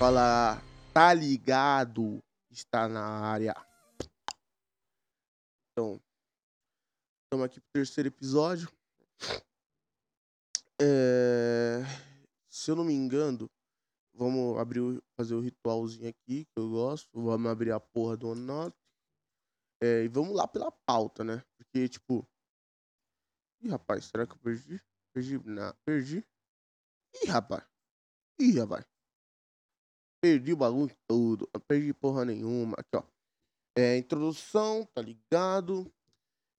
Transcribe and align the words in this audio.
Fala, 0.00 0.56
tá 0.94 1.12
ligado? 1.12 2.24
Está 2.50 2.88
na 2.88 3.04
área. 3.04 3.54
Então, 5.70 6.00
estamos 7.24 7.44
aqui 7.44 7.60
pro 7.60 7.70
terceiro 7.74 8.08
episódio. 8.08 8.72
É, 10.80 11.82
Se 12.48 12.70
eu 12.70 12.76
não 12.76 12.84
me 12.84 12.94
engano, 12.94 13.46
vamos 14.14 14.58
abrir, 14.58 14.80
fazer 15.18 15.34
o 15.34 15.40
ritualzinho 15.40 16.08
aqui, 16.08 16.46
que 16.46 16.56
eu 16.56 16.70
gosto. 16.70 17.10
Vamos 17.12 17.50
abrir 17.50 17.70
a 17.70 17.78
porra 17.78 18.16
do 18.16 18.30
OneNote. 18.30 18.78
É, 19.82 20.04
e 20.04 20.08
vamos 20.08 20.34
lá 20.34 20.48
pela 20.48 20.72
pauta, 20.72 21.22
né? 21.22 21.44
Porque, 21.58 21.86
tipo. 21.90 22.26
Ih, 23.60 23.68
rapaz, 23.68 24.06
será 24.06 24.26
que 24.26 24.32
eu 24.32 24.38
perdi? 24.38 24.82
Perdi? 25.12 25.38
Não, 25.44 25.74
perdi. 25.84 26.26
Ih, 27.22 27.26
rapaz. 27.26 27.62
Ih, 28.38 28.58
rapaz. 28.58 28.99
Perdi 30.22 30.52
o 30.52 30.56
bagulho 30.56 30.94
todo. 31.08 31.48
Não 31.54 31.60
perdi 31.60 31.94
porra 31.94 32.24
nenhuma. 32.24 32.74
Aqui, 32.78 32.94
ó. 32.94 33.02
É, 33.76 33.96
introdução, 33.96 34.84
tá 34.94 35.00
ligado? 35.00 35.90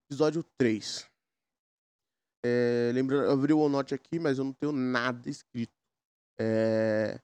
Episódio 0.09 0.43
3. 0.57 1.07
É, 2.43 2.91
lembrando, 2.93 3.25
eu 3.25 3.31
abri 3.31 3.53
o 3.53 3.59
OneNote 3.59 3.93
aqui, 3.93 4.17
mas 4.17 4.39
eu 4.39 4.45
não 4.45 4.53
tenho 4.53 4.71
nada 4.71 5.29
escrito. 5.29 5.73
É, 6.39 7.19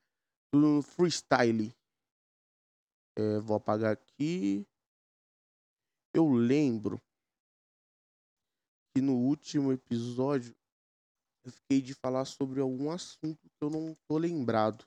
tudo 0.52 0.68
no 0.68 0.82
freestyle. 0.82 1.73
É, 3.18 3.40
vou 3.40 3.58
apagar 3.58 3.94
aqui. 3.94 4.66
Eu 6.13 6.32
lembro 6.32 7.02
que 8.94 9.02
no 9.02 9.16
último 9.16 9.72
episódio 9.72 10.55
eu 11.46 11.52
fiquei 11.52 11.82
de 11.82 11.94
falar 11.94 12.26
sobre 12.26 12.60
algum 12.60 12.91
assunto 12.91 13.40
que 13.49 13.63
eu 13.63 13.70
não 13.70 13.96
tô 14.08 14.18
lembrado. 14.18 14.85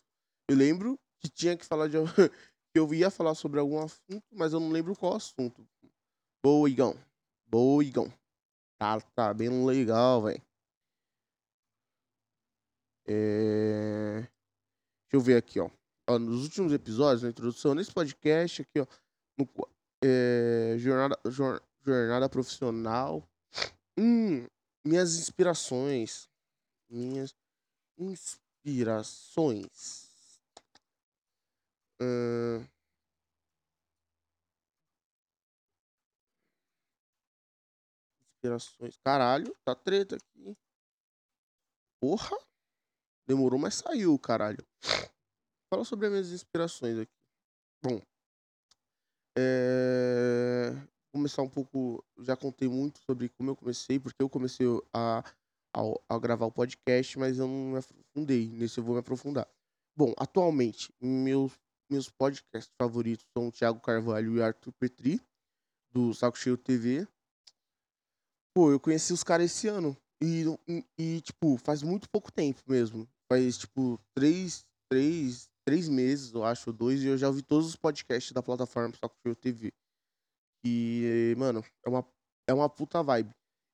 Eu 0.48 0.56
lembro 0.56 0.98
que 1.20 1.28
tinha 1.28 1.56
que 1.56 1.64
falar 1.64 1.88
de 1.88 1.96
que 2.72 2.78
eu 2.78 2.92
ia 2.94 3.10
falar 3.10 3.34
sobre 3.34 3.58
algum 3.60 3.82
assunto, 3.82 4.24
mas 4.32 4.52
eu 4.52 4.60
não 4.60 4.70
lembro 4.70 4.96
qual 4.96 5.14
assunto. 5.14 5.66
Boa, 6.42 6.68
Igão. 6.68 6.96
Boa, 7.46 7.84
Igão. 7.84 8.12
Tá, 8.78 9.00
tá 9.00 9.34
bem 9.34 9.64
legal, 9.64 10.22
velho. 10.22 10.42
É... 13.06 14.20
Deixa 14.20 14.30
eu 15.12 15.20
ver 15.20 15.36
aqui, 15.36 15.60
ó. 15.60 15.70
Ó, 16.08 16.18
Nos 16.18 16.44
últimos 16.44 16.72
episódios, 16.72 17.22
na 17.22 17.28
introdução, 17.28 17.74
nesse 17.74 17.92
podcast 17.92 18.62
aqui, 18.62 18.80
ó. 18.80 18.86
no 19.36 19.46
é, 20.02 20.76
jornada, 20.78 21.18
jor- 21.26 21.62
jornada 21.84 22.26
profissional. 22.28 23.28
Hum, 23.98 24.46
minhas 24.84 25.18
inspirações. 25.18 26.28
Minhas 26.88 27.34
inspirações. 27.98 30.09
Ahn. 32.00 32.66
Inspirações. 38.36 38.96
Caralho, 39.04 39.54
tá 39.64 39.74
treta 39.74 40.16
aqui. 40.16 40.56
Porra! 42.00 42.36
Demorou, 43.28 43.60
mas 43.60 43.74
saiu, 43.74 44.18
caralho. 44.18 44.58
Fala 45.72 45.84
sobre 45.84 46.06
as 46.06 46.12
minhas 46.12 46.32
inspirações 46.32 46.98
aqui. 46.98 47.12
Bom. 47.82 48.00
É... 49.38 50.72
Começar 51.12 51.42
um 51.42 51.48
pouco. 51.48 52.04
Já 52.18 52.36
contei 52.36 52.68
muito 52.68 52.98
sobre 53.00 53.28
como 53.28 53.50
eu 53.50 53.56
comecei, 53.56 54.00
porque 54.00 54.22
eu 54.22 54.28
comecei 54.28 54.66
a, 54.92 55.22
a, 55.76 55.80
a 56.08 56.18
gravar 56.18 56.46
o 56.46 56.52
podcast, 56.52 57.18
mas 57.18 57.38
eu 57.38 57.46
não 57.46 57.72
me 57.72 57.78
aprofundei. 57.78 58.48
Nesse 58.48 58.78
eu 58.78 58.84
vou 58.84 58.94
me 58.94 59.00
aprofundar. 59.00 59.46
Bom, 59.94 60.14
atualmente, 60.16 60.92
meus, 61.00 61.52
meus 61.90 62.08
podcasts 62.08 62.72
favoritos 62.80 63.26
são 63.36 63.48
o 63.48 63.52
Thiago 63.52 63.80
Carvalho 63.80 64.36
e 64.36 64.42
Arthur 64.42 64.72
Petri, 64.72 65.20
do 65.92 66.14
Saco 66.14 66.38
Cheio 66.38 66.56
TV. 66.56 67.06
Pô, 68.54 68.70
eu 68.70 68.80
conheci 68.80 69.12
os 69.12 69.24
caras 69.24 69.50
esse 69.50 69.68
ano. 69.68 69.96
E, 70.22 70.44
e, 70.98 71.20
tipo, 71.20 71.56
faz 71.56 71.82
muito 71.82 72.08
pouco 72.08 72.30
tempo 72.30 72.60
mesmo. 72.66 73.08
Faz, 73.30 73.58
tipo, 73.58 73.98
três, 74.14 74.64
três, 74.90 75.48
três 75.64 75.88
meses, 75.88 76.32
eu 76.32 76.44
acho, 76.44 76.72
dois, 76.72 77.02
e 77.02 77.06
eu 77.06 77.18
já 77.18 77.28
ouvi 77.28 77.42
todos 77.42 77.66
os 77.66 77.76
podcasts 77.76 78.32
da 78.32 78.42
plataforma 78.42 78.94
Saco 78.94 79.16
Cheio 79.22 79.36
TV. 79.36 79.72
E, 80.64 81.34
mano, 81.38 81.64
é 81.84 81.88
uma, 81.88 82.06
é 82.48 82.54
uma 82.54 82.68
puta 82.68 83.02
vibe. 83.02 83.30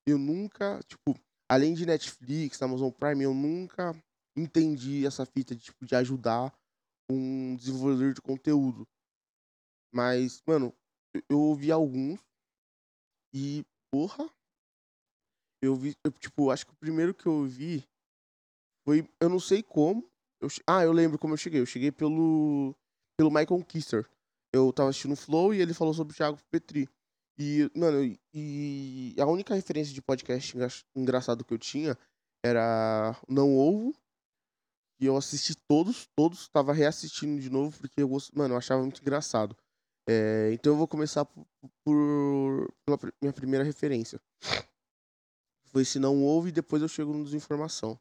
Eu 0.07 0.17
nunca, 0.17 0.79
tipo, 0.87 1.19
além 1.49 1.73
de 1.73 1.85
Netflix, 1.85 2.61
Amazon 2.61 2.91
Prime, 2.91 3.23
eu 3.23 3.33
nunca 3.33 3.93
entendi 4.37 5.05
essa 5.05 5.25
fita 5.25 5.55
de, 5.55 5.63
tipo, 5.65 5.85
de 5.85 5.95
ajudar 5.95 6.53
um 7.09 7.55
desenvolvedor 7.55 8.13
de 8.13 8.21
conteúdo. 8.21 8.87
Mas, 9.93 10.41
mano, 10.45 10.73
eu, 11.29 11.39
ouvi 11.39 11.71
alguns 11.71 12.19
e, 13.33 13.65
porra, 13.91 14.29
eu 15.61 15.75
vi, 15.75 15.95
eu, 16.03 16.11
tipo, 16.11 16.51
acho 16.51 16.65
que 16.65 16.73
o 16.73 16.77
primeiro 16.77 17.13
que 17.13 17.25
eu 17.25 17.33
ouvi 17.33 17.87
foi, 18.85 19.07
eu 19.19 19.29
não 19.29 19.39
sei 19.39 19.63
como. 19.63 20.09
Eu, 20.41 20.49
ah, 20.67 20.83
eu 20.83 20.91
lembro 20.91 21.17
como 21.17 21.33
eu 21.33 21.37
cheguei. 21.37 21.59
Eu 21.59 21.65
cheguei 21.65 21.91
pelo, 21.91 22.75
pelo 23.17 23.31
Michael 23.31 23.63
Kister. 23.65 24.09
Eu 24.53 24.71
tava 24.71 24.89
assistindo 24.89 25.13
o 25.13 25.17
Flow 25.17 25.53
e 25.53 25.61
ele 25.61 25.73
falou 25.73 25.93
sobre 25.93 26.13
o 26.13 26.15
Thiago 26.15 26.39
Petri. 26.51 26.87
E, 27.39 27.69
mano, 27.75 28.17
e 28.33 29.15
a 29.19 29.25
única 29.25 29.53
referência 29.53 29.93
de 29.93 30.01
podcast 30.01 30.55
engra- 30.55 30.69
engraçado 30.95 31.45
que 31.45 31.53
eu 31.53 31.57
tinha 31.57 31.97
era 32.43 33.19
Não 33.27 33.55
Ovo. 33.55 33.93
E 34.99 35.05
eu 35.05 35.15
assisti 35.15 35.55
todos, 35.69 36.07
todos, 36.15 36.47
tava 36.49 36.73
reassistindo 36.73 37.39
de 37.39 37.49
novo, 37.49 37.77
porque 37.79 38.01
eu, 38.01 38.09
mano, 38.33 38.55
eu 38.55 38.57
achava 38.57 38.81
muito 38.81 39.01
engraçado. 39.01 39.55
É, 40.09 40.51
então 40.53 40.73
eu 40.73 40.77
vou 40.77 40.87
começar 40.87 41.25
por, 41.25 41.45
por- 41.85 42.73
pela 42.85 42.97
minha 43.21 43.33
primeira 43.33 43.63
referência. 43.63 44.19
Foi 45.67 45.85
Se 45.85 45.99
Não 45.99 46.23
Houve 46.23 46.49
e 46.49 46.51
depois 46.51 46.81
eu 46.81 46.87
chego 46.87 47.13
no 47.13 47.23
Desinformação. 47.23 47.99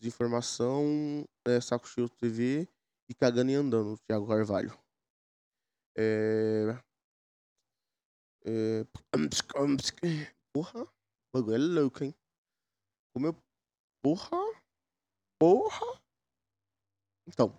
Desinformação, 0.00 1.24
é, 1.46 1.60
Saco 1.60 1.88
Cheio 1.88 2.08
TV 2.08 2.68
e 3.08 3.14
Cagando 3.14 3.50
e 3.50 3.54
Andando, 3.54 3.98
Thiago 4.06 4.26
Carvalho. 4.28 4.78
É... 5.96 6.76
É... 8.44 8.84
Porra, 10.54 10.82
o 10.82 10.88
bagulho 11.32 11.54
é 11.54 11.58
louco, 11.58 12.04
hein? 12.04 12.14
Como 13.14 13.26
eu... 13.26 13.36
Porra, 14.02 14.36
porra. 15.40 16.03
Então, 17.26 17.56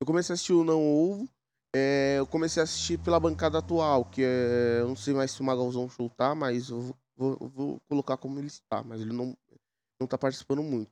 eu 0.00 0.06
comecei 0.06 0.32
a 0.32 0.34
assistir 0.34 0.52
o 0.52 0.64
Não 0.64 0.80
Ovo. 0.82 1.28
é, 1.74 2.16
eu 2.18 2.26
comecei 2.26 2.60
a 2.60 2.64
assistir 2.64 2.98
pela 2.98 3.18
bancada 3.18 3.58
atual, 3.58 4.04
que 4.04 4.22
é. 4.22 4.80
Eu 4.80 4.88
não 4.88 4.96
sei 4.96 5.14
mais 5.14 5.30
se 5.30 5.40
o 5.40 5.44
Magalzão 5.44 5.88
Show 5.88 6.10
tá, 6.10 6.34
mas 6.34 6.68
eu 6.68 6.80
vou, 6.80 6.96
vou- 7.16 7.48
vou 7.48 7.80
colocar 7.88 8.16
como 8.16 8.38
ele 8.38 8.48
está, 8.48 8.82
mas 8.82 9.00
ele 9.00 9.12
não, 9.12 9.36
não 10.00 10.06
tá 10.06 10.18
participando 10.18 10.62
muito. 10.62 10.90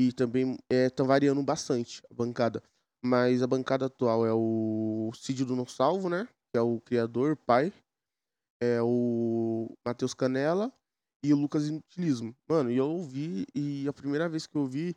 E 0.00 0.12
também 0.12 0.56
é, 0.70 0.88
tá 0.88 1.02
variando 1.04 1.42
bastante 1.42 2.02
a 2.10 2.14
bancada. 2.14 2.62
Mas 3.02 3.42
a 3.42 3.46
bancada 3.46 3.86
atual 3.86 4.26
é 4.26 4.32
o 4.32 5.10
Cid 5.14 5.44
do 5.44 5.56
Não 5.56 5.66
Salvo, 5.66 6.08
né? 6.08 6.28
Que 6.52 6.58
é 6.58 6.60
o 6.60 6.80
criador, 6.80 7.36
pai. 7.36 7.72
É 8.62 8.80
o 8.82 9.74
Matheus 9.86 10.12
Canela 10.14 10.72
e 11.24 11.32
o 11.32 11.36
Lucas 11.36 11.66
Inutilismo. 11.66 12.36
Mano, 12.48 12.70
e 12.70 12.76
eu 12.76 12.90
ouvi, 12.90 13.46
e 13.54 13.88
a 13.88 13.92
primeira 13.92 14.28
vez 14.28 14.46
que 14.46 14.54
eu 14.56 14.62
ouvi 14.62 14.94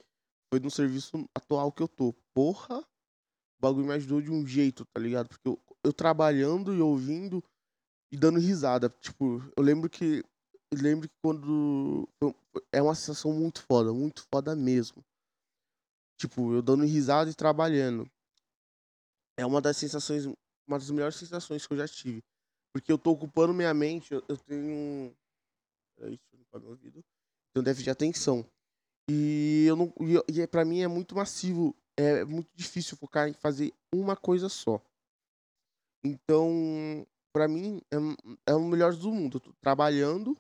foi 0.53 0.59
no 0.59 0.69
serviço 0.69 1.27
atual 1.33 1.71
que 1.71 1.81
eu 1.81 1.87
tô. 1.87 2.13
Porra, 2.31 2.77
o 2.77 3.59
bagulho 3.59 3.87
me 3.87 3.93
ajudou 3.93 4.21
de 4.21 4.29
um 4.29 4.45
jeito, 4.45 4.85
tá 4.85 4.99
ligado? 4.99 5.27
Porque 5.27 5.47
eu, 5.47 5.59
eu 5.83 5.91
trabalhando 5.91 6.75
e 6.75 6.79
ouvindo 6.79 7.43
e 8.11 8.17
dando 8.17 8.37
risada. 8.37 8.87
Tipo, 9.01 9.41
eu 9.57 9.63
lembro 9.63 9.89
que. 9.89 10.23
Eu 10.71 10.79
lembro 10.79 11.09
que 11.09 11.15
quando. 11.23 12.07
É 12.71 12.83
uma 12.83 12.93
sensação 12.93 13.33
muito 13.33 13.63
foda, 13.63 13.91
muito 13.91 14.27
foda 14.31 14.55
mesmo. 14.55 15.03
Tipo, 16.19 16.53
eu 16.53 16.61
dando 16.61 16.85
risada 16.85 17.31
e 17.31 17.33
trabalhando. 17.33 18.07
É 19.35 19.43
uma 19.43 19.59
das 19.59 19.75
sensações. 19.75 20.25
Uma 20.67 20.77
das 20.77 20.91
melhores 20.91 21.15
sensações 21.15 21.65
que 21.65 21.73
eu 21.73 21.77
já 21.77 21.87
tive. 21.87 22.23
Porque 22.71 22.91
eu 22.91 22.97
tô 22.99 23.09
ocupando 23.09 23.55
minha 23.55 23.73
mente, 23.73 24.13
eu, 24.13 24.23
eu 24.29 24.37
tenho. 24.37 25.15
Peraí, 25.95 26.11
deixa 26.11 26.23
eu 26.31 26.37
limpar 26.37 26.59
meu 26.59 26.69
ouvido. 26.69 27.03
Tenho 27.51 27.65
déficit 27.65 27.85
de 27.85 27.89
atenção. 27.89 28.47
E 29.09 29.65
eu 29.67 29.75
não. 29.75 29.93
E, 29.99 30.33
e 30.37 30.41
é- 30.41 30.47
pra 30.47 30.63
mim 30.65 30.81
é 30.81 30.87
muito 30.87 31.15
massivo. 31.15 31.75
É 31.97 32.23
muito 32.25 32.49
difícil 32.55 32.97
focar 32.97 33.27
em 33.29 33.33
fazer 33.33 33.71
uma 33.93 34.15
coisa 34.15 34.49
só. 34.49 34.81
Então, 36.03 37.05
pra 37.31 37.47
mim, 37.47 37.81
é, 37.91 38.51
é 38.51 38.55
o 38.55 38.61
melhor 38.67 38.95
do 38.95 39.11
mundo. 39.11 39.37
Eu 39.37 39.41
tô 39.41 39.53
trabalhando, 39.61 40.37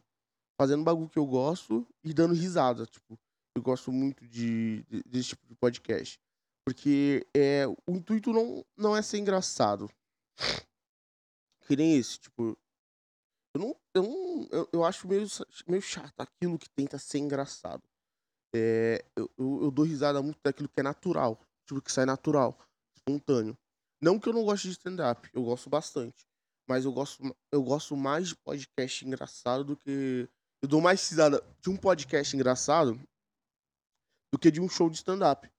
fazendo 0.59 0.83
bagulho 0.83 1.09
que 1.09 1.19
eu 1.19 1.25
gosto 1.25 1.87
e 2.03 2.13
dando 2.13 2.33
risada. 2.33 2.85
Tipo, 2.85 3.17
eu 3.55 3.61
gosto 3.61 3.91
muito 3.91 4.27
de, 4.27 4.83
de- 4.83 5.03
desse 5.03 5.29
tipo 5.29 5.45
de 5.47 5.55
podcast. 5.55 6.19
Porque 6.65 7.25
é, 7.35 7.67
o 7.67 7.75
intuito 7.91 8.31
não, 8.33 8.65
não 8.75 8.95
é 8.95 9.01
ser 9.01 9.17
engraçado. 9.19 9.89
Que 11.67 11.75
nem 11.75 11.97
esse, 11.97 12.19
tipo. 12.19 12.57
Eu 13.55 13.61
não. 13.61 13.75
Eu, 13.93 14.03
não, 14.03 14.47
eu, 14.51 14.69
eu 14.73 14.83
acho 14.83 15.07
meio, 15.07 15.27
meio 15.67 15.81
chato 15.81 16.19
aquilo 16.19 16.57
que 16.57 16.69
tenta 16.69 16.97
ser 16.97 17.19
engraçado. 17.19 17.83
É, 18.55 19.03
eu, 19.15 19.29
eu, 19.37 19.71
dou 19.71 19.85
risada 19.85 20.21
muito 20.21 20.39
daquilo 20.43 20.69
que 20.69 20.79
é 20.79 20.83
natural. 20.83 21.39
Tipo, 21.67 21.81
que 21.81 21.91
sai 21.91 22.05
natural. 22.05 22.57
espontâneo. 22.95 23.57
Não 24.01 24.19
que 24.19 24.27
eu 24.27 24.33
não 24.33 24.43
goste 24.43 24.67
de 24.67 24.73
stand-up, 24.73 25.29
eu 25.33 25.43
gosto 25.43 25.69
bastante. 25.69 26.25
Mas 26.67 26.85
eu 26.85 26.91
gosto, 26.91 27.35
eu 27.51 27.63
gosto 27.63 27.95
mais 27.95 28.29
de 28.29 28.35
podcast 28.35 29.05
engraçado 29.05 29.63
do 29.63 29.77
que. 29.77 30.29
Eu 30.61 30.67
dou 30.67 30.81
mais 30.81 31.09
risada 31.09 31.41
de 31.61 31.69
um 31.69 31.77
podcast 31.77 32.35
engraçado 32.35 32.99
do 34.31 34.39
que 34.39 34.51
de 34.51 34.61
um 34.61 34.69
show 34.69 34.89
de 34.89 34.97
stand-up. 34.97 35.49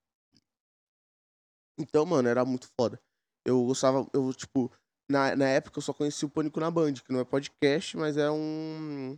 Então, 1.77 2.05
mano, 2.05 2.27
era 2.27 2.45
muito 2.45 2.67
foda. 2.79 3.01
Eu 3.45 3.65
gostava, 3.65 4.07
eu, 4.13 4.33
tipo, 4.33 4.71
na, 5.09 5.35
na 5.35 5.47
época 5.47 5.77
eu 5.77 5.81
só 5.81 5.93
conheci 5.93 6.25
o 6.25 6.29
Pânico 6.29 6.59
na 6.59 6.71
Band, 6.71 6.93
que 6.93 7.11
não 7.11 7.19
é 7.19 7.25
podcast, 7.25 7.95
mas 7.97 8.17
é 8.17 8.29
um. 8.29 9.17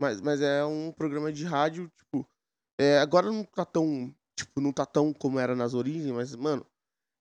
Mas, 0.00 0.20
mas 0.20 0.40
é 0.40 0.64
um 0.64 0.92
programa 0.92 1.32
de 1.32 1.44
rádio, 1.44 1.90
tipo. 1.96 2.26
É, 2.78 2.98
agora 2.98 3.30
não 3.30 3.44
tá 3.44 3.64
tão. 3.64 4.14
Tipo, 4.38 4.60
não 4.60 4.72
tá 4.72 4.84
tão 4.84 5.12
como 5.12 5.38
era 5.38 5.54
nas 5.54 5.74
origens, 5.74 6.12
mas, 6.12 6.34
mano. 6.34 6.66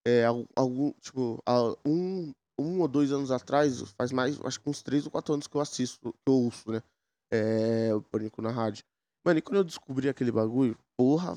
É, 0.08 0.24
algum, 0.56 0.92
tipo, 1.02 1.42
um, 1.84 2.32
um 2.60 2.80
ou 2.82 2.88
dois 2.88 3.12
anos 3.12 3.32
atrás, 3.32 3.82
faz 3.98 4.12
mais, 4.12 4.40
acho 4.42 4.60
que 4.62 4.70
uns 4.70 4.84
três 4.84 5.04
ou 5.06 5.12
quatro 5.12 5.34
anos 5.34 5.48
que 5.48 5.56
eu 5.56 5.62
assisto, 5.62 6.14
que 6.14 6.30
eu 6.30 6.34
ouço, 6.34 6.72
né? 6.72 6.84
É, 7.32 7.92
o 7.94 8.04
Pânico 8.04 8.40
na 8.40 8.52
rádio. 8.52 8.86
Mano, 9.26 9.40
e 9.40 9.42
quando 9.42 9.58
eu 9.58 9.64
descobri 9.64 10.08
aquele 10.08 10.32
bagulho, 10.32 10.78
porra, 10.96 11.36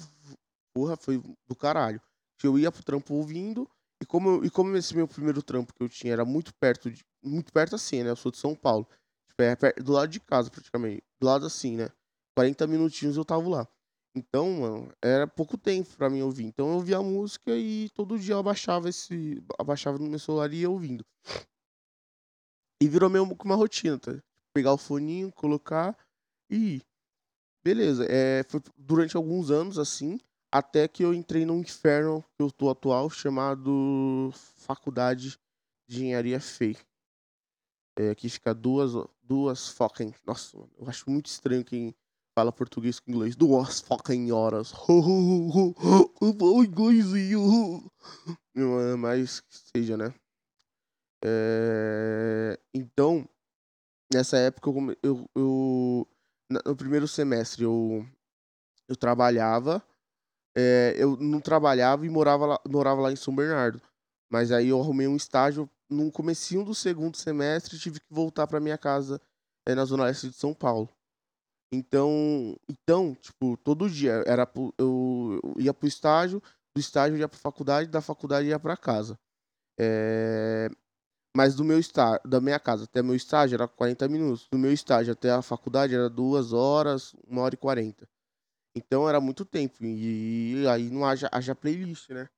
porra, 0.75 0.97
foi 0.97 1.19
do 1.49 1.57
caralho. 1.57 2.01
Eu 2.43 2.59
ia 2.59 2.71
pro 2.71 2.85
trampo 2.85 3.15
ouvindo, 3.15 3.67
e 4.01 4.07
como, 4.07 4.29
eu, 4.29 4.45
e 4.45 4.51
como 4.51 4.77
esse 4.77 4.95
meu 4.95 5.09
primeiro 5.09 5.43
trampo 5.43 5.73
que 5.75 5.83
eu 5.83 5.89
tinha 5.89 6.13
era 6.13 6.25
muito 6.25 6.55
perto, 6.55 6.91
de, 6.91 7.05
muito 7.25 7.53
perto 7.53 7.75
assim, 7.75 8.03
né? 8.03 8.11
Eu 8.11 8.17
sou 8.17 8.31
de 8.31 8.39
São 8.39 8.55
Paulo. 8.55 8.87
Tipo, 9.29 9.43
é 9.43 9.73
do 9.83 9.93
lado 9.93 10.09
de 10.09 10.21
casa, 10.21 10.51
praticamente. 10.51 11.03
Do 11.21 11.27
lado 11.27 11.47
assim, 11.47 11.77
né? 11.77 11.91
40 12.37 12.67
minutinhos 12.67 13.17
eu 13.17 13.25
tava 13.25 13.49
lá. 13.49 13.69
Então, 14.19 14.51
mano, 14.61 14.93
era 15.01 15.29
pouco 15.29 15.57
tempo 15.57 15.89
pra 15.97 16.11
mim 16.11 16.23
ouvir. 16.23 16.45
Então 16.45 16.69
eu 16.69 16.75
ouvia 16.75 16.97
a 16.99 17.03
música 17.03 17.57
e 17.57 17.89
todo 17.91 18.19
dia 18.19 18.35
eu 18.35 18.39
abaixava 18.41 18.89
esse. 18.89 19.41
Abaixava 19.59 19.97
no 19.97 20.09
meu 20.09 20.19
celular 20.19 20.53
e 20.53 20.63
ia 20.63 20.71
ouvindo. 20.71 21.07
E 22.83 22.89
virou 22.89 23.09
meio 23.09 23.25
uma 23.25 23.55
rotina, 23.55 23.99
tá? 23.99 24.13
Pegar 24.53 24.73
o 24.73 24.79
foninho, 24.79 25.33
colocar 25.33 25.97
e 26.51 26.57
ir. 26.57 26.87
Beleza. 27.63 28.07
É, 28.09 28.43
foi 28.49 28.61
durante 28.77 29.17
alguns 29.17 29.51
anos 29.51 29.79
assim. 29.79 30.19
Até 30.51 30.89
que 30.89 31.05
eu 31.05 31.15
entrei 31.15 31.45
num 31.45 31.61
inferno 31.61 32.25
que 32.35 32.43
eu 32.43 32.51
tô 32.51 32.71
atual, 32.71 33.09
chamado 33.11 34.31
Faculdade 34.57 35.39
de 35.87 36.05
Engenharia 36.05 36.41
FEI. 36.41 36.77
É, 37.99 38.11
aqui 38.11 38.29
fica 38.29 38.55
duas, 38.55 38.93
duas 39.23 39.69
fucking. 39.69 40.13
Nossa, 40.27 40.57
eu 40.57 40.89
acho 40.89 41.09
muito 41.11 41.27
estranho 41.27 41.65
quem 41.65 41.95
fala 42.39 42.53
português 42.53 43.01
com 43.01 43.11
inglês. 43.11 43.35
Duas 43.35 43.81
fucking 43.81 44.31
horas. 44.31 44.73
O 46.21 46.65
inglesinho. 46.65 47.91
Mas 48.99 49.41
que 49.41 49.57
seja, 49.77 49.97
né? 49.97 50.15
É, 51.25 52.59
então, 52.73 53.29
nessa 54.13 54.37
época, 54.39 54.71
eu, 54.71 54.97
eu, 55.03 55.29
eu, 55.35 56.09
no 56.65 56.77
primeiro 56.77 57.09
semestre, 57.09 57.65
eu, 57.65 58.07
eu 58.89 58.95
trabalhava 58.95 59.83
é, 60.57 60.95
eu 60.97 61.17
não 61.17 61.41
trabalhava 61.41 62.05
e 62.05 62.09
morava 62.09 62.47
lá, 62.47 62.61
morava 62.69 63.01
lá 63.01 63.13
em 63.13 63.17
São 63.17 63.35
Bernardo. 63.35 63.81
Mas 64.29 64.51
aí 64.51 64.69
eu 64.69 64.81
arrumei 64.81 65.07
um 65.07 65.15
estágio 65.15 65.71
no 65.89 66.11
comecinho 66.11 66.65
do 66.65 66.75
segundo 66.75 67.17
semestre 67.17 67.79
tive 67.79 68.01
que 68.01 68.07
voltar 68.11 68.47
para 68.47 68.59
minha 68.59 68.77
casa 68.77 69.21
é, 69.65 69.75
na 69.75 69.85
zona 69.85 70.05
leste 70.05 70.29
de 70.29 70.35
São 70.35 70.53
Paulo. 70.53 70.89
Então, 71.73 72.57
então, 72.69 73.15
tipo, 73.15 73.57
todo 73.59 73.91
dia 73.91 74.23
era 74.27 74.51
eu, 74.79 75.41
eu 75.43 75.55
ia 75.59 75.75
pro 75.75 75.87
estágio, 75.87 76.43
do 76.75 76.81
estágio 76.81 77.19
ia 77.19 77.29
pra 77.29 77.39
faculdade, 77.39 77.91
da 77.91 78.01
faculdade 78.01 78.49
ia 78.49 78.59
para 78.59 78.77
casa. 78.77 79.19
É, 79.79 80.69
mas 81.37 81.55
do 81.55 81.65
meu 81.65 81.79
estágio, 81.79 82.21
da 82.27 82.41
minha 82.41 82.59
casa 82.59 82.85
até 82.85 83.03
meu 83.03 83.15
estágio 83.15 83.57
era 83.57 83.69
40 83.69 84.09
minutos. 84.09 84.49
Do 84.51 84.59
meu 84.59 84.73
estágio 84.73 85.13
até 85.13 85.31
a 85.31 85.43
faculdade 85.43 85.95
era 85.95 86.09
duas 86.09 86.53
horas, 86.53 87.15
uma 87.27 87.43
hora 87.43 87.55
e 87.55 87.59
quarenta. 87.59 88.09
Então 88.75 89.09
era 89.09 89.21
muito 89.21 89.45
tempo. 89.45 89.85
E, 89.85 90.67
aí 90.69 90.91
não 90.91 91.05
haja, 91.05 91.29
haja 91.33 91.55
playlist, 91.55 92.11
né? 92.11 92.29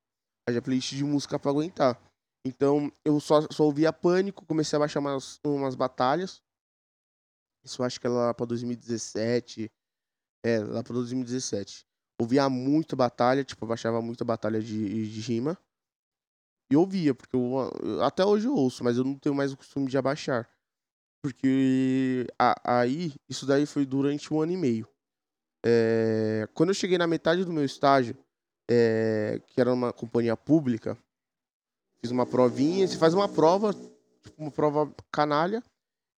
Haja 0.47 0.61
playlist 0.61 0.93
de 0.93 1.03
música 1.03 1.39
pra 1.39 1.51
aguentar. 1.51 1.99
Então 2.45 2.91
eu 3.05 3.19
só, 3.19 3.41
só 3.51 3.63
ouvia 3.63 3.93
Pânico, 3.93 4.45
comecei 4.45 4.75
a 4.75 4.79
baixar 4.79 4.99
umas, 4.99 5.39
umas 5.45 5.75
batalhas. 5.75 6.41
Isso 7.63 7.83
acho 7.83 7.99
que 7.99 8.07
era 8.07 8.15
lá 8.15 8.33
pra 8.33 8.45
2017. 8.45 9.71
É, 10.43 10.59
lá 10.59 10.83
pra 10.83 10.93
2017. 10.93 11.85
Ouvia 12.19 12.49
muita 12.49 12.95
batalha, 12.95 13.43
tipo, 13.43 13.63
eu 13.63 13.69
baixava 13.69 14.01
muita 14.01 14.23
batalha 14.23 14.61
de, 14.61 15.09
de 15.09 15.21
rima. 15.21 15.57
E 16.71 16.75
ouvia, 16.75 17.13
porque 17.13 17.35
eu, 17.35 18.01
até 18.01 18.23
hoje 18.23 18.47
eu 18.47 18.55
ouço, 18.55 18.83
mas 18.83 18.97
eu 18.97 19.03
não 19.03 19.15
tenho 19.15 19.35
mais 19.35 19.51
o 19.51 19.57
costume 19.57 19.89
de 19.89 19.97
abaixar. 19.97 20.49
Porque 21.21 22.25
a, 22.39 22.79
aí, 22.79 23.13
isso 23.29 23.45
daí 23.45 23.65
foi 23.65 23.85
durante 23.85 24.33
um 24.33 24.41
ano 24.41 24.53
e 24.53 24.57
meio. 24.57 24.87
É, 25.63 26.47
quando 26.53 26.69
eu 26.69 26.75
cheguei 26.75 26.97
na 26.97 27.05
metade 27.05 27.45
do 27.45 27.51
meu 27.51 27.63
estágio, 27.63 28.17
é, 28.69 29.41
que 29.47 29.59
era 29.59 29.73
uma 29.73 29.91
companhia 29.91 30.35
pública, 30.35 30.97
fiz 32.01 32.09
uma 32.09 32.25
provinha, 32.25 32.87
você 32.87 32.97
faz 32.97 33.13
uma 33.13 33.27
prova, 33.29 33.73
tipo, 33.73 34.41
uma 34.41 34.51
prova 34.51 34.93
canalha, 35.11 35.63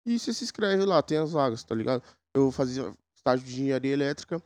e 0.06 0.20
você 0.20 0.34
se 0.34 0.44
inscreve 0.44 0.86
lá, 0.86 1.02
tem 1.02 1.18
as 1.18 1.32
vagas, 1.32 1.64
tá 1.64 1.74
ligado? 1.74 2.04
Eu 2.34 2.52
fazia 2.52 2.94
estágio 3.16 3.46
de 3.46 3.54
engenharia 3.54 3.94
elétrica 3.94 4.42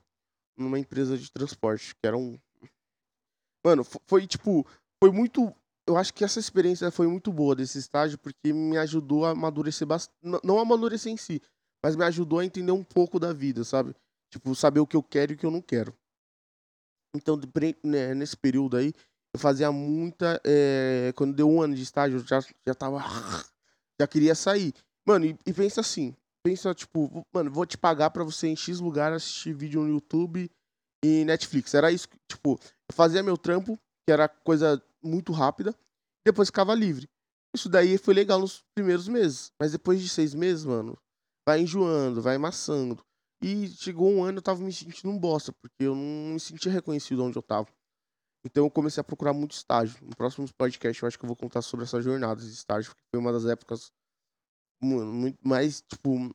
numa 0.57 0.79
empresa 0.79 1.17
de 1.17 1.31
transporte, 1.31 1.95
que 1.95 2.07
era 2.07 2.17
um. 2.17 2.39
Mano, 3.65 3.83
foi 3.83 4.27
tipo. 4.27 4.65
Foi 5.01 5.11
muito. 5.11 5.53
Eu 5.87 5.97
acho 5.97 6.13
que 6.13 6.23
essa 6.23 6.39
experiência 6.39 6.91
foi 6.91 7.07
muito 7.07 7.31
boa 7.31 7.55
desse 7.55 7.77
estágio, 7.77 8.17
porque 8.17 8.51
me 8.51 8.77
ajudou 8.77 9.25
a 9.25 9.31
amadurecer 9.31 9.87
bastante. 9.87 10.17
Não 10.43 10.59
amadurecer 10.59 11.11
em 11.11 11.17
si, 11.17 11.41
mas 11.83 11.95
me 11.95 12.03
ajudou 12.05 12.39
a 12.39 12.45
entender 12.45 12.71
um 12.71 12.83
pouco 12.83 13.19
da 13.19 13.31
vida, 13.31 13.63
sabe? 13.63 13.95
Tipo, 14.29 14.53
saber 14.53 14.79
o 14.79 14.87
que 14.87 14.95
eu 14.95 15.03
quero 15.03 15.31
e 15.31 15.35
o 15.35 15.37
que 15.37 15.45
eu 15.45 15.51
não 15.51 15.61
quero. 15.61 15.95
Então, 17.15 17.39
né, 17.83 18.13
nesse 18.13 18.35
período 18.35 18.77
aí, 18.77 18.93
eu 19.33 19.39
fazia 19.39 19.71
muita. 19.71 20.41
É, 20.45 21.13
quando 21.15 21.35
deu 21.35 21.49
um 21.49 21.61
ano 21.61 21.73
de 21.73 21.81
estágio, 21.81 22.19
eu 22.19 22.25
já, 22.25 22.41
já 22.65 22.75
tava. 22.75 22.99
Já 23.99 24.05
queria 24.05 24.35
sair. 24.35 24.75
Mano, 25.07 25.25
e, 25.25 25.39
e, 25.45 25.53
pensa 25.53 25.79
assim. 25.79 26.13
Pensa, 26.45 26.73
tipo, 26.75 27.25
mano, 27.33 27.49
vou 27.49 27.65
te 27.65 27.77
pagar 27.77 28.09
pra 28.09 28.23
você 28.23 28.47
em 28.47 28.55
X 28.55 28.79
lugar 28.79 29.13
assistir 29.13 29.53
vídeo 29.53 29.81
no 29.81 29.89
YouTube 29.89 30.51
e 31.03 31.23
Netflix. 31.23 31.73
Era 31.73 31.91
isso. 31.91 32.09
Tipo, 32.29 32.59
eu 32.61 32.93
fazia 32.93 33.23
meu 33.23 33.37
trampo, 33.37 33.77
que 34.05 34.11
era 34.11 34.27
coisa 34.27 34.81
muito 35.01 35.31
rápida, 35.31 35.73
depois 36.25 36.49
ficava 36.49 36.75
livre. 36.75 37.07
Isso 37.55 37.69
daí 37.69 37.97
foi 37.97 38.13
legal 38.13 38.39
nos 38.39 38.63
primeiros 38.75 39.07
meses. 39.07 39.51
Mas 39.59 39.71
depois 39.71 40.01
de 40.01 40.09
seis 40.09 40.33
meses, 40.33 40.65
mano, 40.65 40.97
vai 41.47 41.61
enjoando, 41.61 42.21
vai 42.21 42.35
amassando. 42.35 43.01
E 43.41 43.67
chegou 43.69 44.11
um 44.11 44.23
ano 44.23 44.39
eu 44.39 44.41
tava 44.41 44.61
me 44.61 44.73
sentindo 44.73 45.09
um 45.09 45.17
bosta, 45.17 45.53
porque 45.53 45.83
eu 45.83 45.95
não 45.95 46.33
me 46.33 46.39
sentia 46.39 46.71
reconhecido 46.71 47.23
onde 47.23 47.37
eu 47.37 47.43
tava. 47.43 47.67
Então 48.45 48.65
eu 48.65 48.71
comecei 48.71 48.99
a 48.99 49.03
procurar 49.03 49.33
muito 49.33 49.53
estágio. 49.53 49.97
No 50.01 50.15
próximo 50.15 50.47
podcast 50.57 51.01
eu 51.01 51.07
acho 51.07 51.17
que 51.17 51.23
eu 51.23 51.27
vou 51.27 51.35
contar 51.35 51.61
sobre 51.61 51.85
essa 51.85 52.01
jornada 52.01 52.41
de 52.41 52.51
estágio, 52.51 52.91
porque 52.91 53.03
foi 53.11 53.19
uma 53.19 53.31
das 53.31 53.45
épocas 53.45 53.91
muito 54.81 55.39
mais, 55.47 55.81
tipo, 55.81 56.31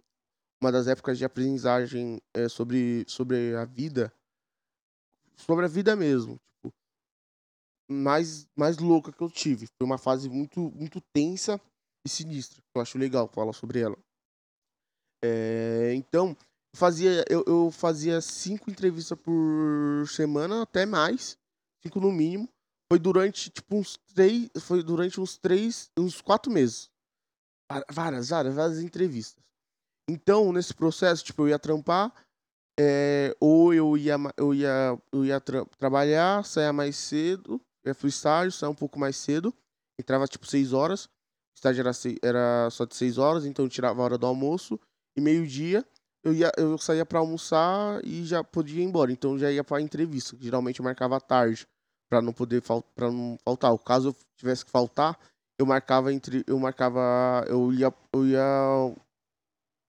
uma 0.60 0.72
das 0.72 0.86
épocas 0.86 1.18
de 1.18 1.24
aprendizagem 1.24 2.20
é, 2.34 2.48
sobre, 2.48 3.04
sobre 3.08 3.54
a 3.56 3.64
vida, 3.64 4.12
sobre 5.36 5.64
a 5.64 5.68
vida 5.68 5.96
mesmo, 5.96 6.38
tipo, 6.56 6.72
mais, 7.90 8.46
mais 8.56 8.78
louca 8.78 9.12
que 9.12 9.22
eu 9.22 9.30
tive. 9.30 9.66
Foi 9.66 9.84
uma 9.84 9.98
fase 9.98 10.28
muito, 10.28 10.60
muito 10.70 11.00
tensa 11.12 11.60
e 12.04 12.08
sinistra. 12.08 12.62
Eu 12.74 12.82
acho 12.82 12.98
legal 12.98 13.28
falar 13.28 13.52
sobre 13.52 13.80
ela. 13.80 13.96
É, 15.24 15.92
então, 15.94 16.36
fazia, 16.74 17.24
eu, 17.28 17.44
eu 17.46 17.70
fazia 17.70 18.20
cinco 18.20 18.70
entrevistas 18.70 19.18
por 19.18 20.08
semana, 20.08 20.62
até 20.62 20.84
mais, 20.84 21.36
cinco 21.82 22.00
no 22.00 22.10
mínimo. 22.10 22.48
Foi 22.92 22.98
durante, 22.98 23.50
tipo, 23.50 23.76
uns 23.76 23.96
três, 24.14 24.50
foi 24.60 24.82
durante 24.82 25.20
uns 25.20 25.38
três, 25.38 25.90
uns 25.98 26.20
quatro 26.20 26.52
meses. 26.52 26.91
Várias, 27.90 28.28
várias, 28.28 28.54
várias 28.54 28.80
entrevistas. 28.80 29.42
Então, 30.08 30.52
nesse 30.52 30.74
processo, 30.74 31.24
tipo, 31.24 31.42
eu 31.42 31.48
ia 31.48 31.58
trampar, 31.58 32.12
é, 32.78 33.34
ou 33.40 33.72
eu 33.72 33.96
ia, 33.96 34.16
eu 34.36 34.54
ia, 34.54 34.98
eu 35.12 35.24
ia 35.24 35.40
tra 35.40 35.64
trabalhar, 35.78 36.44
saia 36.44 36.72
mais 36.72 36.96
cedo, 36.96 37.60
ia 37.86 37.94
pro 37.94 38.08
estágio, 38.08 38.52
saia 38.52 38.70
um 38.70 38.74
pouco 38.74 38.98
mais 38.98 39.16
cedo, 39.16 39.54
entrava, 39.98 40.26
tipo, 40.26 40.46
seis 40.46 40.72
horas, 40.72 41.04
o 41.04 41.56
estágio 41.56 41.80
era, 41.80 41.92
era 42.22 42.70
só 42.70 42.84
de 42.84 42.96
seis 42.96 43.18
horas, 43.18 43.44
então 43.46 43.64
eu 43.64 43.68
tirava 43.68 44.00
a 44.00 44.04
hora 44.04 44.18
do 44.18 44.26
almoço, 44.26 44.78
e 45.16 45.20
meio-dia, 45.20 45.86
eu, 46.24 46.32
ia, 46.32 46.52
eu 46.56 46.78
saía 46.78 47.04
para 47.04 47.18
almoçar 47.18 48.00
e 48.04 48.24
já 48.24 48.44
podia 48.44 48.80
ir 48.80 48.84
embora. 48.84 49.12
Então 49.12 49.38
já 49.38 49.50
ia 49.50 49.64
para 49.64 49.80
entrevista. 49.80 50.36
Geralmente 50.40 50.78
eu 50.78 50.84
marcava 50.84 51.20
tarde 51.20 51.66
para 52.08 52.22
não 52.22 52.32
poder 52.32 52.62
não 52.98 53.38
faltar. 53.44 53.72
O 53.72 53.78
caso 53.78 54.10
eu 54.10 54.16
tivesse 54.36 54.64
que 54.64 54.70
faltar, 54.70 55.18
eu 55.62 55.66
marcava 55.66 56.12
entre 56.12 56.44
eu 56.46 56.58
marcava 56.58 57.44
eu 57.48 57.72
ia 57.72 57.94
eu 58.12 58.26
ia 58.26 58.42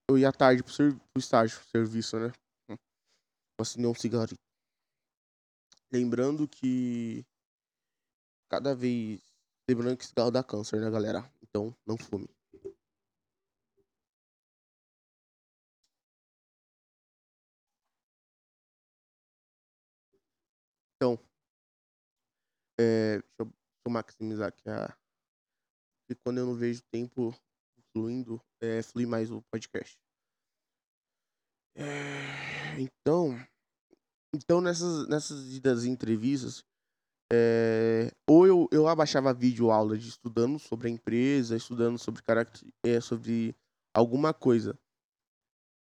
eu 0.08 0.18
ia 0.18 0.32
tarde 0.32 0.62
pro, 0.62 0.72
ser, 0.72 0.94
pro 0.94 1.18
estágio, 1.18 1.58
serviço, 1.64 2.18
né? 2.18 2.32
Assinei 3.60 3.88
um 3.88 3.94
cigarrinho. 3.94 4.38
Lembrando 5.92 6.46
que 6.46 7.24
cada 8.48 8.74
vez 8.74 9.20
Lembrando 9.68 9.96
que 9.96 10.04
cigarro 10.04 10.30
dá 10.30 10.44
câncer, 10.44 10.78
né, 10.78 10.90
galera? 10.90 11.24
Então, 11.42 11.74
não 11.86 11.96
fume. 11.96 12.28
Então, 20.96 21.18
é, 22.78 23.18
deixa 23.38 23.52
eu 23.86 23.90
maximizar 23.90 24.48
aqui 24.48 24.68
a. 24.68 25.03
Porque 26.06 26.20
quando 26.22 26.38
eu 26.38 26.46
não 26.46 26.54
vejo 26.54 26.82
tempo 26.90 27.34
fluindo, 27.92 28.40
é, 28.60 28.82
flui 28.82 29.06
mais 29.06 29.30
o 29.30 29.42
podcast. 29.50 29.96
É, 31.76 32.78
então, 32.78 33.36
então 34.34 34.60
nessas, 34.60 35.08
nessas 35.08 35.52
idas 35.54 35.84
entrevistas, 35.84 36.62
é, 37.32 38.12
ou 38.28 38.46
eu, 38.46 38.68
eu 38.70 38.86
abaixava 38.86 39.32
vídeo 39.32 39.70
aula 39.70 39.96
de 39.96 40.08
estudando 40.08 40.58
sobre 40.58 40.88
a 40.88 40.90
empresa, 40.90 41.56
estudando 41.56 41.98
sobre 41.98 42.22
caracter, 42.22 42.68
é, 42.84 43.00
sobre 43.00 43.56
alguma 43.94 44.34
coisa, 44.34 44.78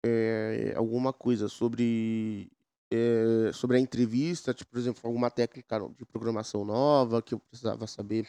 é, 0.04 0.72
alguma 0.76 1.12
coisa 1.12 1.48
sobre 1.48 2.50
é, 2.92 3.50
sobre 3.52 3.78
a 3.78 3.80
entrevista, 3.80 4.52
tipo, 4.52 4.70
por 4.70 4.78
exemplo, 4.78 5.00
alguma 5.04 5.30
técnica 5.30 5.78
de 5.96 6.04
programação 6.04 6.64
nova 6.64 7.22
que 7.22 7.34
eu 7.34 7.38
precisava 7.38 7.86
saber 7.86 8.26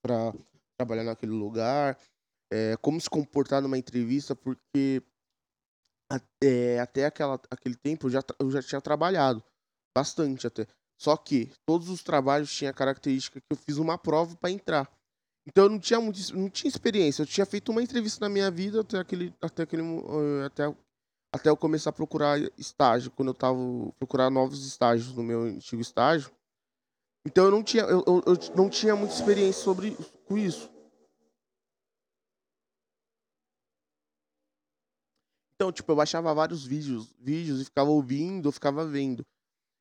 para 0.00 0.32
trabalhar 0.78 1.04
naquele 1.04 1.32
lugar, 1.32 1.98
é, 2.52 2.76
como 2.76 3.00
se 3.00 3.08
comportar 3.10 3.62
numa 3.62 3.78
entrevista, 3.78 4.36
porque 4.36 5.02
até, 6.10 6.78
até 6.78 7.06
aquela, 7.06 7.40
aquele 7.50 7.76
tempo 7.76 8.06
eu 8.06 8.10
já, 8.10 8.22
eu 8.38 8.50
já 8.50 8.62
tinha 8.62 8.80
trabalhado 8.80 9.42
bastante 9.96 10.46
até. 10.46 10.66
Só 11.00 11.16
que 11.16 11.50
todos 11.66 11.88
os 11.88 12.02
trabalhos 12.02 12.50
tinham 12.50 12.70
a 12.70 12.74
característica 12.74 13.40
que 13.40 13.46
eu 13.50 13.56
fiz 13.56 13.76
uma 13.76 13.98
prova 13.98 14.36
para 14.36 14.50
entrar. 14.50 14.90
Então 15.46 15.64
eu 15.64 15.70
não 15.70 15.78
tinha 15.78 16.00
muito, 16.00 16.18
não 16.36 16.48
tinha 16.48 16.68
experiência. 16.68 17.22
Eu 17.22 17.26
tinha 17.26 17.46
feito 17.46 17.70
uma 17.70 17.82
entrevista 17.82 18.24
na 18.24 18.28
minha 18.28 18.50
vida 18.50 18.80
até 18.80 18.98
aquele, 18.98 19.34
até 19.40 19.62
aquele, 19.62 19.82
até 20.44 20.74
até 21.34 21.50
eu 21.50 21.56
começar 21.56 21.90
a 21.90 21.92
procurar 21.92 22.38
estágio, 22.58 23.10
quando 23.10 23.28
eu 23.28 23.34
tava 23.34 23.58
procurar 23.98 24.30
novos 24.30 24.66
estágios 24.66 25.14
no 25.14 25.22
meu 25.22 25.42
antigo 25.42 25.82
estágio. 25.82 26.30
Então 27.26 27.44
eu 27.44 27.50
não 27.50 27.62
tinha, 27.62 27.82
eu, 27.82 28.02
eu, 28.06 28.22
eu 28.26 28.56
não 28.56 28.70
tinha 28.70 28.96
muita 28.96 29.14
experiência 29.14 29.62
sobre 29.62 29.96
com 30.26 30.36
isso. 30.36 30.70
Então, 35.56 35.72
tipo, 35.72 35.90
eu 35.90 35.96
baixava 35.96 36.34
vários 36.34 36.66
vídeos, 36.66 37.14
vídeos 37.18 37.62
e 37.62 37.64
ficava 37.64 37.88
ouvindo, 37.88 38.48
eu 38.48 38.52
ficava 38.52 38.86
vendo. 38.86 39.24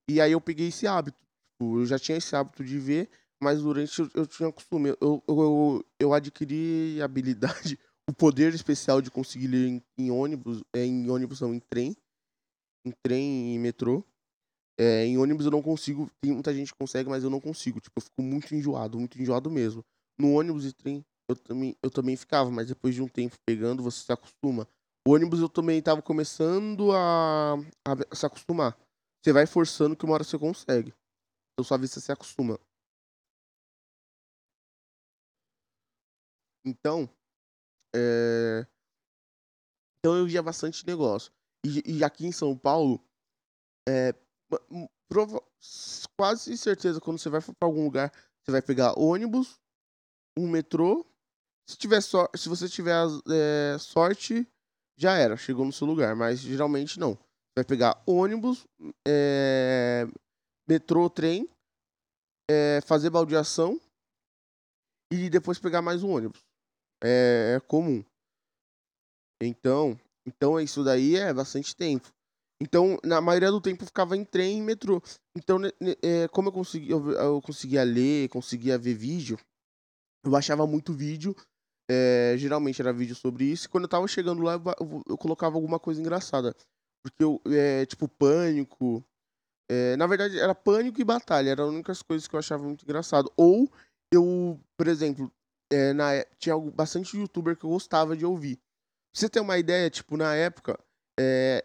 E 0.10 0.22
aí 0.22 0.32
eu 0.32 0.40
peguei 0.40 0.70
esse 0.70 0.88
hábito. 0.88 1.18
Tipo, 1.52 1.82
eu 1.82 1.86
já 1.86 2.00
tinha 2.00 2.18
esse 2.18 2.34
hábito 2.34 2.64
de 2.64 2.80
ver, 2.80 3.10
mas 3.42 3.62
durante 3.62 4.00
eu, 4.00 4.10
eu 4.14 4.26
tinha 4.26 4.52
costume. 4.52 4.96
Eu, 5.02 5.22
eu, 5.28 5.86
eu, 6.00 6.14
adquiri 6.14 7.02
habilidade 7.02 7.78
o 8.10 8.14
poder 8.14 8.54
especial 8.54 9.02
de 9.02 9.12
conseguir 9.12 9.48
ler 9.48 9.68
em, 9.68 9.84
em 9.98 10.12
ônibus, 10.12 10.64
é, 10.74 10.86
em 10.86 11.10
ônibus 11.10 11.42
não, 11.42 11.54
em 11.54 11.60
trem, 11.60 11.96
em 12.86 12.92
trem 13.04 13.56
e 13.56 13.60
metrô. 13.60 14.06
É, 14.78 15.06
em 15.06 15.18
ônibus 15.18 15.46
eu 15.46 15.52
não 15.52 15.62
consigo, 15.62 16.10
tem 16.22 16.34
muita 16.34 16.54
gente 16.54 16.72
que 16.72 16.78
consegue, 16.78 17.10
mas 17.10 17.24
eu 17.24 17.30
não 17.30 17.42
consigo. 17.42 17.82
Tipo, 17.82 18.00
eu 18.00 18.02
fico 18.02 18.22
muito 18.22 18.56
enjoado, 18.56 18.98
muito 18.98 19.20
enjoado 19.22 19.50
mesmo. 19.52 19.84
No 20.18 20.34
ônibus 20.34 20.66
e 20.66 20.74
trem 20.74 21.06
eu 21.28 21.36
também, 21.36 21.76
eu 21.82 21.90
também 21.90 22.16
ficava, 22.16 22.52
mas 22.52 22.68
depois 22.68 22.94
de 22.94 23.02
um 23.02 23.08
tempo 23.08 23.36
pegando, 23.46 23.82
você 23.82 24.04
se 24.04 24.12
acostuma. 24.12 24.68
O 25.08 25.14
ônibus 25.14 25.40
eu 25.40 25.50
também 25.50 25.82
tava 25.82 26.02
começando 26.02 26.92
a, 26.92 27.56
a 27.84 28.16
se 28.16 28.26
acostumar. 28.26 28.78
Você 29.24 29.34
vai 29.34 29.46
forçando 29.48 29.96
que 29.96 30.06
uma 30.06 30.14
hora 30.14 30.24
você 30.24 30.38
consegue. 30.38 30.94
Então 31.54 31.66
sua 31.66 31.78
vista 31.78 32.00
se 32.00 32.12
acostuma. 32.12 32.60
Então, 36.64 37.10
é... 37.96 38.66
Então 39.98 40.16
eu 40.16 40.26
via 40.26 40.42
bastante 40.42 40.86
negócio. 40.86 41.32
E, 41.66 41.98
e 41.98 42.04
aqui 42.04 42.26
em 42.28 42.32
São 42.32 42.56
Paulo, 42.56 43.04
é, 43.88 44.14
prova... 45.08 45.42
quase 46.16 46.56
certeza 46.58 47.02
quando 47.02 47.18
você 47.18 47.30
vai 47.30 47.42
para 47.42 47.68
algum 47.68 47.84
lugar, 47.84 48.12
você 48.44 48.52
vai 48.52 48.62
pegar 48.62 49.00
ônibus, 49.00 49.60
um 50.38 50.50
metrô. 50.50 51.06
Se, 51.70 51.78
tiver 51.78 52.02
so... 52.02 52.28
Se 52.36 52.50
você 52.50 52.70
tiver 52.70 53.06
é, 53.30 53.78
sorte, 53.80 54.48
já 54.98 55.16
era, 55.16 55.36
chegou 55.38 55.66
no 55.66 55.74
seu 55.74 55.88
lugar. 55.88 56.16
Mas 56.16 56.40
geralmente 56.40 57.00
não. 57.00 57.18
Vai 57.58 57.64
pegar 57.64 58.02
ônibus, 58.06 58.66
é... 59.08 60.06
metrô, 60.68 61.10
trem, 61.10 61.50
é... 62.50 62.82
fazer 62.86 63.10
baldeação 63.10 63.80
e 65.12 65.30
depois 65.30 65.58
pegar 65.58 65.82
mais 65.82 66.04
um 66.04 66.12
ônibus 66.12 66.46
é, 67.04 67.56
é 67.56 67.60
comum. 67.60 68.04
Então, 69.42 70.00
então 70.26 70.60
isso 70.60 70.84
daí 70.84 71.16
é 71.16 71.34
bastante 71.34 71.76
tempo. 71.76 72.12
Então, 72.62 72.98
na 73.04 73.20
maioria 73.20 73.52
do 73.52 73.60
tempo 73.62 73.86
ficava 73.86 74.16
em 74.16 74.24
trem 74.24 74.60
e 74.60 74.62
metrô. 74.62 75.02
Então, 75.38 75.60
é, 76.02 76.28
como 76.30 76.50
eu 76.50 76.54
conseguia, 76.54 76.96
eu, 76.96 77.42
conseguia 77.42 77.84
ler, 77.84 78.30
conseguia 78.30 78.78
ver 78.78 78.94
vídeo, 78.94 79.38
eu 80.26 80.32
baixava 80.32 80.66
muito 80.66 80.92
vídeo. 80.92 81.36
É, 81.90 82.34
geralmente 82.38 82.82
era 82.82 82.92
vídeo 82.92 83.16
sobre 83.16 83.46
isso. 83.46 83.68
E 83.68 83.70
quando 83.70 83.84
eu 83.84 83.90
tava 83.90 84.08
chegando 84.08 84.42
lá, 84.42 84.54
eu, 84.54 85.04
eu 85.08 85.18
colocava 85.18 85.56
alguma 85.56 85.80
coisa 85.80 86.02
engraçada. 86.02 86.56
Porque 87.04 87.24
eu, 87.24 87.40
é, 87.46 87.86
tipo, 87.86 88.08
pânico. 88.08 89.06
É, 89.70 89.96
na 89.96 90.08
verdade, 90.08 90.40
era 90.40 90.56
pânico 90.56 91.00
e 91.00 91.04
batalha. 91.04 91.52
Eram 91.52 91.66
as 91.66 91.70
únicas 91.70 92.02
coisas 92.02 92.28
que 92.28 92.36
eu 92.36 92.40
achava 92.40 92.64
muito 92.64 92.84
engraçado. 92.84 93.32
Ou 93.38 93.72
eu, 94.12 94.60
por 94.76 94.88
exemplo, 94.88 95.32
é, 95.72 95.94
na, 95.94 96.24
tinha 96.40 96.58
bastante 96.58 97.18
youtuber 97.18 97.56
que 97.56 97.66
eu 97.66 97.70
gostava 97.70 98.18
de 98.18 98.26
ouvir. 98.26 98.58
Pra 98.58 98.64
você 99.14 99.30
ter 99.30 99.40
uma 99.40 99.58
ideia, 99.58 99.90
tipo, 99.90 100.18
na 100.18 100.36
época, 100.36 100.80
é, 101.20 101.64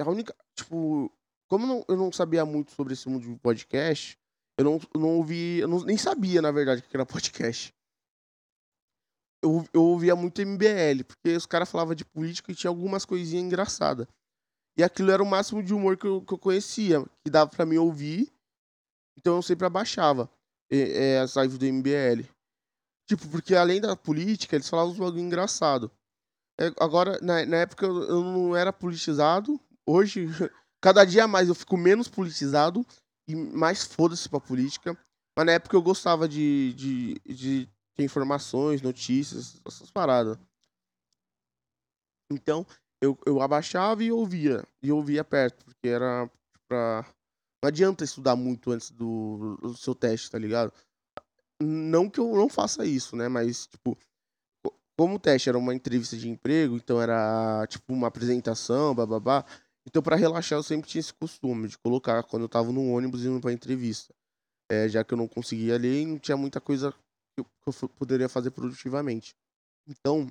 a 0.00 0.10
única. 0.10 0.34
Tipo, 0.54 1.12
como 1.48 1.66
não, 1.66 1.84
eu 1.88 1.96
não 1.96 2.10
sabia 2.10 2.44
muito 2.46 2.72
sobre 2.72 2.94
esse 2.94 3.08
mundo 3.08 3.28
de 3.28 3.38
podcast, 3.38 4.18
eu 4.58 4.64
não, 4.64 4.80
não 4.94 5.16
ouvi. 5.16 5.58
Eu 5.58 5.68
não, 5.68 5.80
nem 5.80 5.96
sabia, 5.96 6.40
na 6.40 6.50
verdade, 6.50 6.82
que 6.82 6.96
era 6.96 7.04
podcast. 7.04 7.74
Eu, 9.42 9.66
eu 9.72 9.82
ouvia 9.82 10.16
muito 10.16 10.40
MBL, 10.40 11.04
porque 11.06 11.36
os 11.36 11.46
caras 11.46 11.70
falavam 11.70 11.94
de 11.94 12.04
política 12.04 12.50
e 12.50 12.54
tinha 12.54 12.70
algumas 12.70 13.04
coisinhas 13.04 13.44
engraçadas. 13.44 14.06
E 14.76 14.82
aquilo 14.82 15.10
era 15.10 15.22
o 15.22 15.26
máximo 15.26 15.62
de 15.62 15.72
humor 15.72 15.96
que 15.96 16.06
eu, 16.06 16.22
que 16.22 16.32
eu 16.32 16.38
conhecia, 16.38 17.04
que 17.24 17.30
dava 17.30 17.50
para 17.50 17.66
mim 17.66 17.76
ouvir. 17.76 18.32
Então 19.16 19.36
eu 19.36 19.42
sempre 19.42 19.66
abaixava 19.66 20.30
é, 20.70 21.18
as 21.18 21.36
lives 21.36 21.58
do 21.58 21.66
MBL. 21.66 22.28
Tipo, 23.08 23.28
porque 23.28 23.54
além 23.54 23.80
da 23.80 23.94
política, 23.94 24.56
eles 24.56 24.68
falavam 24.68 24.92
uns 24.92 24.98
bagulho 24.98 25.20
engraçado. 25.20 25.90
É, 26.58 26.66
agora, 26.80 27.18
na, 27.22 27.44
na 27.46 27.58
época 27.58 27.86
eu, 27.86 28.02
eu 28.02 28.24
não 28.24 28.56
era 28.56 28.72
politizado. 28.72 29.60
Hoje, 29.86 30.26
cada 30.82 31.04
dia 31.04 31.28
mais 31.28 31.48
eu 31.48 31.54
fico 31.54 31.76
menos 31.76 32.08
politizado 32.08 32.84
e 33.28 33.34
mais 33.34 33.84
foda-se 33.84 34.28
pra 34.28 34.40
política. 34.40 34.96
Mas 35.36 35.46
na 35.46 35.52
época 35.52 35.76
eu 35.76 35.82
gostava 35.82 36.28
de, 36.28 36.72
de, 36.74 37.14
de 37.26 37.68
ter 37.94 38.04
informações, 38.04 38.80
notícias, 38.80 39.60
essas 39.66 39.90
paradas. 39.90 40.38
Então, 42.30 42.66
eu, 43.00 43.18
eu 43.26 43.40
abaixava 43.40 44.02
e 44.02 44.10
ouvia. 44.10 44.66
E 44.82 44.90
ouvia 44.90 45.24
perto, 45.24 45.64
porque 45.64 45.88
era 45.88 46.30
pra. 46.68 47.04
Não 47.62 47.68
adianta 47.68 48.04
estudar 48.04 48.36
muito 48.36 48.70
antes 48.70 48.90
do, 48.90 49.56
do 49.60 49.76
seu 49.76 49.94
teste, 49.94 50.30
tá 50.30 50.38
ligado? 50.38 50.72
Não 51.60 52.08
que 52.08 52.20
eu 52.20 52.34
não 52.34 52.48
faça 52.48 52.84
isso, 52.84 53.16
né? 53.16 53.28
Mas, 53.28 53.66
tipo, 53.66 53.96
como 54.98 55.16
o 55.16 55.18
teste 55.18 55.48
era 55.48 55.58
uma 55.58 55.74
entrevista 55.74 56.16
de 56.16 56.28
emprego, 56.28 56.76
então 56.76 57.00
era 57.00 57.66
tipo 57.66 57.92
uma 57.92 58.08
apresentação, 58.08 58.94
bababá. 58.94 59.44
Então, 59.86 60.02
para 60.02 60.16
relaxar, 60.16 60.58
eu 60.58 60.62
sempre 60.62 60.88
tinha 60.88 61.00
esse 61.00 61.14
costume 61.14 61.68
de 61.68 61.78
colocar 61.78 62.22
quando 62.24 62.42
eu 62.42 62.48
tava 62.48 62.72
no 62.72 62.90
ônibus 62.90 63.24
indo 63.24 63.40
pra 63.40 63.52
entrevista. 63.52 64.12
É, 64.70 64.88
já 64.88 65.04
que 65.04 65.14
eu 65.14 65.18
não 65.18 65.28
conseguia 65.28 65.78
ler 65.78 66.02
e 66.02 66.06
não 66.06 66.18
tinha 66.18 66.36
muita 66.36 66.60
coisa 66.60 66.92
que 66.92 67.40
eu, 67.40 67.44
que 67.44 67.84
eu 67.84 67.88
poderia 67.90 68.28
fazer 68.28 68.50
produtivamente. 68.50 69.34
Então, 69.88 70.26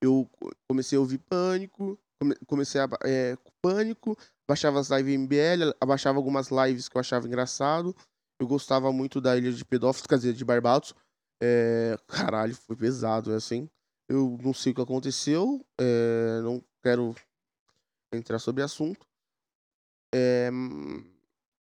eu 0.00 0.30
comecei 0.68 0.96
a 0.96 1.00
ouvir 1.00 1.18
pânico, 1.18 1.98
comecei 2.46 2.80
a 2.80 2.88
é, 3.04 3.36
pânico, 3.60 4.16
baixava 4.48 4.78
as 4.78 4.88
lives 4.90 5.14
MBL, 5.14 5.74
abaixava 5.80 6.18
algumas 6.18 6.50
lives 6.50 6.88
que 6.88 6.96
eu 6.96 7.00
achava 7.00 7.26
engraçado. 7.26 7.94
Eu 8.40 8.46
gostava 8.46 8.92
muito 8.92 9.20
da 9.20 9.36
Ilha 9.36 9.52
de 9.52 9.64
Pedófilos, 9.64 10.06
quer 10.06 10.16
dizer, 10.16 10.32
de 10.34 10.44
Barbados. 10.44 10.94
É, 11.42 11.98
caralho, 12.06 12.54
foi 12.54 12.76
pesado, 12.76 13.32
é 13.32 13.36
assim. 13.36 13.68
Eu 14.08 14.38
não 14.40 14.54
sei 14.54 14.72
o 14.72 14.74
que 14.74 14.80
aconteceu, 14.80 15.64
é, 15.80 16.40
não 16.42 16.62
quero 16.82 17.14
entrar 18.12 18.38
sobre 18.38 18.62
assunto. 18.62 19.06
É, 20.14 20.50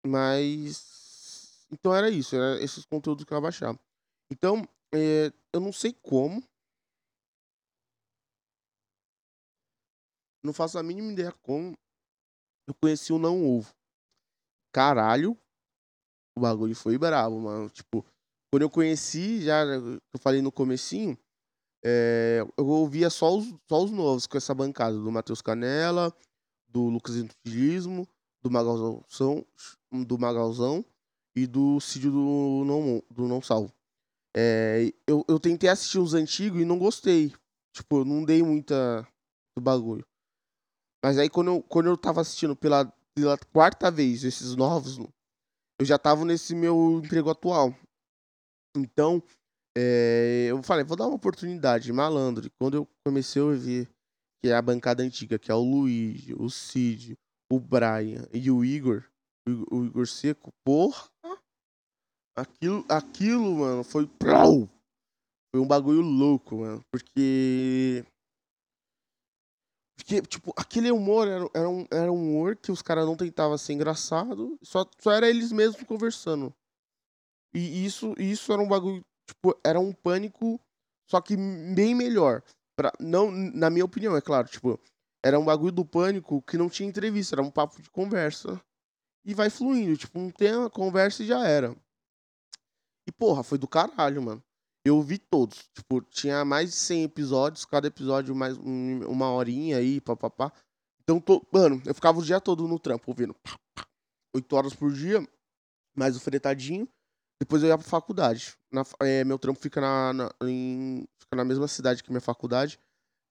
mas. 0.06 1.65
Então 1.72 1.96
era 1.96 2.10
isso, 2.10 2.36
era 2.36 2.62
esses 2.63 2.86
conteúdos 2.86 3.25
que 3.25 3.34
eu 3.34 3.41
baixava. 3.41 3.79
Então, 4.32 4.68
é, 4.94 5.32
eu 5.53 5.60
não 5.60 5.72
sei 5.72 5.94
como. 5.94 6.44
Não 10.44 10.53
faço 10.53 10.79
a 10.79 10.84
mínima 10.84 11.12
ideia 11.12 11.32
como 11.44 11.77
eu 12.68 12.74
conheci 12.82 13.12
o 13.12 13.20
Não 13.20 13.46
Ovo. 13.46 13.74
Caralho, 14.74 15.38
o 16.38 16.41
bagulho 16.41 16.75
foi 16.75 16.98
bravo, 16.98 17.39
mano. 17.39 17.70
Tipo, 17.70 18.06
Quando 18.51 18.63
eu 18.63 18.70
conheci, 18.70 19.41
já 19.41 19.63
eu 19.65 20.20
falei 20.20 20.41
no 20.41 20.51
comecinho, 20.51 21.18
é, 21.84 22.39
eu 22.58 22.68
ouvia 22.68 23.10
só 23.10 23.36
os, 23.36 23.48
só 23.68 23.84
os 23.84 23.91
novos 23.91 24.27
com 24.27 24.38
essa 24.38 24.53
bancada, 24.53 24.98
do 24.98 25.12
Matheus 25.12 25.41
Canela, 25.41 26.15
do 26.69 26.88
Lucas 26.89 27.15
Inutilismo, 27.15 28.07
do 28.41 28.49
Magalzão, 28.49 29.03
do 29.91 30.17
Magalzão 30.17 30.85
e 31.35 31.45
do 31.45 31.79
Cídio 31.79 32.11
do 32.11 32.63
Não, 32.65 33.03
do 33.09 33.27
não 33.27 33.41
Salvo. 33.41 33.73
É, 34.35 34.93
eu, 35.07 35.25
eu 35.27 35.39
tentei 35.39 35.69
assistir 35.69 35.99
os 35.99 36.13
antigos 36.13 36.61
e 36.61 36.65
não 36.65 36.77
gostei. 36.77 37.33
Tipo, 37.73 37.99
eu 37.99 38.05
não 38.05 38.23
dei 38.23 38.43
muita 38.43 39.07
do 39.55 39.61
bagulho. 39.61 40.05
Mas 41.03 41.17
aí 41.17 41.29
quando 41.29 41.51
eu, 41.51 41.63
quando 41.63 41.88
eu 41.88 41.97
tava 41.97 42.21
assistindo 42.21 42.55
pela, 42.55 42.85
pela 43.15 43.38
quarta 43.38 43.89
vez 43.89 44.23
esses 44.23 44.55
novos, 44.55 44.97
eu 45.79 45.85
já 45.85 45.97
tava 45.97 46.25
nesse 46.25 46.53
meu 46.53 47.01
emprego 47.03 47.29
atual. 47.29 47.73
Então, 48.75 49.23
é, 49.77 50.47
eu 50.49 50.61
falei, 50.61 50.83
vou 50.83 50.97
dar 50.97 51.07
uma 51.07 51.15
oportunidade, 51.15 51.91
malandro. 51.91 52.47
E 52.47 52.49
quando 52.49 52.75
eu 52.75 52.88
comecei 53.05 53.41
a 53.41 53.55
ver 53.55 53.89
que 54.41 54.50
é 54.50 54.55
a 54.55 54.62
bancada 54.62 55.03
antiga, 55.03 55.38
que 55.38 55.51
é 55.51 55.53
o 55.53 55.60
Luiz, 55.60 56.29
o 56.38 56.50
Cid, 56.50 57.17
o 57.51 57.60
Brian 57.60 58.27
e 58.34 58.50
o 58.50 58.63
Igor, 58.63 59.03
o, 59.48 59.77
o 59.77 59.86
Igor 59.86 60.08
Seco, 60.08 60.51
porra! 60.63 61.10
Aquilo, 62.38 62.86
aquilo, 62.88 63.58
mano, 63.58 63.84
foi. 63.84 64.10
Foi 65.51 65.60
um 65.60 65.67
bagulho 65.67 66.01
louco, 66.01 66.58
mano. 66.58 66.81
Porque. 66.89 68.05
Porque, 69.98 70.22
tipo, 70.22 70.53
aquele 70.55 70.89
humor 70.91 71.27
era, 71.27 71.50
era, 71.53 71.69
um, 71.69 71.86
era 71.91 72.12
um 72.12 72.15
humor 72.15 72.55
que 72.55 72.72
os 72.72 72.81
caras 72.81 73.05
não 73.05 73.17
tentavam 73.17 73.58
ser 73.58 73.74
engraçado, 73.74 74.58
só, 74.63 74.89
só 74.98 75.12
era 75.12 75.29
eles 75.29 75.51
mesmos 75.51 75.84
conversando. 75.84 76.53
E 77.53 77.86
isso, 77.86 78.15
isso 78.17 78.53
era 78.53 78.62
um 78.62 78.67
bagulho, 78.67 79.03
tipo, 79.27 79.60
era 79.63 79.79
um 79.79 79.91
pânico, 79.91 80.60
só 81.10 81.19
que 81.19 81.36
bem 81.36 81.93
melhor. 81.93 82.41
Pra, 82.79 82.93
não, 82.98 83.29
na 83.29 83.69
minha 83.69 83.83
opinião, 83.83 84.15
é 84.15 84.21
claro, 84.21 84.48
tipo, 84.48 84.79
era 85.21 85.38
um 85.38 85.43
bagulho 85.43 85.74
do 85.74 85.83
pânico 85.83 86.41
que 86.41 86.57
não 86.57 86.69
tinha 86.69 86.88
entrevista, 86.88 87.36
era 87.36 87.41
um 87.41 87.51
papo 87.51 87.81
de 87.81 87.89
conversa. 87.89 88.57
E 89.25 89.33
vai 89.33 89.50
fluindo, 89.50 89.98
tipo, 89.98 90.17
um 90.17 90.31
tema, 90.31 90.69
conversa 90.69 91.21
e 91.21 91.25
já 91.25 91.45
era. 91.45 91.75
E, 93.05 93.12
porra, 93.12 93.43
foi 93.43 93.57
do 93.57 93.67
caralho, 93.67 94.21
mano. 94.21 94.41
Eu 94.86 95.01
vi 95.01 95.17
todos. 95.17 95.69
Tipo, 95.74 96.01
tinha 96.03 96.45
mais 96.45 96.69
de 96.69 96.75
100 96.77 97.03
episódios, 97.03 97.65
cada 97.65 97.86
episódio 97.86 98.33
mais 98.33 98.57
uma 98.57 99.29
horinha 99.29 99.75
aí, 99.75 100.00
papapá. 100.00 100.50
Então, 101.03 101.19
tô, 101.19 101.45
mano, 101.51 101.81
eu 101.86 101.93
ficava 101.93 102.19
o 102.19 102.24
dia 102.24 102.39
todo 102.39 102.65
no 102.65 102.79
trampo, 102.79 103.12
ouvindo. 103.12 103.36
8 104.33 104.55
horas 104.55 104.74
por 104.74 104.93
dia, 104.93 105.21
mais 105.93 106.15
o 106.15 106.19
fretadinho. 106.21 106.88
Depois 107.39 107.63
eu 107.63 107.69
ia 107.69 107.77
pra 107.77 107.88
faculdade. 107.88 108.58
Na, 108.72 108.84
é, 109.01 109.24
meu 109.24 109.39
trampo 109.39 109.60
fica 109.60 109.79
na, 109.79 110.13
na, 110.13 110.31
em, 110.43 111.08
fica 111.17 111.36
na 111.36 111.46
mesma 111.46 111.67
cidade 111.67 112.03
que 112.03 112.12
minha 112.12 112.19
faculdade. 112.22 112.77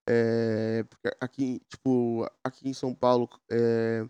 É, 0.08 0.84
aqui, 1.20 1.60
tipo, 1.68 2.26
aqui 2.42 2.68
em 2.68 2.72
São 2.72 2.94
Paulo, 2.94 3.28
é, 3.50 4.08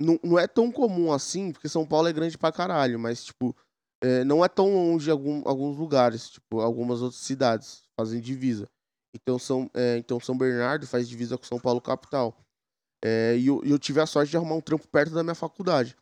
não, 0.00 0.20
não 0.22 0.38
é 0.38 0.46
tão 0.46 0.70
comum 0.70 1.12
assim, 1.12 1.50
porque 1.50 1.68
São 1.68 1.84
Paulo 1.84 2.06
é 2.06 2.12
grande 2.12 2.38
pra 2.38 2.52
caralho, 2.52 2.96
mas, 2.98 3.24
tipo, 3.24 3.56
é, 4.00 4.22
não 4.22 4.44
é 4.44 4.48
tão 4.48 4.72
longe 4.72 5.10
algum, 5.10 5.42
alguns 5.48 5.76
lugares, 5.76 6.30
tipo, 6.30 6.60
algumas 6.60 7.02
outras 7.02 7.20
cidades 7.20 7.88
fazem 7.98 8.20
divisa. 8.20 8.70
Então 9.16 9.38
São, 9.38 9.70
então 9.96 10.18
São 10.20 10.36
Bernardo 10.36 10.86
faz 10.86 11.08
divisa 11.08 11.38
com 11.38 11.44
São 11.44 11.60
Paulo 11.60 11.80
capital. 11.80 12.36
E 13.04 13.46
eu, 13.46 13.62
eu, 13.64 13.78
tive 13.78 14.00
a 14.00 14.06
sorte 14.06 14.30
de 14.30 14.36
arrumar 14.36 14.56
um 14.56 14.60
trampo 14.60 14.88
perto 14.88 15.14
da 15.14 15.22
minha 15.22 15.34
faculdade. 15.34 15.96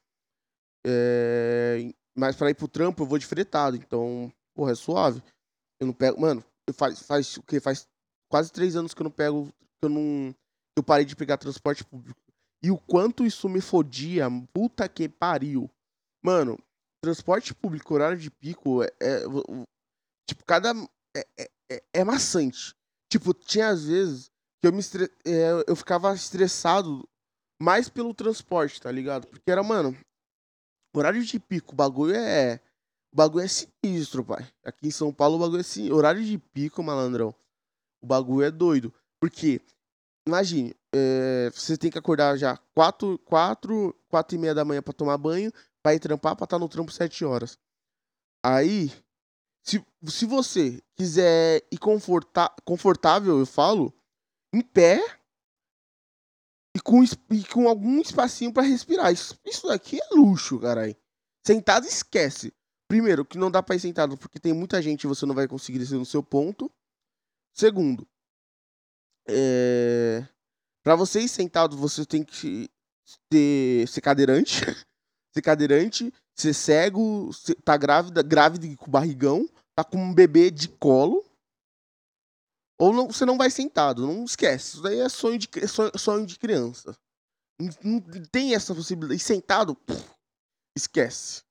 É, 0.87 1.93
mas 2.17 2.37
para 2.37 2.51
ir 2.51 2.55
pro 2.55 2.69
trampo 2.69 3.03
eu 3.03 3.07
vou 3.07 3.19
de 3.19 3.27
fretado, 3.27 3.77
então, 3.77 4.33
porra, 4.55 4.73
é 4.73 4.75
suave. 4.75 5.23
Eu 5.81 5.87
não 5.87 5.95
pego. 5.95 6.21
Mano, 6.21 6.45
faz, 6.75 7.01
faz 7.03 7.37
o 7.37 7.43
que? 7.43 7.59
Faz 7.59 7.89
quase 8.31 8.53
três 8.53 8.77
anos 8.77 8.95
que 8.95 9.01
eu 9.01 9.05
não 9.05 9.11
pego. 9.11 9.47
Que 9.81 9.87
eu 9.87 9.89
não. 9.89 10.35
Eu 10.77 10.83
parei 10.83 11.05
de 11.05 11.17
pegar 11.17 11.37
transporte 11.37 11.85
público. 11.85 12.21
E 12.63 12.71
o 12.71 12.79
quanto 12.79 13.27
isso 13.27 13.49
me 13.49 13.61
fodia, 13.61 14.29
puta 14.53 14.89
que 14.89 15.09
pariu. 15.09 15.69
Mano, 16.25 16.59
transporte 17.03 17.53
público, 17.53 17.95
horário 17.95 18.17
de 18.17 18.31
pico, 18.31 18.83
é, 18.83 18.93
é 19.03 19.21
tipo, 20.29 20.45
cada. 20.45 20.73
É, 21.17 21.27
é, 21.39 21.51
é, 21.71 21.83
é, 21.95 22.05
maçante. 22.05 22.75
Tipo, 23.11 23.35
tinha 23.35 23.69
às 23.69 23.85
vezes 23.85 24.31
que 24.63 24.69
eu 24.69 24.73
me 24.73 24.79
estre... 24.79 25.11
É, 25.27 25.65
eu 25.67 25.77
ficava 25.77 26.15
estressado 26.15 27.07
mais 27.61 27.89
pelo 27.89 28.15
transporte, 28.15 28.81
tá 28.81 28.91
ligado? 28.91 29.27
Porque 29.27 29.51
era, 29.51 29.63
mano, 29.63 29.97
horário 30.99 31.23
de 31.25 31.39
pico, 31.39 31.73
o 31.73 31.77
bagulho 31.77 32.15
é. 32.15 32.61
O 33.13 33.17
bagulho 33.17 33.45
é 33.45 33.49
sinistro, 33.49 34.25
pai. 34.25 34.47
Aqui 34.65 34.89
em 34.89 34.91
São 34.91 35.13
Paulo 35.13 35.37
o 35.37 35.39
bagulho 35.39 35.61
é 35.61 35.63
sinistro. 35.65 35.97
Horário 35.97 36.25
de 36.25 36.39
pico, 36.39 36.83
malandrão. 36.83 37.35
O 38.01 38.07
bagulho 38.07 38.47
é 38.47 38.51
doido. 38.51 38.93
Porque, 39.21 39.61
imagine, 40.27 40.75
é, 40.95 41.51
você 41.55 41.77
tem 41.77 41.91
que 41.91 41.99
acordar 41.99 42.37
já 42.37 42.57
4, 42.75 43.19
4, 43.19 43.95
4 44.09 44.37
e 44.37 44.39
meia 44.39 44.55
da 44.55 44.65
manhã 44.65 44.83
pra 44.83 44.93
tomar 44.93 45.19
banho 45.19 45.53
pra 45.83 45.95
ir 45.95 46.01
trampar 46.01 46.37
pra 46.37 46.45
estar 46.45 46.57
tá 46.57 46.59
no 46.59 46.69
trampo 46.69 46.93
7 46.93 47.25
horas. 47.25 47.59
Aí, 48.43 48.91
se, 49.63 49.85
se 50.07 50.27
você 50.27 50.83
quiser 50.97 51.63
ir 51.71 51.79
conforta, 51.79 52.51
confortável, 52.65 53.39
eu 53.39 53.47
falo, 53.47 53.93
em 54.53 54.61
pé 54.61 55.01
e 56.75 56.81
com, 56.81 57.03
e 57.03 57.45
com 57.45 57.69
algum 57.69 58.01
espacinho 58.01 58.53
para 58.53 58.63
respirar. 58.63 59.13
Isso, 59.13 59.39
isso 59.45 59.67
daqui 59.69 60.01
é 60.01 60.15
luxo, 60.15 60.59
caralho. 60.59 60.97
Sentado, 61.45 61.87
esquece. 61.87 62.53
Primeiro, 62.89 63.25
que 63.25 63.39
não 63.39 63.51
dá 63.51 63.63
pra 63.63 63.77
ir 63.77 63.81
sentado 63.81 64.17
porque 64.17 64.39
tem 64.39 64.53
muita 64.53 64.81
gente 64.81 65.05
e 65.05 65.07
você 65.07 65.27
não 65.27 65.35
vai 65.35 65.49
conseguir 65.49 65.79
descer 65.79 65.99
no 65.99 66.07
seu 66.07 66.23
ponto. 66.23 66.71
Segundo, 67.55 68.07
é... 69.29 70.27
para 70.83 70.97
você 70.97 71.21
ir 71.21 71.29
sentado, 71.29 71.77
você 71.77 72.07
tem 72.07 72.25
que 72.25 72.71
ter, 73.29 73.87
ser 73.89 74.01
cadeirante. 74.01 74.61
ser 75.33 75.43
cadeirante, 75.43 76.13
ser 76.35 76.55
cego, 76.55 77.33
ser, 77.33 77.55
tá 77.57 77.77
grávida, 77.77 78.23
grávida 78.23 78.77
com 78.77 78.91
barrigão, 78.91 79.49
tá 79.75 79.83
com 79.83 79.99
um 79.99 80.15
bebê 80.15 80.51
de 80.51 80.69
colo. 80.69 81.25
Ou 82.79 82.93
não, 82.93 83.07
você 83.07 83.25
não 83.25 83.39
vai 83.39 83.51
sentado, 83.51 84.07
não 84.07 84.25
esquece. 84.25 84.75
Isso 84.75 84.83
daí 84.83 84.99
é 84.99 85.09
sonho 85.09 85.39
de, 85.39 85.49
sonho, 85.99 86.27
de 86.27 86.39
criança. 86.39 86.97
Não, 87.83 88.01
tem 88.31 88.55
essa 88.55 88.75
possibilidade. 88.75 89.21
E 89.21 89.25
sentado, 89.25 89.77
esquece. 90.77 91.43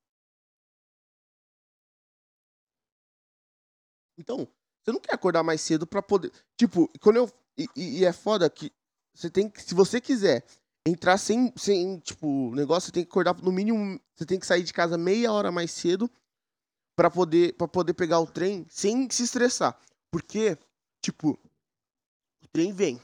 Então, 4.18 4.48
você 4.84 4.92
não 4.92 5.00
quer 5.00 5.14
acordar 5.14 5.44
mais 5.44 5.62
cedo 5.62 5.88
para 5.88 6.02
poder. 6.02 6.32
Tipo, 6.58 6.90
quando 7.00 7.18
eu. 7.18 7.32
E, 7.58 7.68
e, 7.76 8.06
é 8.06 8.14
foda 8.14 8.50
que 8.50 8.72
você 9.14 9.30
tem 9.30 9.50
que. 9.50 9.62
Se 9.62 9.74
você 9.74 10.02
quiser 10.02 10.44
entrar 10.86 11.18
sem, 11.18 11.54
sem, 11.56 12.00
tipo, 12.00 12.54
negócio, 12.56 12.88
você 12.88 12.92
tem 12.92 13.04
que 13.04 13.10
acordar 13.10 13.36
no 13.42 13.52
mínimo, 13.52 14.00
você 14.16 14.26
tem 14.26 14.40
que 14.40 14.46
sair 14.46 14.64
de 14.64 14.74
casa 14.74 14.98
meia 14.98 15.32
hora 15.32 15.52
mais 15.52 15.72
cedo 15.72 16.10
para 16.96 17.10
poder 17.10 17.54
para 17.54 17.68
poder 17.68 17.94
pegar 17.94 18.20
o 18.20 18.28
trem 18.28 18.66
sem 18.70 19.10
se 19.10 19.24
estressar. 19.24 19.78
Porque, 20.12 20.58
tipo, 21.02 21.40
o 22.44 22.48
trem 22.52 22.72
vem. 22.74 23.02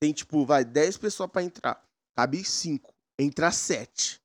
Tem 0.00 0.12
tipo, 0.12 0.44
vai 0.44 0.64
10 0.64 0.96
pessoas 0.98 1.30
para 1.30 1.42
entrar. 1.42 1.84
Cabe 2.16 2.44
5, 2.44 2.92
entra 3.18 3.50
7. 3.50 4.20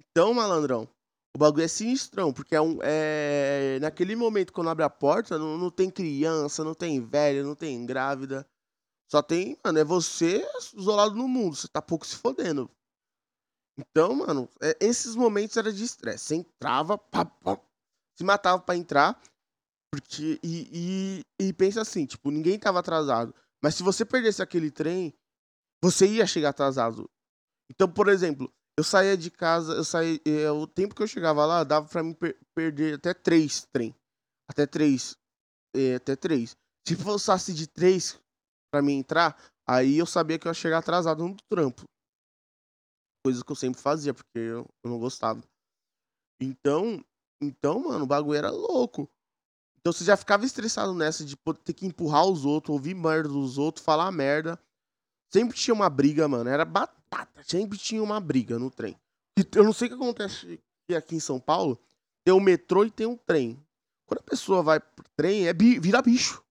Então, 0.00 0.34
malandrão, 0.34 0.88
o 1.34 1.38
bagulho 1.38 1.64
é 1.64 1.68
sinistrão, 1.68 2.32
porque 2.32 2.54
é 2.54 2.60
um 2.60 2.78
é 2.82 3.78
naquele 3.80 4.14
momento 4.14 4.52
quando 4.52 4.70
abre 4.70 4.84
a 4.84 4.90
porta, 4.90 5.36
não, 5.36 5.58
não 5.58 5.70
tem 5.70 5.90
criança, 5.90 6.62
não 6.62 6.74
tem 6.74 7.00
velha, 7.00 7.42
não 7.42 7.56
tem 7.56 7.84
grávida. 7.84 8.48
Só 9.10 9.22
tem, 9.22 9.58
mano, 9.64 9.78
é 9.78 9.84
você 9.84 10.46
isolado 10.76 11.14
no 11.14 11.28
mundo. 11.28 11.56
Você 11.56 11.68
tá 11.68 11.82
pouco 11.82 12.06
se 12.06 12.16
fodendo. 12.16 12.70
Então, 13.76 14.14
mano, 14.14 14.48
é, 14.62 14.76
esses 14.80 15.16
momentos 15.16 15.56
era 15.56 15.72
de 15.72 15.82
estresse. 15.82 16.26
Você 16.26 16.34
entrava, 16.36 16.96
pá, 16.96 17.24
pá, 17.24 17.60
se 18.16 18.24
matava 18.24 18.62
para 18.62 18.76
entrar. 18.76 19.20
Porque. 19.94 20.40
E, 20.42 21.22
e, 21.38 21.46
e 21.46 21.52
pensa 21.52 21.80
assim, 21.80 22.04
tipo, 22.04 22.30
ninguém 22.30 22.58
tava 22.58 22.80
atrasado. 22.80 23.32
Mas 23.62 23.76
se 23.76 23.82
você 23.82 24.04
perdesse 24.04 24.42
aquele 24.42 24.70
trem, 24.70 25.14
você 25.82 26.06
ia 26.06 26.26
chegar 26.26 26.48
atrasado. 26.50 27.08
Então, 27.70 27.88
por 27.88 28.08
exemplo, 28.08 28.52
eu 28.76 28.82
saía 28.82 29.16
de 29.16 29.30
casa, 29.30 29.72
eu 29.74 29.84
saía. 29.84 30.20
É, 30.26 30.50
o 30.50 30.66
tempo 30.66 30.94
que 30.94 31.02
eu 31.02 31.06
chegava 31.06 31.46
lá, 31.46 31.62
dava 31.62 31.86
pra 31.88 32.02
mim 32.02 32.12
per 32.12 32.36
perder 32.54 32.94
até 32.94 33.14
três 33.14 33.66
trem. 33.72 33.94
Até 34.50 34.66
três. 34.66 35.16
É, 35.74 35.94
até 35.94 36.16
três. 36.16 36.56
Se 36.86 36.96
fosse 36.96 37.54
de 37.54 37.66
três, 37.68 38.20
para 38.72 38.82
mim 38.82 38.94
entrar, 38.94 39.40
aí 39.66 39.98
eu 39.98 40.06
sabia 40.06 40.38
que 40.38 40.46
eu 40.46 40.50
ia 40.50 40.54
chegar 40.54 40.78
atrasado 40.78 41.26
no 41.26 41.36
trampo. 41.48 41.84
Coisa 43.24 43.42
que 43.44 43.50
eu 43.50 43.56
sempre 43.56 43.80
fazia, 43.80 44.12
porque 44.12 44.38
eu, 44.38 44.66
eu 44.84 44.90
não 44.90 44.98
gostava. 44.98 45.42
Então, 46.40 47.02
então, 47.40 47.80
mano, 47.80 48.04
o 48.04 48.06
bagulho 48.06 48.36
era 48.36 48.50
louco. 48.50 49.08
Então 49.84 49.92
você 49.92 50.02
já 50.02 50.16
ficava 50.16 50.46
estressado 50.46 50.94
nessa 50.94 51.22
de 51.22 51.36
ter 51.62 51.74
que 51.74 51.84
empurrar 51.84 52.24
os 52.24 52.46
outros, 52.46 52.72
ouvir 52.72 52.94
merda 52.94 53.28
dos 53.28 53.58
outros, 53.58 53.84
falar 53.84 54.10
merda. 54.10 54.58
Sempre 55.30 55.58
tinha 55.58 55.74
uma 55.74 55.90
briga, 55.90 56.26
mano. 56.26 56.48
Era 56.48 56.64
batata. 56.64 57.44
Sempre 57.44 57.76
tinha 57.76 58.02
uma 58.02 58.18
briga 58.18 58.58
no 58.58 58.70
trem. 58.70 58.98
Eu 59.54 59.62
não 59.62 59.74
sei 59.74 59.88
o 59.88 59.90
que 59.90 59.96
acontece 59.96 60.58
aqui 60.96 61.16
em 61.16 61.20
São 61.20 61.38
Paulo, 61.38 61.78
Tem 62.24 62.32
o 62.32 62.40
metrô 62.40 62.82
e 62.82 62.90
tem 62.90 63.06
um 63.06 63.16
trem. 63.16 63.62
Quando 64.06 64.20
a 64.20 64.22
pessoa 64.22 64.62
vai 64.62 64.80
pro 64.80 65.04
trem, 65.14 65.48
é 65.48 65.52
bi 65.52 65.78
vira 65.78 66.00
bicho. 66.00 66.42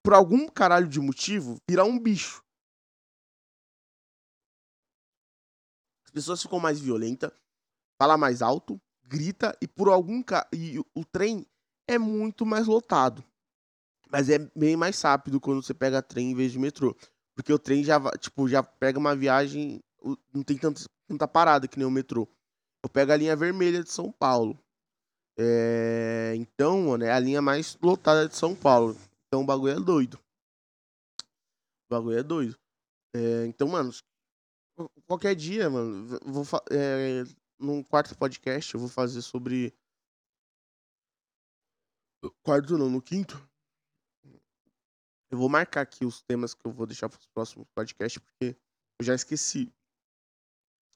Por 0.00 0.14
algum 0.14 0.46
caralho 0.46 0.86
de 0.86 1.00
motivo, 1.00 1.56
vira 1.68 1.84
um 1.84 1.98
bicho. 1.98 2.40
As 6.04 6.12
pessoas 6.12 6.40
ficam 6.40 6.60
mais 6.60 6.78
violentas, 6.78 7.32
fala 8.00 8.16
mais 8.16 8.42
alto, 8.42 8.80
grita 9.02 9.58
e 9.60 9.66
por 9.66 9.88
algum 9.88 10.22
ca... 10.22 10.48
e 10.52 10.78
o 10.94 11.04
trem 11.04 11.44
é 11.86 11.98
muito 11.98 12.44
mais 12.44 12.66
lotado. 12.66 13.24
Mas 14.10 14.28
é 14.28 14.38
bem 14.54 14.76
mais 14.76 15.00
rápido 15.00 15.40
quando 15.40 15.62
você 15.62 15.74
pega 15.74 16.02
trem 16.02 16.30
em 16.30 16.34
vez 16.34 16.52
de 16.52 16.58
metrô. 16.58 16.96
Porque 17.34 17.52
o 17.52 17.58
trem 17.58 17.84
já, 17.84 18.00
tipo, 18.18 18.48
já 18.48 18.62
pega 18.62 18.98
uma 18.98 19.14
viagem, 19.14 19.82
não 20.32 20.42
tem 20.42 20.56
tanta, 20.56 20.80
tanta 21.06 21.28
parada 21.28 21.68
que 21.68 21.78
nem 21.78 21.86
o 21.86 21.90
metrô. 21.90 22.28
Eu 22.82 22.88
pego 22.88 23.12
a 23.12 23.16
linha 23.16 23.36
vermelha 23.36 23.82
de 23.82 23.90
São 23.90 24.12
Paulo. 24.12 24.58
É, 25.38 26.34
então, 26.36 26.82
mano, 26.82 27.04
é 27.04 27.12
a 27.12 27.18
linha 27.18 27.42
mais 27.42 27.76
lotada 27.82 28.28
de 28.28 28.36
São 28.36 28.54
Paulo. 28.54 28.96
Então 29.26 29.42
o 29.42 29.46
bagulho 29.46 29.76
é 29.76 29.80
doido. 29.80 30.18
O 31.88 31.94
bagulho 31.94 32.18
é 32.18 32.22
doido. 32.22 32.56
É, 33.14 33.46
então, 33.46 33.68
mano, 33.68 33.92
qualquer 35.06 35.34
dia, 35.34 35.68
mano, 35.68 36.18
vou 36.24 36.44
é, 36.70 37.24
num 37.58 37.82
quarto 37.82 38.16
podcast 38.16 38.74
eu 38.74 38.80
vou 38.80 38.88
fazer 38.88 39.22
sobre. 39.22 39.74
Quarto 42.42 42.76
não, 42.78 42.90
no 42.90 43.02
quinto. 43.02 43.36
Eu 45.30 45.38
vou 45.38 45.48
marcar 45.48 45.82
aqui 45.82 46.04
os 46.04 46.22
temas 46.22 46.54
que 46.54 46.66
eu 46.66 46.72
vou 46.72 46.86
deixar 46.86 47.08
para 47.08 47.18
os 47.18 47.26
próximos 47.26 47.66
podcasts, 47.74 48.22
porque 48.22 48.56
eu 48.98 49.04
já 49.04 49.14
esqueci 49.14 49.72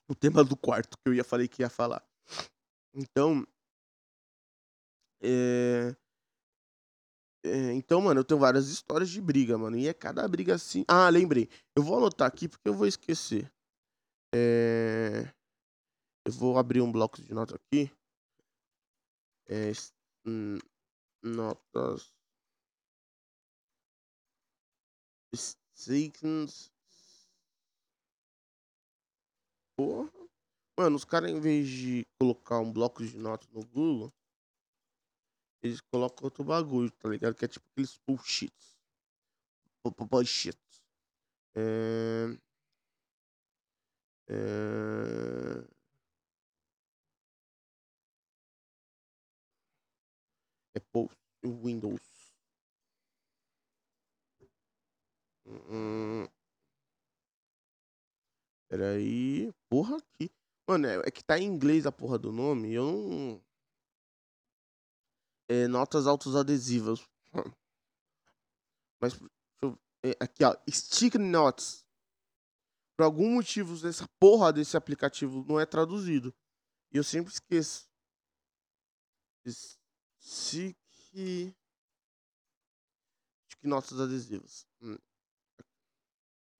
o 0.08 0.14
tema 0.14 0.44
do 0.44 0.56
quarto 0.56 0.96
que 0.98 1.08
eu 1.08 1.14
ia 1.14 1.24
falei 1.24 1.48
que 1.48 1.62
ia 1.62 1.70
falar. 1.70 2.04
Então, 2.94 3.46
é... 5.22 5.94
É, 7.42 7.72
então, 7.72 8.02
mano, 8.02 8.20
eu 8.20 8.24
tenho 8.24 8.38
várias 8.38 8.68
histórias 8.68 9.08
de 9.08 9.20
briga, 9.20 9.56
mano. 9.56 9.76
E 9.76 9.88
é 9.88 9.94
cada 9.94 10.26
briga 10.28 10.54
assim. 10.54 10.84
Ah, 10.86 11.08
lembrei. 11.08 11.48
Eu 11.74 11.82
vou 11.82 11.96
anotar 11.96 12.28
aqui 12.28 12.48
porque 12.48 12.68
eu 12.68 12.74
vou 12.74 12.86
esquecer. 12.86 13.50
É... 14.34 15.32
Eu 16.26 16.32
vou 16.32 16.58
abrir 16.58 16.82
um 16.82 16.92
bloco 16.92 17.20
de 17.20 17.32
notas 17.32 17.56
aqui. 17.56 17.90
É... 19.48 19.72
Notas. 21.22 22.12
Seconds. 25.74 26.70
Porra. 29.76 30.10
Mano, 30.78 30.96
os 30.96 31.04
caras, 31.04 31.30
em 31.30 31.40
vez 31.40 31.68
de 31.68 32.06
colocar 32.18 32.58
um 32.60 32.72
bloco 32.72 33.04
de 33.04 33.16
notas 33.16 33.48
no 33.50 33.64
Google, 33.66 34.12
eles 35.62 35.80
colocam 35.80 36.24
outro 36.24 36.42
bagulho, 36.44 36.90
tá 36.90 37.08
ligado? 37.08 37.34
Que 37.34 37.44
é 37.44 37.48
tipo 37.48 37.66
aqueles 37.70 37.98
bullshits. 38.06 38.78
Bullshit. 39.84 40.58
É... 41.54 42.36
É... 44.28 45.79
É 50.74 50.80
post 50.80 51.16
Windows. 51.44 52.00
Hum... 55.46 56.26
Peraí. 58.68 59.52
Porra, 59.68 59.96
aqui. 59.96 60.30
Mano, 60.68 60.86
é, 60.86 61.02
é 61.06 61.10
que 61.10 61.24
tá 61.24 61.38
em 61.38 61.44
inglês 61.44 61.86
a 61.86 61.92
porra 61.92 62.18
do 62.18 62.30
nome. 62.30 62.72
Eu 62.72 62.84
não 62.84 63.42
é, 65.50 65.66
notas 65.66 66.06
autoadesivas. 66.06 67.04
Mas 69.00 69.14
é, 70.04 70.16
aqui, 70.20 70.44
ó, 70.44 70.56
Stick 70.68 71.16
Notes. 71.16 71.84
Por 72.96 73.04
algum 73.04 73.34
motivo, 73.34 73.74
essa 73.88 74.06
porra 74.20 74.52
desse 74.52 74.76
aplicativo 74.76 75.44
não 75.48 75.58
é 75.58 75.66
traduzido. 75.66 76.32
E 76.92 76.98
eu 76.98 77.02
sempre 77.02 77.32
esqueço. 77.32 77.88
Stick. 80.20 80.76
Stick 83.48 83.64
Notas 83.64 83.98
adesivas. 83.98 84.66
Hum. 84.80 84.98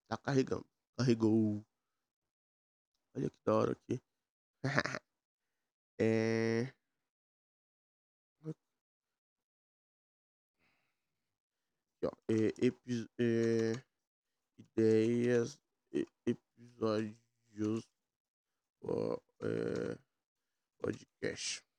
Tá 0.09 0.17
carregando. 0.17 0.67
Carregou. 0.97 1.65
Olha 3.15 3.31
que 3.31 3.37
da 3.45 3.55
hora 3.55 3.73
aqui. 3.73 4.03
é. 5.99 6.73
Aqui, 12.03 12.07
é, 12.29 12.67
epi, 12.67 13.11
é, 13.19 13.73
ideias, 14.59 15.59
é, 15.93 16.05
episódios, 16.27 17.87
ó, 18.83 19.19
é, 19.43 19.99
podcast. 20.79 21.70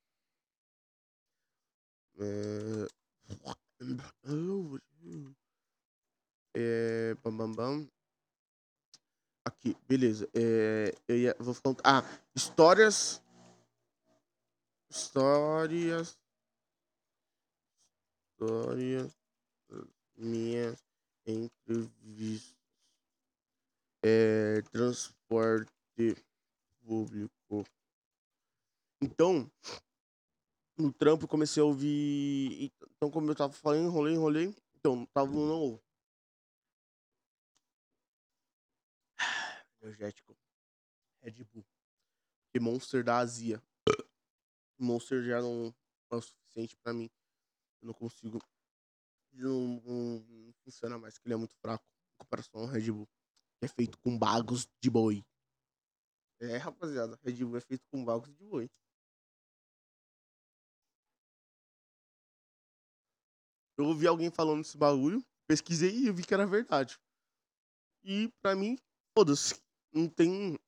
É, 2.22 2.86
é, 6.54 7.14
bam, 7.22 7.36
bam, 7.36 7.52
bam. 7.52 7.88
Aqui, 9.44 9.76
beleza. 9.88 10.28
É, 10.34 10.94
eu 11.08 11.16
ia, 11.16 11.36
vou 11.38 11.54
falar. 11.54 11.76
Ah, 11.84 12.02
histórias. 12.34 13.20
Histórias. 14.88 16.16
Histórias 18.30 19.22
minhas 20.16 20.82
entrevistas. 21.26 22.54
É, 24.04 24.62
transporte 24.72 25.70
público. 26.84 27.64
Então, 29.00 29.50
no 30.76 30.92
trampo 30.92 31.28
comecei 31.28 31.62
a 31.62 31.66
ouvir. 31.66 32.72
Então, 32.96 33.10
como 33.10 33.30
eu 33.30 33.34
tava 33.34 33.52
falando, 33.52 33.86
enrolei, 33.86 34.14
enrolei. 34.14 34.56
Então, 34.76 35.06
tava 35.06 35.30
no 35.30 35.46
novo. 35.46 35.82
Energético. 39.82 40.36
Red 41.22 41.44
Bull. 41.44 41.64
E 42.54 42.60
Monster 42.60 43.04
da 43.04 43.18
Azia. 43.18 43.62
Monster 44.78 45.22
já 45.22 45.40
não 45.40 45.74
é 46.10 46.16
o 46.16 46.20
suficiente 46.20 46.76
pra 46.76 46.92
mim. 46.92 47.10
Eu 47.80 47.86
não 47.86 47.94
consigo 47.94 48.38
não, 49.32 49.80
não, 49.84 50.20
não, 50.28 50.52
funciona 50.64 50.98
mais, 50.98 51.18
que 51.18 51.26
ele 51.26 51.34
é 51.34 51.36
muito 51.36 51.54
fraco 51.56 51.84
em 51.84 52.18
comparação 52.18 52.60
ao 52.60 52.66
Red 52.66 52.90
Bull, 52.90 53.08
é 53.62 53.68
feito 53.68 53.98
com 53.98 54.18
bagos 54.18 54.68
de 54.80 54.90
boi. 54.90 55.24
É, 56.40 56.56
rapaziada, 56.56 57.18
Red 57.22 57.44
Bull 57.44 57.56
é 57.56 57.60
feito 57.60 57.84
com 57.90 58.04
bagos 58.04 58.34
de 58.34 58.44
boi. 58.44 58.70
Eu 63.82 63.88
ouvi 63.88 64.06
alguém 64.06 64.30
falando 64.30 64.60
esse 64.60 64.76
bagulho, 64.76 65.24
pesquisei 65.48 65.90
e 65.90 66.12
vi 66.12 66.22
que 66.22 66.32
era 66.32 66.46
verdade. 66.46 66.98
E 68.04 68.32
pra 68.40 68.54
mim, 68.54 68.78
foda-se, 69.16 69.60
não 69.92 70.08
tem. 70.08 70.58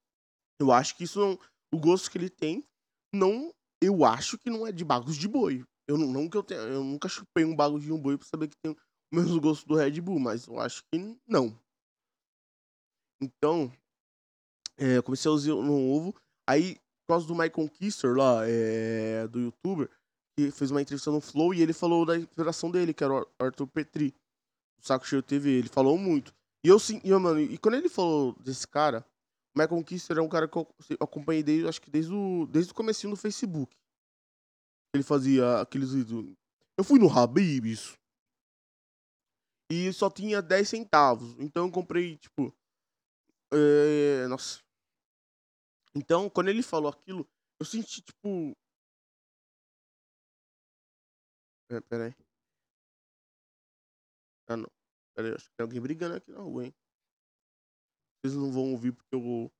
Eu 0.58 0.72
acho 0.72 0.96
que 0.96 1.04
isso 1.04 1.20
não. 1.20 1.38
O 1.72 1.78
gosto 1.78 2.10
que 2.10 2.18
ele 2.18 2.28
tem, 2.28 2.64
não. 3.12 3.52
Eu 3.80 4.04
acho 4.04 4.38
que 4.38 4.50
não 4.50 4.66
é 4.66 4.72
de 4.72 4.84
bagos 4.84 5.16
de 5.16 5.28
boi. 5.28 5.64
Eu, 5.86 5.98
não, 5.98 6.06
não 6.06 6.28
que 6.28 6.36
eu, 6.36 6.42
tenha, 6.42 6.60
eu 6.60 6.82
nunca 6.82 7.08
chupei 7.08 7.44
um 7.44 7.54
bagulho 7.54 7.82
de 7.82 7.92
um 7.92 8.00
boi 8.00 8.16
pra 8.16 8.26
saber 8.26 8.48
que 8.48 8.56
tem 8.56 8.72
o 8.72 8.76
mesmo 9.12 9.40
gosto 9.40 9.66
do 9.66 9.74
Red 9.74 10.00
Bull, 10.00 10.18
mas 10.18 10.46
eu 10.46 10.58
acho 10.58 10.82
que 10.90 11.18
não. 11.26 11.58
Então, 13.20 13.72
é, 14.76 15.00
comecei 15.02 15.30
a 15.30 15.34
usar 15.34 15.50
no 15.50 15.78
ovo. 15.90 16.14
Aí, 16.48 16.76
por 17.06 17.14
causa 17.14 17.26
do 17.26 17.34
My 17.34 17.50
Conquistor 17.50 18.16
lá, 18.16 18.42
é, 18.46 19.28
do 19.28 19.40
youtuber, 19.40 19.90
que 20.36 20.50
fez 20.50 20.70
uma 20.70 20.82
entrevista 20.82 21.10
no 21.10 21.20
Flow 21.20 21.54
e 21.54 21.62
ele 21.62 21.72
falou 21.72 22.04
da 22.04 22.16
inspiração 22.16 22.70
dele, 22.70 22.92
que 22.92 23.04
era 23.04 23.14
o 23.14 23.26
Arthur 23.38 23.66
Petri, 23.66 24.10
do 24.78 24.86
Saco 24.86 25.06
Cheio 25.06 25.22
TV. 25.22 25.50
Ele 25.50 25.68
falou 25.68 25.96
muito. 25.96 26.34
E 26.64 26.68
eu 26.68 26.78
sim, 26.78 27.00
eu, 27.04 27.20
mano, 27.20 27.40
e 27.40 27.58
quando 27.58 27.74
ele 27.74 27.88
falou 27.88 28.34
desse 28.40 28.66
cara, 28.66 29.06
o 29.54 29.58
My 29.58 29.68
Conquistor 29.68 30.18
é 30.18 30.22
um 30.22 30.28
cara 30.28 30.48
que 30.48 30.56
eu 30.56 30.66
acompanhei 31.00 31.42
desde, 31.42 31.68
acho 31.68 31.80
que 31.80 31.90
desde 31.90 32.12
o, 32.12 32.46
desde 32.46 32.72
o 32.72 32.74
comecinho 32.74 33.12
do 33.12 33.16
Facebook. 33.16 33.76
Ele 34.94 35.04
fazia 35.04 35.60
aqueles 35.60 35.92
vídeos. 35.92 36.34
Eu 36.76 36.84
fui 36.84 36.98
no 36.98 37.10
Habibs 37.10 37.96
e 39.70 39.92
só 39.92 40.10
tinha 40.10 40.42
10 40.42 40.68
centavos. 40.68 41.36
Então 41.38 41.66
eu 41.66 41.72
comprei, 41.72 42.16
tipo. 42.16 42.54
É... 43.52 44.26
Nossa. 44.28 44.60
Então, 45.94 46.28
quando 46.28 46.48
ele 46.48 46.62
falou 46.62 46.90
aquilo, 46.90 47.26
eu 47.60 47.66
senti, 47.66 48.02
tipo. 48.02 48.56
É, 51.70 51.80
pera 51.80 52.06
aí. 52.06 52.14
Ah, 54.48 54.56
não. 54.56 54.70
Pera 55.14 55.28
aí, 55.28 55.34
acho 55.34 55.48
que 55.48 55.56
tem 55.56 55.64
alguém 55.64 55.80
brigando 55.80 56.16
aqui 56.16 56.30
na 56.30 56.40
rua, 56.40 56.66
hein? 56.66 56.74
Vocês 58.20 58.34
não 58.34 58.50
vão 58.50 58.72
ouvir 58.72 58.92
porque 58.92 59.16
o 59.16 59.50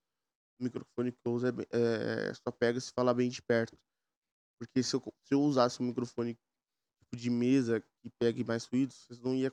microfone 0.59 1.12
que 1.12 1.19
eu 1.25 1.33
uso 1.33 1.47
é, 1.47 1.51
é, 1.71 2.35
só 2.35 2.51
pega 2.51 2.81
se 2.81 2.93
falar 2.93 3.14
bem 3.14 3.29
de 3.29 3.43
perto. 3.43 3.79
Porque 4.59 4.83
se 4.83 4.97
eu, 4.97 5.03
se 5.23 5.35
eu 5.35 5.43
usasse 5.43 5.83
um 5.83 5.87
microfone 5.87 6.38
tipo, 6.99 7.17
de 7.17 7.31
mesa 7.31 7.81
que 7.81 8.11
pegue 8.19 8.45
mais 8.45 8.64
ruídos, 8.64 8.97
vocês 8.97 9.21
não 9.21 9.35
ia. 9.35 9.53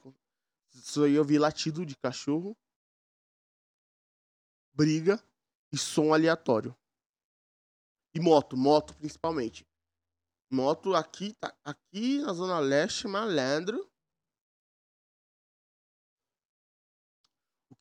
Só 0.69 1.07
ia 1.07 1.19
ouvir 1.19 1.39
latido 1.39 1.85
de 1.85 1.97
cachorro, 1.97 2.57
briga 4.73 5.21
e 5.71 5.77
som 5.77 6.13
aleatório. 6.13 6.75
E 8.13 8.19
moto, 8.19 8.57
moto 8.57 8.95
principalmente. 8.95 9.65
Moto 10.51 10.93
aqui, 10.93 11.33
tá, 11.39 11.55
aqui 11.63 12.19
na 12.19 12.33
Zona 12.33 12.59
Leste, 12.59 13.07
malandro. 13.07 13.89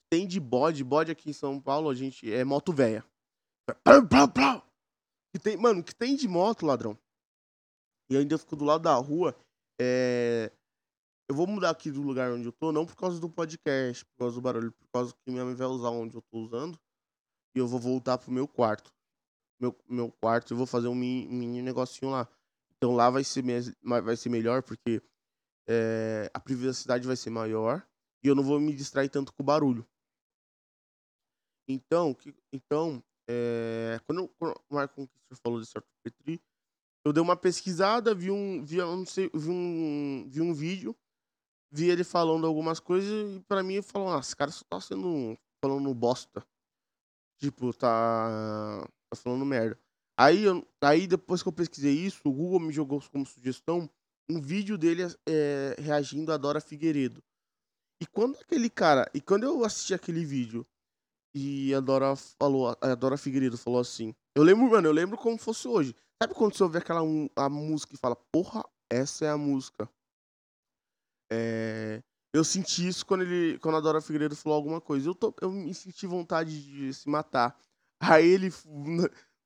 Tem 0.08 0.24
de 0.26 0.38
bode, 0.38 0.84
bode 0.84 1.10
aqui 1.10 1.30
em 1.30 1.32
São 1.32 1.60
Paulo, 1.60 1.90
a 1.90 1.94
gente, 1.94 2.32
é 2.32 2.44
moto 2.44 2.72
velha. 2.72 3.04
Que 5.32 5.38
tem, 5.40 5.56
mano, 5.56 5.82
que 5.82 5.94
tem 5.94 6.14
de 6.14 6.28
moto, 6.28 6.64
ladrão? 6.64 6.96
E 8.08 8.16
ainda 8.16 8.38
fico 8.38 8.54
do 8.54 8.64
lado 8.64 8.82
da 8.82 8.94
rua. 8.94 9.36
É... 9.80 10.52
Eu 11.28 11.34
vou 11.34 11.46
mudar 11.46 11.70
aqui 11.70 11.90
do 11.90 12.02
lugar 12.02 12.32
onde 12.32 12.46
eu 12.46 12.52
tô, 12.52 12.70
não 12.70 12.86
por 12.86 12.96
causa 12.96 13.20
do 13.20 13.28
podcast, 13.28 14.04
por 14.04 14.18
causa 14.18 14.34
do 14.36 14.42
barulho, 14.42 14.72
por 14.72 14.88
causa 14.92 15.12
que 15.12 15.30
minha 15.30 15.44
mãe 15.44 15.54
vai 15.54 15.66
usar 15.66 15.90
onde 15.90 16.16
eu 16.16 16.22
tô 16.22 16.38
usando. 16.38 16.78
E 17.54 17.58
eu 17.58 17.66
vou 17.66 17.80
voltar 17.80 18.18
pro 18.18 18.32
meu 18.32 18.46
quarto. 18.46 18.92
Meu, 19.60 19.76
meu 19.88 20.10
quarto, 20.10 20.52
eu 20.52 20.56
vou 20.56 20.66
fazer 20.66 20.88
um 20.88 20.94
mini, 20.94 21.28
mini 21.28 21.62
negocinho 21.62 22.10
lá. 22.12 22.28
Então 22.80 22.94
lá 22.94 23.10
vai 23.10 23.22
ser, 23.22 23.44
vai 23.82 24.16
ser 24.16 24.30
melhor, 24.30 24.62
porque 24.62 25.02
é, 25.68 26.30
a 26.32 26.40
privacidade 26.40 27.06
vai 27.06 27.14
ser 27.14 27.28
maior 27.28 27.86
e 28.24 28.28
eu 28.28 28.34
não 28.34 28.42
vou 28.42 28.58
me 28.58 28.74
distrair 28.74 29.10
tanto 29.10 29.34
com 29.34 29.42
o 29.42 29.46
barulho. 29.46 29.86
Então, 31.68 32.14
que, 32.14 32.34
então 32.50 33.04
é, 33.28 34.00
quando, 34.06 34.28
quando 34.38 34.56
o 34.70 34.88
Conquistor 34.88 35.38
falou 35.42 35.60
desse 35.60 35.76
Arthur 35.76 35.92
Petri, 36.02 36.42
eu 37.04 37.12
dei 37.12 37.22
uma 37.22 37.36
pesquisada, 37.36 38.14
vi 38.14 38.30
um, 38.30 38.64
vi, 38.64 38.78
não 38.78 39.04
sei, 39.04 39.30
vi 39.34 39.50
um, 39.50 40.26
vi 40.26 40.40
um 40.40 40.54
vídeo, 40.54 40.96
vi 41.70 41.90
ele 41.90 42.02
falando 42.02 42.46
algumas 42.46 42.80
coisas 42.80 43.36
e 43.36 43.40
pra 43.40 43.62
mim 43.62 43.82
falou, 43.82 44.14
ah, 44.14 44.20
esse 44.20 44.34
cara 44.34 44.50
só 44.50 44.64
tá 44.64 44.80
sendo 44.80 45.38
falando 45.62 45.92
bosta. 45.94 46.42
Tipo, 47.38 47.74
tá, 47.74 48.88
tá 49.10 49.16
falando 49.16 49.44
merda. 49.44 49.78
Aí, 50.20 50.44
eu, 50.44 50.68
aí 50.82 51.06
depois 51.06 51.42
que 51.42 51.48
eu 51.48 51.52
pesquisei 51.52 51.94
isso, 51.94 52.20
o 52.26 52.32
Google 52.32 52.60
me 52.60 52.74
jogou 52.74 53.02
como 53.10 53.24
sugestão 53.24 53.88
um 54.28 54.38
vídeo 54.38 54.76
dele 54.76 55.04
é, 55.26 55.74
reagindo 55.78 56.30
a 56.30 56.36
Dora 56.36 56.60
Figueiredo. 56.60 57.22
E 58.02 58.06
quando 58.06 58.36
aquele 58.38 58.68
cara, 58.68 59.10
e 59.14 59.20
quando 59.22 59.44
eu 59.44 59.64
assisti 59.64 59.94
aquele 59.94 60.22
vídeo 60.22 60.66
e 61.34 61.74
a 61.74 61.80
Dora 61.80 62.14
falou, 62.16 62.76
a 62.82 62.94
Dora 62.94 63.16
Figueiredo 63.16 63.56
falou 63.56 63.80
assim. 63.80 64.14
Eu 64.36 64.42
lembro, 64.42 64.68
mano, 64.70 64.88
eu 64.88 64.92
lembro 64.92 65.16
como 65.16 65.38
fosse 65.38 65.66
hoje. 65.66 65.96
Sabe 66.22 66.34
quando 66.34 66.54
você 66.54 66.64
ouve 66.64 66.76
aquela 66.76 67.00
a 67.36 67.48
música 67.48 67.94
e 67.94 67.98
fala, 67.98 68.14
porra, 68.14 68.62
essa 68.92 69.24
é 69.24 69.30
a 69.30 69.38
música. 69.38 69.88
É, 71.32 72.02
eu 72.34 72.44
senti 72.44 72.86
isso 72.86 73.06
quando 73.06 73.22
ele, 73.22 73.58
quando 73.58 73.78
a 73.78 73.80
Dora 73.80 74.02
Figueiredo 74.02 74.36
falou 74.36 74.56
alguma 74.56 74.82
coisa. 74.82 75.08
Eu, 75.08 75.14
tô, 75.14 75.34
eu 75.40 75.50
me 75.50 75.72
senti 75.72 76.06
vontade 76.06 76.62
de 76.62 76.92
se 76.92 77.08
matar. 77.08 77.58
Aí 78.02 78.26
ele, 78.26 78.50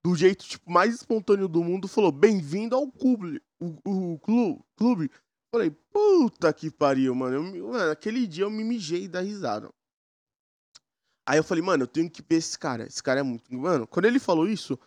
do 0.05 0.15
jeito 0.15 0.45
tipo 0.45 0.71
mais 0.71 0.95
espontâneo 0.95 1.49
do 1.49 1.65
mundo, 1.65 1.89
falou: 1.89 2.13
"Bem-vindo 2.13 2.77
ao 2.77 2.91
clube, 2.91 3.43
o, 3.61 4.13
o 4.13 4.19
clube, 4.19 4.63
clube". 4.77 5.11
Falei: 5.53 5.71
"Puta 5.71 6.53
que 6.53 6.71
pariu, 6.71 7.15
mano. 7.15 7.57
Eu, 7.57 7.69
mano. 7.69 7.91
Aquele 7.91 8.27
dia 8.27 8.45
eu 8.45 8.51
me 8.51 8.65
mijei 8.65 9.09
da 9.09 9.21
risada. 9.21 9.71
Aí 11.27 11.39
eu 11.39 11.45
falei, 11.45 11.63
mano, 11.63 11.85
eu 11.85 11.89
tenho 11.89 12.11
que 12.11 12.23
ver 12.23 12.37
esse 12.37 12.59
cara. 12.59 12.85
Esse 12.85 13.03
cara 13.03 13.21
é 13.21 13.23
muito. 13.23 13.53
Mano, 13.55 13.87
quando 13.87 14.05
ele 14.05 14.19
falou 14.19 14.47
isso, 14.47 14.79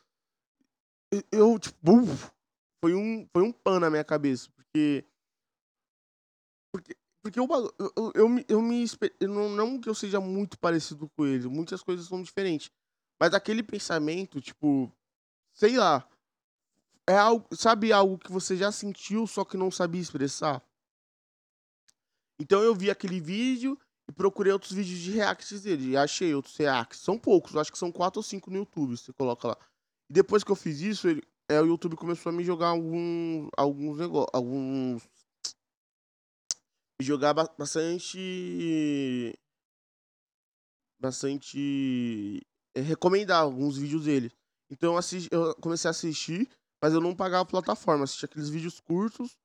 eu, 1.31 1.57
tipo, 1.57 1.77
foi 2.83 2.93
um, 2.93 3.27
foi 3.33 3.43
um 3.43 3.51
pan 3.51 3.79
na 3.79 3.89
minha 3.89 4.03
cabeça. 4.03 4.49
Porque. 4.51 5.03
Porque, 6.71 6.95
porque 7.23 7.39
eu, 7.39 7.47
eu, 7.95 8.11
eu, 8.13 8.29
me. 8.29 8.45
Eu 8.47 8.61
me 8.61 8.85
eu 9.19 9.29
não, 9.29 9.49
não 9.49 9.81
que 9.81 9.89
eu 9.89 9.95
seja 9.95 10.19
muito 10.19 10.59
parecido 10.59 11.09
com 11.09 11.25
ele, 11.25 11.47
muitas 11.47 11.81
coisas 11.81 12.05
são 12.05 12.21
diferentes. 12.21 12.69
Mas 13.19 13.33
aquele 13.33 13.63
pensamento, 13.63 14.39
tipo. 14.39 14.91
Sei 15.57 15.75
lá. 15.75 16.07
É 17.09 17.17
algo. 17.17 17.47
Sabe 17.55 17.91
algo 17.91 18.19
que 18.19 18.31
você 18.31 18.55
já 18.55 18.71
sentiu, 18.71 19.25
só 19.25 19.43
que 19.43 19.57
não 19.57 19.71
sabia 19.71 19.99
expressar? 19.99 20.63
Então 22.39 22.61
eu 22.61 22.75
vi 22.75 22.91
aquele 22.91 23.19
vídeo 23.19 23.77
e 24.07 24.11
procurei 24.11 24.53
outros 24.53 24.71
vídeos 24.71 24.99
de 24.99 25.11
reacts 25.11 25.63
dele. 25.63 25.89
E 25.89 25.97
achei 25.97 26.33
outros 26.35 26.55
reacts. 26.55 26.99
São 26.99 27.17
poucos, 27.17 27.55
acho 27.55 27.71
que 27.71 27.77
são 27.77 27.91
quatro 27.91 28.19
ou 28.19 28.23
cinco 28.23 28.51
no 28.51 28.57
YouTube, 28.57 28.95
você 28.95 29.11
coloca 29.11 29.47
lá. 29.47 29.57
E 30.07 30.13
depois 30.13 30.43
que 30.43 30.51
eu 30.51 30.55
fiz 30.55 30.79
isso, 30.79 31.07
ele, 31.07 31.23
é, 31.49 31.59
o 31.59 31.65
YouTube 31.65 31.95
começou 31.95 32.29
a 32.29 32.33
me 32.33 32.43
jogar 32.43 32.69
alguns 32.69 33.97
negócios. 33.97 34.29
Alguns. 34.31 35.09
Me 36.99 37.05
jogar 37.05 37.33
bastante. 37.33 39.33
Bastante. 40.99 42.45
É, 42.75 42.81
recomendar 42.81 43.41
alguns 43.41 43.75
vídeos 43.75 44.05
dele. 44.05 44.31
Então 44.69 44.93
eu, 44.93 44.97
assisti, 44.97 45.29
eu 45.31 45.55
comecei 45.55 45.87
a 45.87 45.91
assistir, 45.91 46.49
mas 46.81 46.93
eu 46.93 47.01
não 47.01 47.15
pagava 47.15 47.43
a 47.43 47.45
plataforma. 47.45 48.03
Assisti 48.03 48.25
aqueles 48.25 48.49
vídeos 48.49 48.79
curtos, 48.79 49.37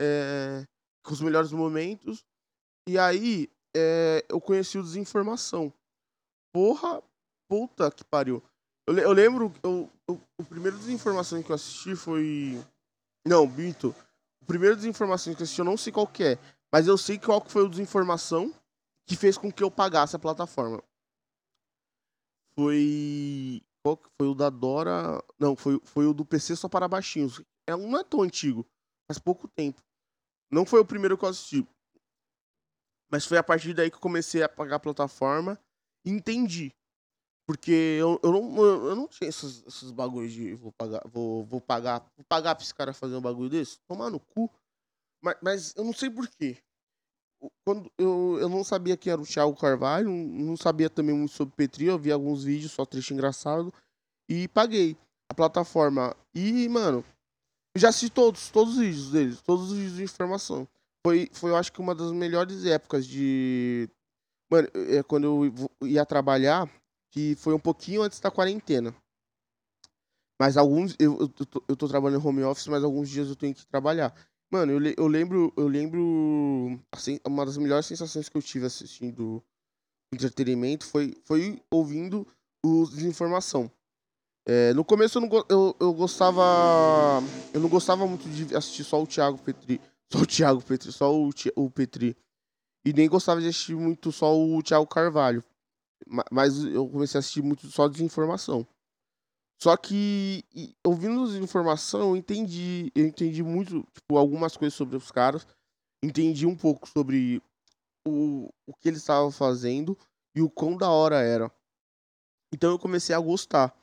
é, 0.00 0.66
com 1.02 1.12
os 1.12 1.20
melhores 1.20 1.52
momentos. 1.52 2.24
E 2.88 2.98
aí 2.98 3.50
é, 3.76 4.24
eu 4.28 4.40
conheci 4.40 4.78
o 4.78 4.82
Desinformação. 4.82 5.72
Porra, 6.52 7.02
puta 7.48 7.90
que 7.90 8.04
pariu. 8.04 8.42
Eu, 8.86 8.98
eu 8.98 9.12
lembro, 9.12 9.52
eu, 9.62 9.90
eu, 10.08 10.20
o 10.38 10.44
primeiro 10.44 10.78
Desinformação 10.78 11.42
que 11.42 11.50
eu 11.50 11.56
assisti 11.56 11.94
foi. 11.94 12.62
Não, 13.26 13.46
Bito. 13.46 13.94
O 14.40 14.46
primeiro 14.46 14.76
Desinformação 14.76 15.34
que 15.34 15.42
eu 15.42 15.44
assisti, 15.44 15.60
eu 15.60 15.64
não 15.64 15.76
sei 15.76 15.92
qual 15.92 16.06
que 16.06 16.24
é. 16.24 16.38
Mas 16.72 16.86
eu 16.86 16.98
sei 16.98 17.18
qual 17.18 17.40
que 17.40 17.50
foi 17.50 17.62
o 17.62 17.68
Desinformação 17.68 18.54
que 19.06 19.16
fez 19.16 19.38
com 19.38 19.50
que 19.50 19.62
eu 19.62 19.70
pagasse 19.70 20.14
a 20.14 20.18
plataforma. 20.18 20.82
Foi. 22.54 23.62
Foi 23.84 24.28
o 24.28 24.34
da 24.34 24.50
Dora? 24.50 25.22
Não, 25.38 25.56
foi, 25.56 25.80
foi 25.84 26.06
o 26.06 26.12
do 26.12 26.24
PC 26.24 26.56
só 26.56 26.68
para 26.68 26.88
baixinhos. 26.88 27.42
É, 27.66 27.76
não 27.76 27.98
é 27.98 28.04
tão 28.04 28.22
antigo, 28.22 28.66
faz 29.06 29.18
pouco 29.18 29.48
tempo. 29.48 29.82
Não 30.50 30.64
foi 30.64 30.80
o 30.80 30.84
primeiro 30.84 31.16
que 31.16 31.24
eu 31.24 31.28
assisti. 31.28 31.66
Mas 33.10 33.24
foi 33.24 33.38
a 33.38 33.42
partir 33.42 33.72
daí 33.74 33.90
que 33.90 33.96
eu 33.96 34.00
comecei 34.00 34.42
a 34.42 34.48
pagar 34.48 34.76
a 34.76 34.80
plataforma 34.80 35.58
e 36.04 36.10
entendi. 36.10 36.74
Porque 37.46 37.70
eu, 37.98 38.20
eu, 38.22 38.30
não, 38.30 38.62
eu 38.62 38.96
não 38.96 39.08
tinha 39.08 39.28
esses, 39.28 39.64
esses 39.66 39.90
bagulhos 39.90 40.32
de 40.32 40.54
vou 40.54 40.70
pagar, 40.72 41.00
vou, 41.06 41.44
vou 41.46 41.60
pagar, 41.60 42.00
vou 42.14 42.24
pagar 42.28 42.54
pra 42.54 42.62
esse 42.62 42.74
cara 42.74 42.92
fazer 42.92 43.16
um 43.16 43.22
bagulho 43.22 43.48
desse? 43.48 43.78
Tomar 43.88 44.10
no 44.10 44.20
cu. 44.20 44.50
Mas, 45.22 45.36
mas 45.42 45.74
eu 45.76 45.84
não 45.84 45.94
sei 45.94 46.10
porquê. 46.10 46.58
Quando 47.64 47.90
eu, 47.98 48.38
eu 48.40 48.48
não 48.48 48.64
sabia 48.64 48.96
quem 48.96 49.12
era 49.12 49.20
o 49.20 49.26
Thiago 49.26 49.54
Carvalho, 49.54 50.10
não 50.10 50.56
sabia 50.56 50.90
também 50.90 51.14
muito 51.14 51.32
sobre 51.32 51.54
Petri, 51.54 51.86
eu 51.86 51.98
vi 51.98 52.10
alguns 52.10 52.44
vídeos, 52.44 52.72
só 52.72 52.84
trecho 52.84 53.14
engraçado, 53.14 53.72
e 54.28 54.48
paguei 54.48 54.96
a 55.28 55.34
plataforma. 55.34 56.16
E, 56.34 56.68
mano, 56.68 57.04
já 57.76 57.90
assisti 57.90 58.10
todos, 58.10 58.50
todos 58.50 58.74
os 58.74 58.80
vídeos 58.80 59.10
deles, 59.10 59.42
todos 59.42 59.70
os 59.70 59.76
vídeos 59.76 59.96
de 59.96 60.02
informação 60.04 60.66
foi, 61.08 61.30
foi, 61.32 61.50
eu 61.50 61.56
acho 61.56 61.72
que 61.72 61.80
uma 61.80 61.94
das 61.94 62.12
melhores 62.12 62.64
épocas 62.66 63.06
de. 63.06 63.88
Mano, 64.50 64.68
é 64.74 65.02
quando 65.02 65.24
eu 65.24 65.88
ia 65.88 66.04
trabalhar, 66.04 66.70
que 67.10 67.34
foi 67.36 67.54
um 67.54 67.58
pouquinho 67.58 68.02
antes 68.02 68.20
da 68.20 68.30
quarentena. 68.30 68.94
Mas 70.40 70.56
alguns. 70.56 70.94
Eu, 70.98 71.18
eu, 71.18 71.28
tô, 71.28 71.64
eu 71.68 71.76
tô 71.76 71.88
trabalhando 71.88 72.22
em 72.22 72.26
home 72.26 72.42
office, 72.44 72.66
mas 72.66 72.84
alguns 72.84 73.08
dias 73.08 73.28
eu 73.28 73.36
tenho 73.36 73.54
que 73.54 73.66
trabalhar. 73.66 74.14
Mano, 74.50 74.72
eu, 74.72 74.94
eu 74.96 75.06
lembro. 75.06 75.52
Eu 75.56 75.68
lembro. 75.68 76.80
Assim, 76.92 77.20
uma 77.26 77.44
das 77.44 77.58
melhores 77.58 77.86
sensações 77.86 78.28
que 78.28 78.36
eu 78.36 78.42
tive 78.42 78.66
assistindo 78.66 79.42
entretenimento 80.12 80.86
foi, 80.86 81.14
foi 81.24 81.60
ouvindo 81.70 82.26
os 82.64 82.90
Desinformação. 82.90 83.70
É, 84.46 84.72
no 84.72 84.82
começo 84.82 85.18
eu, 85.18 85.22
não, 85.22 85.44
eu, 85.48 85.76
eu 85.78 85.92
gostava. 85.92 86.42
Eu 87.52 87.60
não 87.60 87.68
gostava 87.68 88.06
muito 88.06 88.28
de 88.30 88.56
assistir 88.56 88.84
só 88.84 89.02
o 89.02 89.06
Thiago 89.06 89.38
Petri. 89.38 89.80
Só 90.10 90.20
o 90.20 90.26
Thiago 90.26 90.62
Petri, 90.62 90.90
só 90.90 91.14
o, 91.14 91.30
o 91.56 91.70
Petri. 91.70 92.16
E 92.84 92.92
nem 92.94 93.08
gostava 93.08 93.42
de 93.42 93.48
assistir 93.48 93.76
muito 93.76 94.10
só 94.10 94.34
o 94.34 94.62
Thiago 94.62 94.86
Carvalho. 94.86 95.44
Mas 96.32 96.64
eu 96.64 96.88
comecei 96.88 97.18
a 97.18 97.20
assistir 97.20 97.42
muito 97.42 97.66
só 97.70 97.86
desinformação. 97.88 98.66
Só 99.60 99.76
que 99.76 100.44
ouvindo 100.86 101.26
desinformação, 101.26 102.10
eu 102.10 102.16
entendi, 102.16 102.92
eu 102.94 103.04
entendi 103.04 103.42
muito, 103.42 103.84
tipo, 103.92 104.16
algumas 104.16 104.56
coisas 104.56 104.74
sobre 104.74 104.96
os 104.96 105.10
caras. 105.10 105.46
Entendi 106.02 106.46
um 106.46 106.56
pouco 106.56 106.88
sobre 106.88 107.42
o, 108.06 108.48
o 108.66 108.74
que 108.74 108.88
eles 108.88 109.00
estavam 109.00 109.32
fazendo 109.32 109.98
e 110.34 110.40
o 110.40 110.48
quão 110.48 110.76
da 110.76 110.88
hora 110.88 111.20
era. 111.20 111.50
Então 112.54 112.70
eu 112.70 112.78
comecei 112.78 113.14
a 113.14 113.20
gostar. 113.20 113.76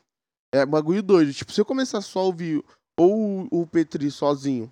É 0.54 0.66
bagulho 0.66 1.04
doido. 1.04 1.34
Tipo, 1.34 1.52
se 1.52 1.60
eu 1.60 1.66
começar 1.66 2.00
só 2.00 2.20
a 2.20 2.24
ouvir 2.24 2.64
ou 2.98 3.48
o 3.52 3.68
Petri 3.68 4.10
sozinho, 4.10 4.72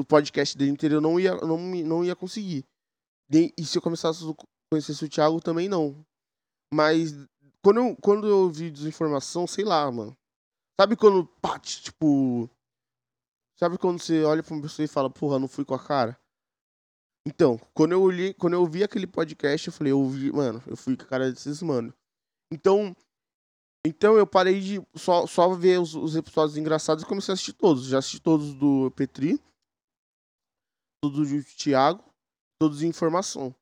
o 0.00 0.04
podcast 0.04 0.56
dele 0.56 0.70
inteiro, 0.70 0.94
eu 0.96 1.00
não 1.00 1.20
ia, 1.20 1.34
não, 1.36 1.58
não 1.58 2.04
ia 2.04 2.16
conseguir. 2.16 2.64
E 3.30 3.64
se 3.66 3.76
eu 3.76 3.82
começasse 3.82 4.24
a 4.24 4.34
conhecer 4.72 5.04
o 5.04 5.08
Thiago, 5.08 5.40
também 5.42 5.68
não. 5.68 5.94
Mas 6.72 7.12
quando 7.62 7.80
eu, 7.80 7.96
quando 7.96 8.26
eu 8.26 8.48
vi 8.50 8.70
desinformação, 8.70 9.46
sei 9.46 9.64
lá, 9.64 9.90
mano. 9.92 10.16
Sabe 10.80 10.96
quando, 10.96 11.26
pá, 11.40 11.58
tipo. 11.58 12.48
Sabe 13.58 13.76
quando 13.76 14.00
você 14.00 14.22
olha 14.22 14.42
pra 14.42 14.54
uma 14.54 14.62
pessoa 14.62 14.84
e 14.84 14.88
fala, 14.88 15.10
porra, 15.10 15.38
não 15.38 15.48
fui 15.48 15.64
com 15.64 15.74
a 15.74 15.84
cara? 15.84 16.16
Então, 17.26 17.58
quando 17.74 17.92
eu 17.92 18.00
olhei, 18.00 18.32
quando 18.32 18.54
eu 18.54 18.64
vi 18.64 18.84
aquele 18.84 19.06
podcast, 19.06 19.66
eu 19.66 19.72
falei, 19.72 19.92
eu 19.92 20.08
vi, 20.08 20.30
mano, 20.30 20.62
eu 20.66 20.76
fui 20.76 20.96
com 20.96 21.02
a 21.02 21.06
cara 21.06 21.30
desses 21.30 21.60
mano. 21.60 21.92
Então, 22.52 22.96
então 23.84 24.16
eu 24.16 24.26
parei 24.26 24.60
de 24.60 24.80
só, 24.94 25.26
só 25.26 25.52
ver 25.52 25.80
os, 25.80 25.94
os 25.94 26.14
episódios 26.14 26.56
engraçados 26.56 27.02
e 27.02 27.06
comecei 27.06 27.32
a 27.32 27.34
assistir 27.34 27.54
todos. 27.54 27.86
Já 27.86 27.98
assisti 27.98 28.20
todos 28.20 28.54
do 28.54 28.90
Petri, 28.92 29.42
todos 31.02 31.30
do 31.30 31.44
Thiago, 31.56 32.04
todos 32.60 32.78
de 32.78 32.86
informação. 32.86 33.54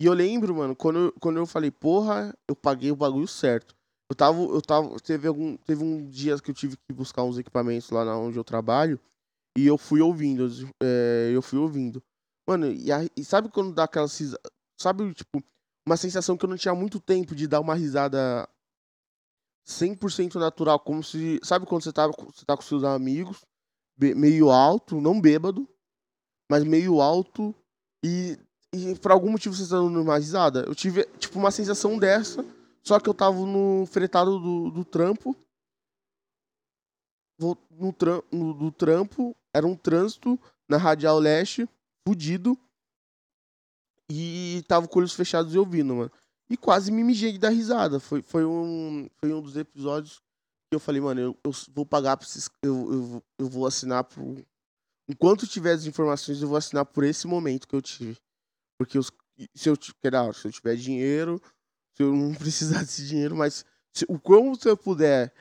E 0.00 0.06
eu 0.06 0.14
lembro, 0.14 0.54
mano, 0.54 0.74
quando 0.74 0.98
eu, 0.98 1.12
quando 1.20 1.36
eu 1.36 1.46
falei, 1.46 1.70
porra, 1.70 2.36
eu 2.48 2.56
paguei 2.56 2.90
o 2.90 2.96
bagulho 2.96 3.28
certo. 3.28 3.76
Eu 4.10 4.16
tava, 4.16 4.38
eu 4.38 4.60
tava, 4.60 5.00
teve 5.00 5.26
algum, 5.26 5.56
teve 5.56 5.82
um 5.82 6.06
dia 6.08 6.38
que 6.38 6.50
eu 6.50 6.54
tive 6.54 6.76
que 6.76 6.92
buscar 6.92 7.22
uns 7.22 7.38
equipamentos 7.38 7.90
lá 7.90 8.16
onde 8.16 8.36
eu 8.36 8.44
trabalho 8.44 9.00
e 9.56 9.66
eu 9.66 9.76
fui 9.76 10.00
ouvindo, 10.00 10.48
é, 10.82 11.30
eu 11.32 11.42
fui 11.42 11.58
ouvindo. 11.58 12.02
Mano, 12.46 12.66
e, 12.66 12.90
a, 12.90 13.04
e 13.16 13.24
sabe 13.24 13.48
quando 13.48 13.72
dá 13.72 13.84
aquela 13.84 14.08
sabe, 14.78 15.14
tipo, 15.14 15.42
uma 15.86 15.96
sensação 15.96 16.36
que 16.36 16.44
eu 16.44 16.48
não 16.48 16.56
tinha 16.56 16.74
muito 16.74 17.00
tempo 17.00 17.34
de 17.34 17.46
dar 17.46 17.60
uma 17.60 17.74
risada 17.74 18.48
100% 19.66 20.34
natural, 20.34 20.80
como 20.80 21.02
se, 21.02 21.40
sabe 21.42 21.66
quando 21.66 21.82
você 21.82 21.92
tá, 21.92 22.08
você 22.08 22.44
tá 22.44 22.56
com 22.56 22.62
seus 22.62 22.84
amigos, 22.84 23.40
meio 23.98 24.50
alto, 24.50 25.00
não 25.00 25.20
bêbado, 25.20 25.68
mas 26.50 26.64
meio 26.64 27.00
alto 27.00 27.54
e, 28.04 28.38
e 28.72 28.94
por 28.96 29.12
algum 29.12 29.30
motivo 29.30 29.54
você 29.54 29.68
tá 29.68 29.76
dando 29.76 30.00
uma 30.00 30.18
risada. 30.18 30.64
Eu 30.66 30.74
tive, 30.74 31.04
tipo, 31.18 31.38
uma 31.38 31.50
sensação 31.50 31.98
dessa, 31.98 32.44
só 32.84 32.98
que 32.98 33.08
eu 33.08 33.14
tava 33.14 33.38
no 33.46 33.86
fretado 33.86 34.38
do, 34.38 34.70
do 34.70 34.84
trampo, 34.84 35.36
no, 37.70 37.92
tram, 37.92 38.22
no, 38.30 38.54
do 38.54 38.70
trampo, 38.70 39.36
era 39.54 39.66
um 39.66 39.76
trânsito 39.76 40.38
na 40.68 40.76
Radial 40.76 41.18
Leste, 41.18 41.68
fudido, 42.06 42.56
e 44.10 44.62
tava 44.68 44.86
com 44.86 44.98
olhos 44.98 45.14
fechados 45.14 45.54
e 45.54 45.58
ouvindo, 45.58 45.94
mano. 45.94 46.12
E 46.50 46.56
quase 46.56 46.92
me 46.92 47.02
mijei 47.02 47.38
dar 47.38 47.48
risada. 47.48 47.98
Foi, 47.98 48.22
foi, 48.22 48.44
um, 48.44 49.08
foi 49.18 49.32
um 49.32 49.40
dos 49.40 49.56
episódios 49.56 50.20
que 50.70 50.76
eu 50.76 50.80
falei, 50.80 51.00
mano, 51.00 51.20
eu, 51.20 51.38
eu 51.44 51.52
vou 51.74 51.86
pagar 51.86 52.16
pra 52.16 52.26
esses. 52.26 52.50
Eu, 52.62 52.92
eu, 52.92 53.22
eu 53.38 53.48
vou 53.48 53.66
assinar 53.66 54.04
por. 54.04 54.44
Enquanto 55.08 55.46
tiver 55.46 55.72
as 55.72 55.86
informações, 55.86 56.42
eu 56.42 56.48
vou 56.48 56.56
assinar 56.56 56.84
por 56.84 57.04
esse 57.04 57.26
momento 57.26 57.66
que 57.66 57.74
eu 57.74 57.82
tive. 57.82 58.18
Porque 58.78 58.98
os, 58.98 59.10
se 59.54 59.68
eu, 59.68 59.76
se 59.76 60.46
eu 60.46 60.52
tiver 60.52 60.76
dinheiro, 60.76 61.40
se 61.94 62.02
eu 62.02 62.14
não 62.14 62.34
precisar 62.34 62.80
desse 62.80 63.06
dinheiro, 63.06 63.36
mas 63.36 63.64
se, 63.94 64.06
o 64.08 64.20
se 64.56 64.68
eu 64.68 64.76
puder. 64.76 65.32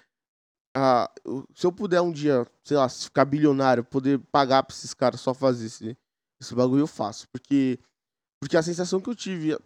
Ah, 0.75 1.11
se 1.53 1.65
eu 1.65 1.71
puder 1.71 1.99
um 2.01 2.11
dia, 2.11 2.47
sei 2.63 2.77
lá, 2.77 2.87
ficar 2.87 3.25
bilionário, 3.25 3.83
poder 3.83 4.19
pagar 4.31 4.63
pra 4.63 4.73
esses 4.73 4.93
caras 4.93 5.19
só 5.19 5.33
fazer 5.33 5.65
esse, 5.65 5.97
esse 6.41 6.55
bagulho, 6.55 6.83
eu 6.83 6.87
faço. 6.87 7.27
Porque, 7.29 7.77
porque 8.41 8.55
a 8.55 8.63
sensação 8.63 9.01
que 9.01 9.09
eu 9.09 9.15
tive 9.15 9.57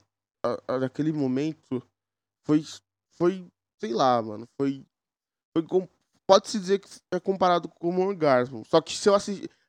naquele 0.79 1.11
momento 1.11 1.81
foi, 2.43 2.65
foi, 3.11 3.47
sei 3.79 3.93
lá, 3.93 4.19
mano, 4.21 4.47
foi, 4.59 4.83
foi 5.55 5.63
pode-se 6.27 6.59
dizer 6.59 6.79
que 6.79 6.89
é 7.11 7.19
comparado 7.19 7.69
com 7.69 7.91
um 7.91 8.01
orgasmo. 8.01 8.63
Só 8.65 8.81
que 8.81 8.97
se 8.97 9.07
eu 9.07 9.15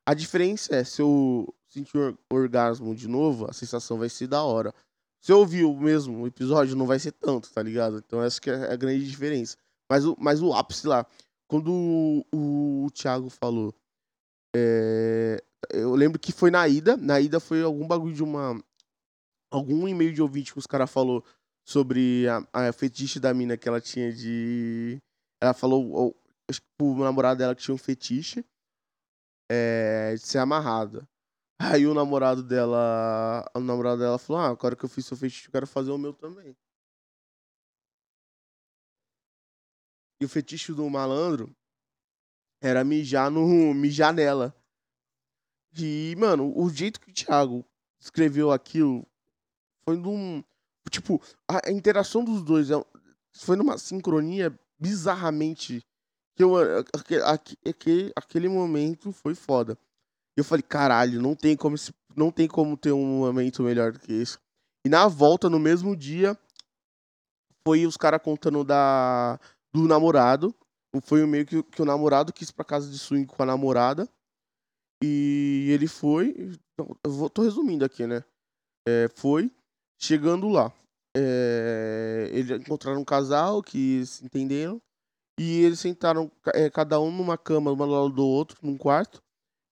a 0.06 0.14
diferença 0.14 0.74
é, 0.74 0.84
se 0.84 1.02
eu 1.02 1.52
sentir 1.68 1.98
orgasmo 2.32 2.94
de 2.94 3.08
novo, 3.08 3.48
a 3.48 3.52
sensação 3.52 3.98
vai 3.98 4.08
ser 4.08 4.26
da 4.26 4.42
hora. 4.42 4.74
Se 5.26 5.32
eu 5.32 5.40
ouvir 5.40 5.64
o 5.64 5.76
mesmo 5.76 6.24
episódio, 6.24 6.76
não 6.76 6.86
vai 6.86 7.00
ser 7.00 7.10
tanto, 7.10 7.52
tá 7.52 7.60
ligado? 7.60 7.98
Então 7.98 8.22
essa 8.22 8.40
que 8.40 8.48
é 8.48 8.72
a 8.72 8.76
grande 8.76 9.04
diferença. 9.04 9.56
Mas 9.90 10.04
o, 10.04 10.16
mas 10.20 10.40
o 10.40 10.52
ápice 10.52 10.86
lá, 10.86 11.04
quando 11.48 11.72
o, 12.32 12.84
o 12.84 12.90
Thiago 12.92 13.28
falou, 13.28 13.74
é, 14.54 15.42
eu 15.72 15.96
lembro 15.96 16.20
que 16.20 16.30
foi 16.30 16.48
na 16.48 16.68
ida, 16.68 16.96
na 16.96 17.20
ida 17.20 17.40
foi 17.40 17.60
algum 17.60 17.88
bagulho 17.88 18.14
de 18.14 18.22
uma 18.22 18.62
algum 19.50 19.88
e-mail 19.88 20.12
de 20.12 20.22
ouvinte 20.22 20.52
que 20.52 20.60
os 20.60 20.66
caras 20.68 20.88
falou 20.88 21.24
sobre 21.66 22.28
a, 22.28 22.68
a 22.68 22.72
fetiche 22.72 23.18
da 23.18 23.34
mina 23.34 23.56
que 23.56 23.68
ela 23.68 23.80
tinha 23.80 24.12
de. 24.12 25.02
Ela 25.42 25.52
falou, 25.52 26.16
acho 26.48 26.60
que 26.60 26.68
pro 26.78 27.02
namorado 27.02 27.38
dela 27.38 27.56
que 27.56 27.62
tinha 27.62 27.74
um 27.74 27.78
fetiche 27.78 28.44
é, 29.50 30.14
de 30.14 30.24
ser 30.24 30.38
amarrada. 30.38 31.04
Aí 31.58 31.86
o 31.86 31.94
namorado 31.94 32.42
dela. 32.42 33.50
O 33.54 33.60
namorado 33.60 34.00
dela 34.00 34.18
falou: 34.18 34.42
Ah, 34.42 34.48
agora 34.48 34.76
que 34.76 34.84
eu 34.84 34.88
fiz 34.88 35.06
seu 35.06 35.16
fetiche, 35.16 35.48
eu 35.48 35.52
quero 35.52 35.66
fazer 35.66 35.90
o 35.90 35.98
meu 35.98 36.12
também. 36.12 36.56
E 40.20 40.24
o 40.24 40.28
fetiche 40.28 40.72
do 40.72 40.88
malandro 40.88 41.54
era 42.60 42.84
mijar 42.84 43.30
no. 43.30 43.46
mijar 43.74 44.12
nela. 44.12 44.54
E, 45.78 46.14
mano, 46.16 46.52
o 46.56 46.70
jeito 46.70 47.00
que 47.00 47.10
o 47.10 47.14
Thiago 47.14 47.64
escreveu 47.98 48.50
aquilo 48.50 49.06
foi 49.84 49.96
num. 49.96 50.42
Tipo, 50.90 51.20
a, 51.48 51.70
interação 51.70 52.24
dos 52.24 52.42
dois 52.42 52.70
é, 52.70 52.74
foi 53.32 53.56
numa 53.56 53.78
sincronia 53.78 54.58
bizarramente. 54.78 55.82
Que 56.34 56.42
eu, 56.42 56.54
aquele, 57.24 58.12
aquele 58.14 58.48
momento 58.48 59.10
foi 59.10 59.34
foda. 59.34 59.78
Eu 60.36 60.44
falei, 60.44 60.62
caralho, 60.62 61.22
não 61.22 61.34
tem 61.34 61.56
como, 61.56 61.76
não 62.14 62.30
tem 62.30 62.46
como 62.46 62.76
ter 62.76 62.92
um 62.92 63.20
momento 63.20 63.62
melhor 63.62 63.92
do 63.92 63.98
que 63.98 64.12
esse. 64.12 64.38
E 64.86 64.88
na 64.88 65.08
volta, 65.08 65.48
no 65.48 65.58
mesmo 65.58 65.96
dia, 65.96 66.38
foi 67.66 67.86
os 67.86 67.96
caras 67.96 68.22
contando 68.22 68.62
da, 68.62 69.40
do 69.74 69.88
namorado. 69.88 70.54
Foi 71.02 71.26
meio 71.26 71.44
que, 71.44 71.62
que 71.62 71.82
o 71.82 71.84
namorado 71.84 72.32
quis 72.32 72.50
pra 72.50 72.64
casa 72.64 72.90
de 72.90 72.98
swing 72.98 73.26
com 73.26 73.42
a 73.42 73.46
namorada. 73.46 74.08
E 75.02 75.68
ele 75.70 75.86
foi. 75.86 76.52
Eu 76.78 77.10
vou, 77.10 77.28
tô 77.28 77.42
resumindo 77.42 77.84
aqui, 77.84 78.06
né? 78.06 78.22
É, 78.86 79.08
foi. 79.14 79.50
Chegando 80.00 80.48
lá, 80.48 80.72
é, 81.16 82.28
eles 82.30 82.60
encontraram 82.60 83.00
um 83.00 83.04
casal 83.04 83.62
que 83.62 84.04
se 84.04 84.24
entenderam 84.24 84.80
e 85.40 85.62
eles 85.62 85.80
sentaram 85.80 86.30
é, 86.54 86.68
cada 86.70 87.00
um 87.00 87.10
numa 87.10 87.38
cama, 87.38 87.72
um 87.72 87.76
lado 87.76 88.10
do 88.10 88.26
outro, 88.26 88.58
num 88.62 88.76
quarto. 88.76 89.22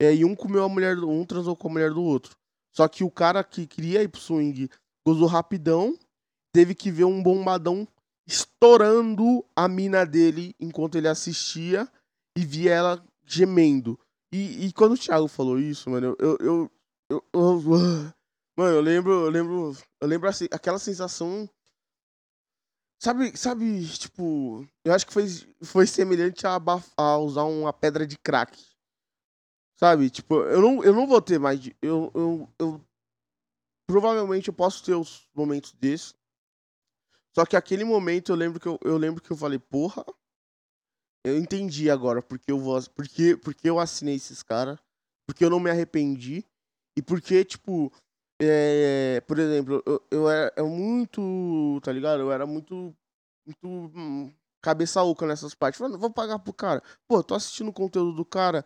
É, 0.05 0.15
e 0.15 0.25
um 0.25 0.35
comeu 0.35 0.65
a 0.65 0.69
mulher, 0.69 0.99
um 0.99 1.25
transou 1.25 1.57
com 1.57 1.69
a 1.69 1.73
mulher 1.73 1.91
do 1.93 2.03
outro. 2.03 2.37
Só 2.75 2.89
que 2.89 3.05
o 3.05 3.11
cara 3.11 3.43
que 3.43 3.67
queria 3.67 4.03
ir 4.03 4.09
pro 4.09 4.21
swing 4.21 4.69
gozou 5.07 5.27
rapidão, 5.27 5.97
teve 6.53 6.75
que 6.75 6.91
ver 6.91 7.05
um 7.05 7.23
bombadão 7.23 7.87
estourando 8.27 9.45
a 9.55 9.69
mina 9.69 10.05
dele 10.05 10.55
enquanto 10.59 10.97
ele 10.97 11.09
assistia 11.09 11.89
e 12.37 12.45
via 12.45 12.73
ela 12.73 13.05
gemendo. 13.25 13.99
E, 14.33 14.67
e 14.67 14.73
quando 14.73 14.93
o 14.93 14.99
Thiago 14.99 15.29
falou 15.29 15.59
isso, 15.59 15.89
mano, 15.91 16.17
eu, 16.19 16.37
eu, 16.39 16.39
eu, 16.41 16.71
eu, 17.11 17.25
eu 17.33 18.15
Mano, 18.57 18.77
eu 18.77 18.81
lembro, 18.81 19.13
eu 19.13 19.31
lembro, 19.31 19.77
eu 20.01 20.07
lembro 20.07 20.29
assim, 20.29 20.47
aquela 20.51 20.79
sensação. 20.79 21.49
Sabe, 23.03 23.37
sabe, 23.37 23.87
tipo, 23.99 24.67
eu 24.85 24.95
acho 24.95 25.07
que 25.07 25.13
foi, 25.13 25.27
foi 25.63 25.87
semelhante 25.87 26.47
a, 26.47 26.57
a 26.97 27.19
usar 27.19 27.43
uma 27.43 27.73
pedra 27.73 28.07
de 28.07 28.17
crack. 28.17 28.57
Sabe, 29.77 30.09
tipo, 30.11 30.37
eu 30.43 30.61
não, 30.61 30.85
eu 30.85 30.93
não 30.93 31.07
vou 31.07 31.21
ter 31.21 31.39
mais. 31.39 31.61
Eu, 31.83 32.11
eu, 32.15 32.49
eu 32.59 32.81
provavelmente 33.87 34.49
eu 34.49 34.55
posso 34.55 34.85
ter 34.85 34.95
os 34.95 35.29
momentos 35.35 35.73
desses. 35.73 36.15
Só 37.35 37.45
que 37.45 37.57
aquele 37.57 37.85
momento 37.85 38.31
eu 38.31 38.37
lembro 38.37 38.61
que 38.61 38.69
eu, 38.69 38.79
eu 38.85 38.97
lembro 38.97 39.21
que 39.21 39.31
eu 39.31 39.37
falei, 39.37 39.59
porra, 39.59 40.05
eu 41.25 41.37
entendi 41.37 41.91
agora 41.91 42.23
porque 42.23 42.53
eu 42.53 42.59
vou, 42.59 42.81
porque, 42.95 43.37
porque 43.37 43.69
eu 43.69 43.81
assinei 43.81 44.15
esses 44.15 44.43
caras, 44.43 44.79
porque 45.27 45.45
eu 45.45 45.51
não 45.51 45.59
me 45.59 45.71
arrependi 45.71 46.45
e 46.97 47.03
porque 47.03 47.45
tipo 47.45 47.93
é, 48.41 49.21
por 49.23 49.39
exemplo, 49.39 49.83
eu, 49.87 50.03
eu 50.11 50.31
era 50.31 50.65
muito, 50.65 51.81
tá 51.83 51.93
ligado? 51.93 52.21
Eu 52.21 52.33
era 52.33 52.47
muito, 52.47 52.95
muito 53.47 53.69
hum, 53.97 54.33
cabeça 54.61 55.03
oca 55.03 55.27
nessas 55.27 55.55
partes. 55.55 55.79
Falando, 55.79 55.99
vou 55.99 56.11
pagar 56.11 56.39
pro 56.39 56.53
cara. 56.53 56.83
Pô, 57.07 57.23
tô 57.23 57.35
assistindo 57.35 57.69
o 57.69 57.73
conteúdo 57.73 58.13
do 58.13 58.25
cara. 58.25 58.65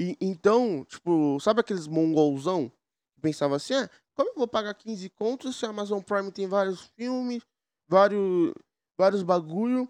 E, 0.00 0.16
então, 0.18 0.84
tipo, 0.86 1.38
sabe 1.40 1.60
aqueles 1.60 1.86
mongolzão? 1.86 2.72
Pensava 3.20 3.56
assim, 3.56 3.74
é, 3.74 3.88
como 4.14 4.30
eu 4.30 4.34
vou 4.34 4.48
pagar 4.48 4.72
15 4.72 5.10
contos 5.10 5.56
se 5.56 5.66
a 5.66 5.68
Amazon 5.68 6.00
Prime 6.00 6.32
tem 6.32 6.46
vários 6.46 6.90
filmes, 6.96 7.42
vários, 7.86 8.54
vários 8.98 9.22
bagulho? 9.22 9.86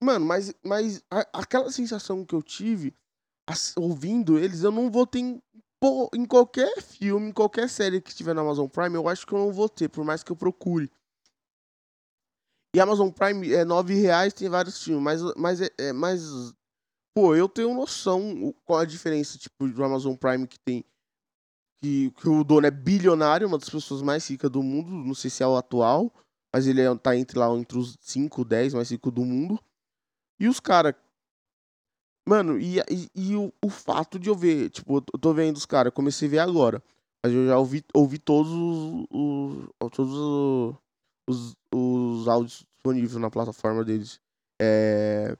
Mano, 0.00 0.24
mas, 0.24 0.54
mas 0.64 1.02
a, 1.10 1.40
aquela 1.40 1.72
sensação 1.72 2.24
que 2.24 2.34
eu 2.34 2.42
tive 2.42 2.94
as, 3.48 3.76
ouvindo 3.76 4.38
eles, 4.38 4.62
eu 4.62 4.70
não 4.70 4.88
vou 4.88 5.06
ter 5.06 5.42
Pô, 5.80 6.10
em 6.14 6.26
qualquer 6.26 6.82
filme, 6.82 7.30
em 7.30 7.32
qualquer 7.32 7.66
série 7.66 8.02
que 8.02 8.14
tiver 8.14 8.34
na 8.34 8.42
Amazon 8.42 8.68
Prime, 8.68 8.94
eu 8.94 9.08
acho 9.08 9.26
que 9.26 9.32
eu 9.32 9.38
não 9.38 9.50
vou 9.50 9.66
ter, 9.66 9.88
por 9.88 10.04
mais 10.04 10.22
que 10.22 10.30
eu 10.30 10.36
procure. 10.36 10.92
E 12.76 12.78
Amazon 12.78 13.10
Prime 13.10 13.50
é 13.50 13.64
nove 13.64 13.94
reais, 13.94 14.34
tem 14.34 14.48
vários 14.50 14.84
filmes, 14.84 15.02
mas, 15.02 15.34
mas, 15.36 15.60
é, 15.62 15.70
é, 15.78 15.92
mas 15.92 16.54
pô, 17.20 17.36
eu 17.36 17.46
tenho 17.46 17.74
noção 17.74 18.54
qual 18.64 18.78
a 18.78 18.84
diferença, 18.86 19.36
tipo, 19.36 19.68
do 19.68 19.84
Amazon 19.84 20.14
Prime 20.14 20.46
que 20.46 20.58
tem, 20.58 20.82
que, 21.82 22.10
que 22.12 22.28
o 22.28 22.42
dono 22.42 22.66
é 22.66 22.70
bilionário, 22.70 23.46
uma 23.46 23.58
das 23.58 23.68
pessoas 23.68 24.00
mais 24.00 24.26
ricas 24.26 24.50
do 24.50 24.62
mundo, 24.62 24.90
não 24.90 25.14
sei 25.14 25.28
se 25.28 25.42
é 25.42 25.46
o 25.46 25.54
atual, 25.54 26.10
mas 26.50 26.66
ele 26.66 26.80
é, 26.80 26.94
tá 26.96 27.14
entre 27.14 27.38
lá, 27.38 27.50
entre 27.50 27.76
os 27.76 27.98
5, 28.00 28.42
10 28.42 28.72
mais 28.72 28.90
ricos 28.90 29.12
do 29.12 29.22
mundo. 29.22 29.60
E 30.38 30.48
os 30.48 30.58
caras 30.60 30.94
Mano, 32.26 32.58
e, 32.58 32.78
e, 32.78 33.08
e 33.14 33.36
o, 33.36 33.52
o 33.64 33.68
fato 33.68 34.18
de 34.18 34.28
eu 34.28 34.36
ver, 34.36 34.70
tipo, 34.70 34.98
eu 34.98 35.18
tô 35.18 35.34
vendo 35.34 35.56
os 35.56 35.66
caras, 35.66 35.92
comecei 35.92 36.28
a 36.28 36.30
ver 36.30 36.38
agora. 36.38 36.82
Mas 37.22 37.34
eu 37.34 37.46
já 37.46 37.58
ouvi, 37.58 37.84
ouvi 37.92 38.18
todos 38.18 38.52
os, 38.52 39.06
os 39.10 39.90
todos 39.90 40.78
os, 41.28 41.56
os 41.74 42.28
áudios 42.28 42.64
disponíveis 42.74 43.16
na 43.16 43.30
plataforma 43.30 43.84
deles. 43.84 44.20
É, 44.60 45.36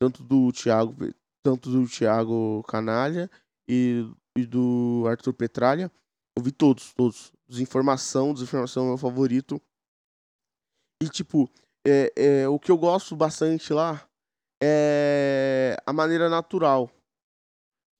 tanto 0.00 0.22
do 0.22 0.52
Thiago, 0.52 0.94
tanto 1.42 1.70
do 1.70 1.88
Thiago 1.88 2.62
Canalha 2.64 3.30
e, 3.68 4.08
e 4.36 4.46
do 4.46 5.04
Arthur 5.06 5.34
Petralha. 5.34 5.90
Ouvi 6.36 6.50
todos, 6.50 6.92
todos. 6.92 7.32
Desinformação, 7.48 8.32
desinformação 8.32 8.82
é 8.82 8.86
o 8.86 8.88
meu 8.90 8.98
favorito. 8.98 9.60
E 11.02 11.08
tipo, 11.08 11.50
é, 11.86 12.12
é, 12.16 12.48
o 12.48 12.58
que 12.58 12.70
eu 12.70 12.78
gosto 12.78 13.14
bastante 13.14 13.72
lá 13.72 14.08
é 14.62 15.76
a 15.86 15.92
maneira 15.92 16.28
natural 16.28 16.90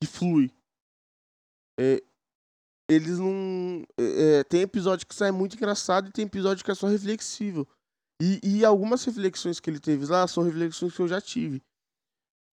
que 0.02 0.08
flui. 0.08 0.50
É, 1.78 2.02
eles 2.90 3.18
não. 3.18 3.84
É, 3.98 4.38
é, 4.38 4.44
tem 4.44 4.62
episódio 4.62 5.06
que 5.06 5.14
sai 5.14 5.30
muito 5.30 5.56
engraçado 5.56 6.08
e 6.08 6.12
tem 6.12 6.24
episódio 6.24 6.64
que 6.64 6.70
é 6.70 6.74
só 6.74 6.86
reflexivo. 6.86 7.66
E, 8.20 8.40
e 8.42 8.64
algumas 8.64 9.04
reflexões 9.04 9.58
que 9.58 9.68
ele 9.68 9.80
teve 9.80 10.06
lá 10.06 10.26
são 10.26 10.44
reflexões 10.44 10.94
que 10.94 11.00
eu 11.00 11.08
já 11.08 11.20
tive. 11.20 11.62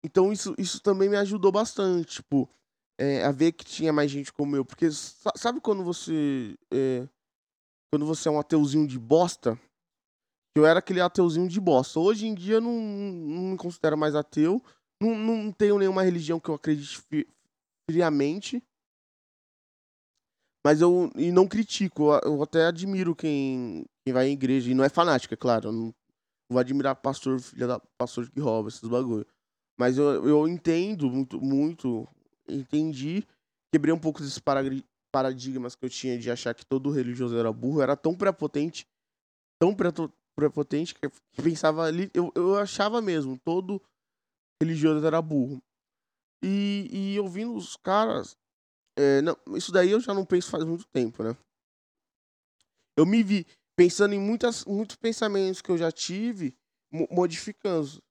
Então 0.06 0.32
isso, 0.32 0.54
isso 0.56 0.80
também 0.80 1.08
me 1.08 1.16
ajudou 1.16 1.50
bastante, 1.50 2.22
tipo, 2.22 2.48
é, 2.96 3.24
a 3.24 3.32
ver 3.32 3.50
que 3.50 3.64
tinha 3.64 3.92
mais 3.92 4.08
gente 4.08 4.32
como 4.32 4.54
eu. 4.54 4.64
Porque 4.64 4.88
sabe 4.92 5.60
quando 5.60 5.82
você. 5.82 6.56
É, 6.72 7.08
quando 7.92 8.06
você 8.06 8.28
é 8.28 8.30
um 8.30 8.38
ateuzinho 8.38 8.86
de 8.86 9.00
bosta? 9.00 9.60
Eu 10.56 10.64
era 10.64 10.78
aquele 10.78 11.00
ateuzinho 11.00 11.48
de 11.48 11.60
bosta. 11.60 11.98
Hoje 11.98 12.24
em 12.24 12.34
dia 12.34 12.54
eu 12.54 12.60
não, 12.60 12.80
não 12.80 13.42
me 13.50 13.56
considero 13.56 13.98
mais 13.98 14.14
ateu. 14.14 14.62
Não, 15.02 15.18
não 15.18 15.50
tenho 15.50 15.76
nenhuma 15.76 16.04
religião 16.04 16.38
que 16.38 16.50
eu 16.50 16.54
acredite 16.54 17.02
friamente. 17.90 18.62
Mas 20.64 20.80
eu 20.80 21.10
e 21.16 21.32
não 21.32 21.48
critico, 21.48 22.12
eu 22.24 22.42
até 22.42 22.66
admiro 22.66 23.14
quem, 23.14 23.84
quem 24.04 24.14
vai 24.14 24.28
em 24.28 24.32
igreja. 24.32 24.70
E 24.70 24.74
não 24.74 24.84
é 24.84 24.88
fanático, 24.88 25.34
é 25.34 25.36
claro. 25.36 25.68
Eu 25.68 25.72
não, 25.72 25.82
não 25.82 25.94
vou 26.50 26.60
admirar 26.60 26.94
pastor, 26.94 27.40
filha 27.40 27.66
da 27.66 27.80
pastor 27.98 28.30
que 28.30 28.38
rouba 28.38 28.68
esses 28.68 28.88
bagulho. 28.88 29.26
Mas 29.78 29.98
eu, 29.98 30.26
eu 30.26 30.48
entendo 30.48 31.10
muito, 31.10 31.40
muito, 31.40 32.08
entendi, 32.48 33.26
quebrei 33.70 33.92
um 33.92 33.98
pouco 33.98 34.20
desses 34.20 34.40
paradigmas 35.12 35.74
que 35.74 35.84
eu 35.84 35.90
tinha 35.90 36.18
de 36.18 36.30
achar 36.30 36.54
que 36.54 36.64
todo 36.64 36.90
religioso 36.90 37.36
era 37.36 37.52
burro, 37.52 37.82
era 37.82 37.96
tão 37.96 38.16
prepotente, 38.16 38.86
tão 39.60 39.76
prepotente 40.34 40.94
que 40.94 41.10
pensava 41.42 41.84
ali, 41.84 42.10
eu, 42.14 42.32
eu 42.34 42.56
achava 42.56 43.02
mesmo, 43.02 43.38
todo 43.44 43.82
religioso 44.62 45.06
era 45.06 45.20
burro. 45.20 45.62
E, 46.42 46.88
e 46.90 47.20
ouvindo 47.20 47.54
os 47.54 47.76
caras, 47.76 48.36
é, 48.96 49.20
não, 49.20 49.36
isso 49.54 49.72
daí 49.72 49.90
eu 49.90 50.00
já 50.00 50.14
não 50.14 50.24
penso 50.24 50.50
faz 50.50 50.64
muito 50.64 50.86
tempo, 50.86 51.22
né? 51.22 51.36
Eu 52.96 53.04
me 53.04 53.22
vi 53.22 53.46
pensando 53.76 54.14
em 54.14 54.18
muitas, 54.18 54.64
muitos 54.64 54.96
pensamentos 54.96 55.60
que 55.60 55.70
eu 55.70 55.76
já 55.76 55.92
tive, 55.92 56.56
modificando. 57.10 58.02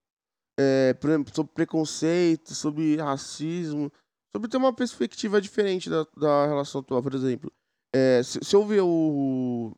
É, 0.58 0.94
por 0.94 1.10
exemplo, 1.10 1.36
sobre 1.36 1.54
preconceito, 1.54 2.56
sobre 2.56 2.96
racismo, 2.96 3.92
sobre 4.34 4.50
ter 4.50 4.58
uma 4.58 4.74
perspectiva 4.74 5.42
diferente 5.42 5.90
da, 5.90 6.06
da 6.16 6.46
relação 6.46 6.82
atual, 6.82 7.04
por 7.04 7.14
exemplo. 7.14 7.52
É, 7.94 8.22
se, 8.24 8.40
se, 8.42 8.56
eu 8.56 8.66
ver 8.66 8.82
o. 8.82 9.76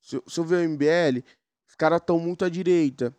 Se, 0.00 0.20
se 0.26 0.40
eu 0.40 0.44
ver 0.44 0.66
o 0.66 0.70
MBL, 0.70 1.24
os 1.68 1.74
caras 1.76 2.00
estão 2.00 2.18
muito 2.18 2.44
à 2.44 2.48
direita. 2.48 3.16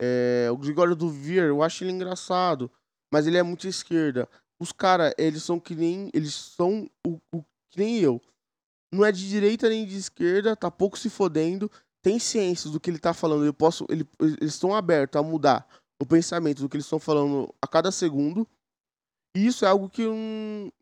É, 0.00 0.48
o 0.52 0.56
Gregório 0.56 0.94
do 0.94 1.08
Vir, 1.08 1.44
eu 1.44 1.62
acho 1.62 1.82
ele 1.82 1.92
engraçado, 1.92 2.70
mas 3.12 3.26
ele 3.26 3.38
é 3.38 3.42
muito 3.42 3.66
à 3.66 3.70
esquerda. 3.70 4.28
Os 4.60 4.72
caras, 4.72 5.12
eles 5.18 5.42
são 5.42 5.58
que 5.58 5.74
nem. 5.74 6.10
Eles 6.14 6.34
são 6.34 6.88
o, 7.06 7.20
o, 7.32 7.42
que 7.70 7.78
nem 7.78 7.98
eu. 7.98 8.20
Não 8.92 9.04
é 9.04 9.10
de 9.10 9.28
direita 9.28 9.68
nem 9.68 9.84
de 9.84 9.96
esquerda, 9.96 10.54
tá 10.54 10.70
pouco 10.70 10.98
se 10.98 11.10
fodendo. 11.10 11.70
Tem 12.02 12.20
ciência 12.20 12.70
do 12.70 12.78
que 12.78 12.88
ele 12.88 12.98
tá 12.98 13.12
falando. 13.12 13.44
Eu 13.44 13.54
posso, 13.54 13.84
ele, 13.90 14.08
eles 14.20 14.54
estão 14.54 14.74
abertos 14.74 15.18
a 15.18 15.24
mudar 15.24 15.66
o 16.00 16.06
pensamento 16.06 16.60
do 16.60 16.68
que 16.68 16.76
eles 16.76 16.86
estão 16.86 16.98
falando 16.98 17.52
a 17.60 17.66
cada 17.66 17.90
segundo. 17.90 18.46
E 19.36 19.46
isso 19.46 19.64
é 19.64 19.68
algo 19.68 19.88
que 19.88 20.02
eu, 20.02 20.14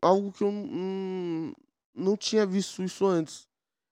algo 0.01 0.31
que 0.31 0.43
eu 0.43 0.51
não, 0.51 1.53
não 1.93 2.17
tinha 2.17 2.45
visto 2.45 2.83
isso 2.83 3.05
antes. 3.05 3.47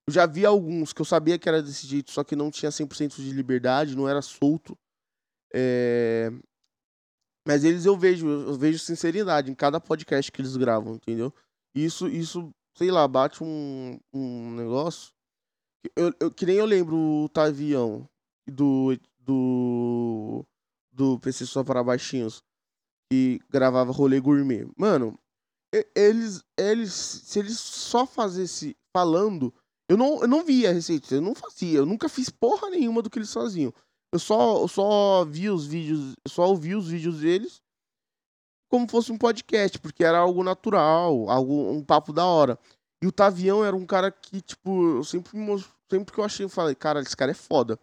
Eu 0.08 0.14
já 0.14 0.26
vi 0.26 0.46
alguns 0.46 0.94
que 0.94 1.02
eu 1.02 1.06
sabia 1.06 1.40
que 1.40 1.48
era 1.48 1.62
desse 1.62 1.88
jeito, 1.88 2.12
só 2.12 2.24
que 2.24 2.36
não 2.36 2.52
tinha 2.52 2.72
100% 2.72 3.16
de 3.16 3.32
liberdade, 3.32 3.96
não 3.96 4.08
era 4.08 4.22
solto. 4.22 4.78
É... 5.54 6.32
Mas 7.46 7.64
eles 7.64 7.86
eu 7.86 7.98
vejo, 7.98 8.28
eu 8.28 8.54
vejo 8.56 8.80
sinceridade 8.80 9.52
em 9.52 9.56
cada 9.56 9.80
podcast 9.80 10.32
que 10.32 10.42
eles 10.42 10.56
gravam, 10.56 10.96
entendeu? 10.96 11.34
Isso, 11.76 12.08
isso 12.08 12.54
sei 12.76 12.92
lá, 12.92 13.08
bate 13.08 13.44
um, 13.44 14.00
um 14.14 14.52
negócio. 14.56 15.14
Eu, 15.96 16.14
eu, 16.20 16.32
que 16.32 16.46
nem 16.46 16.56
eu 16.56 16.66
lembro 16.66 16.96
o 16.96 17.30
Tavião 17.30 18.08
do, 18.48 18.98
do 19.20 20.46
do 20.94 21.20
PC 21.20 21.46
Só 21.46 21.64
para 21.64 21.84
Baixinhos, 21.84 22.44
que 23.12 23.40
gravava 23.50 23.92
rolê 23.92 24.20
gourmet. 24.20 24.68
Mano, 24.78 25.18
eles, 25.96 26.44
eles, 26.58 26.94
se 26.94 27.40
eles 27.40 27.60
só 27.60 28.06
fazessem 28.06 28.76
falando, 28.96 29.54
eu 29.90 29.98
não, 29.98 30.22
eu 30.22 30.28
não 30.28 30.44
via 30.44 30.70
a 30.70 30.74
receita, 30.74 31.16
eu 31.16 31.22
não 31.22 31.34
fazia, 31.34 31.80
eu 31.80 31.86
nunca 31.86 32.08
fiz 32.08 32.30
porra 32.30 32.70
nenhuma 32.70 33.02
do 33.02 33.10
que 33.10 33.18
eles 33.18 33.34
faziam. 33.34 33.74
Eu 34.12 34.20
só, 34.20 34.62
eu 34.62 34.68
só 34.68 35.26
vi 35.26 35.50
os 35.50 35.66
vídeos, 35.66 36.14
eu 36.24 36.32
só 36.32 36.48
ouvi 36.48 36.76
os 36.76 36.88
vídeos 36.88 37.20
deles 37.20 37.64
como 38.74 38.90
fosse 38.90 39.12
um 39.12 39.18
podcast, 39.20 39.78
porque 39.78 40.04
era 40.04 40.18
algo 40.18 40.44
natural, 40.44 41.30
algo, 41.30 41.70
um 41.72 41.84
papo 41.84 42.12
da 42.12 42.26
hora. 42.26 42.58
E 43.04 43.06
o 43.06 43.12
Tavião 43.12 43.64
era 43.64 43.76
um 43.76 43.86
cara 43.86 44.12
que, 44.12 44.42
tipo, 44.42 44.98
eu 44.98 45.04
sempre, 45.04 45.32
sempre 45.88 46.12
que 46.12 46.20
eu 46.20 46.24
achei, 46.24 46.44
eu 46.44 46.50
falei, 46.50 46.74
cara, 46.74 47.00
esse 47.00 47.16
cara 47.16 47.30
é 47.30 47.36
foda. 47.36 47.80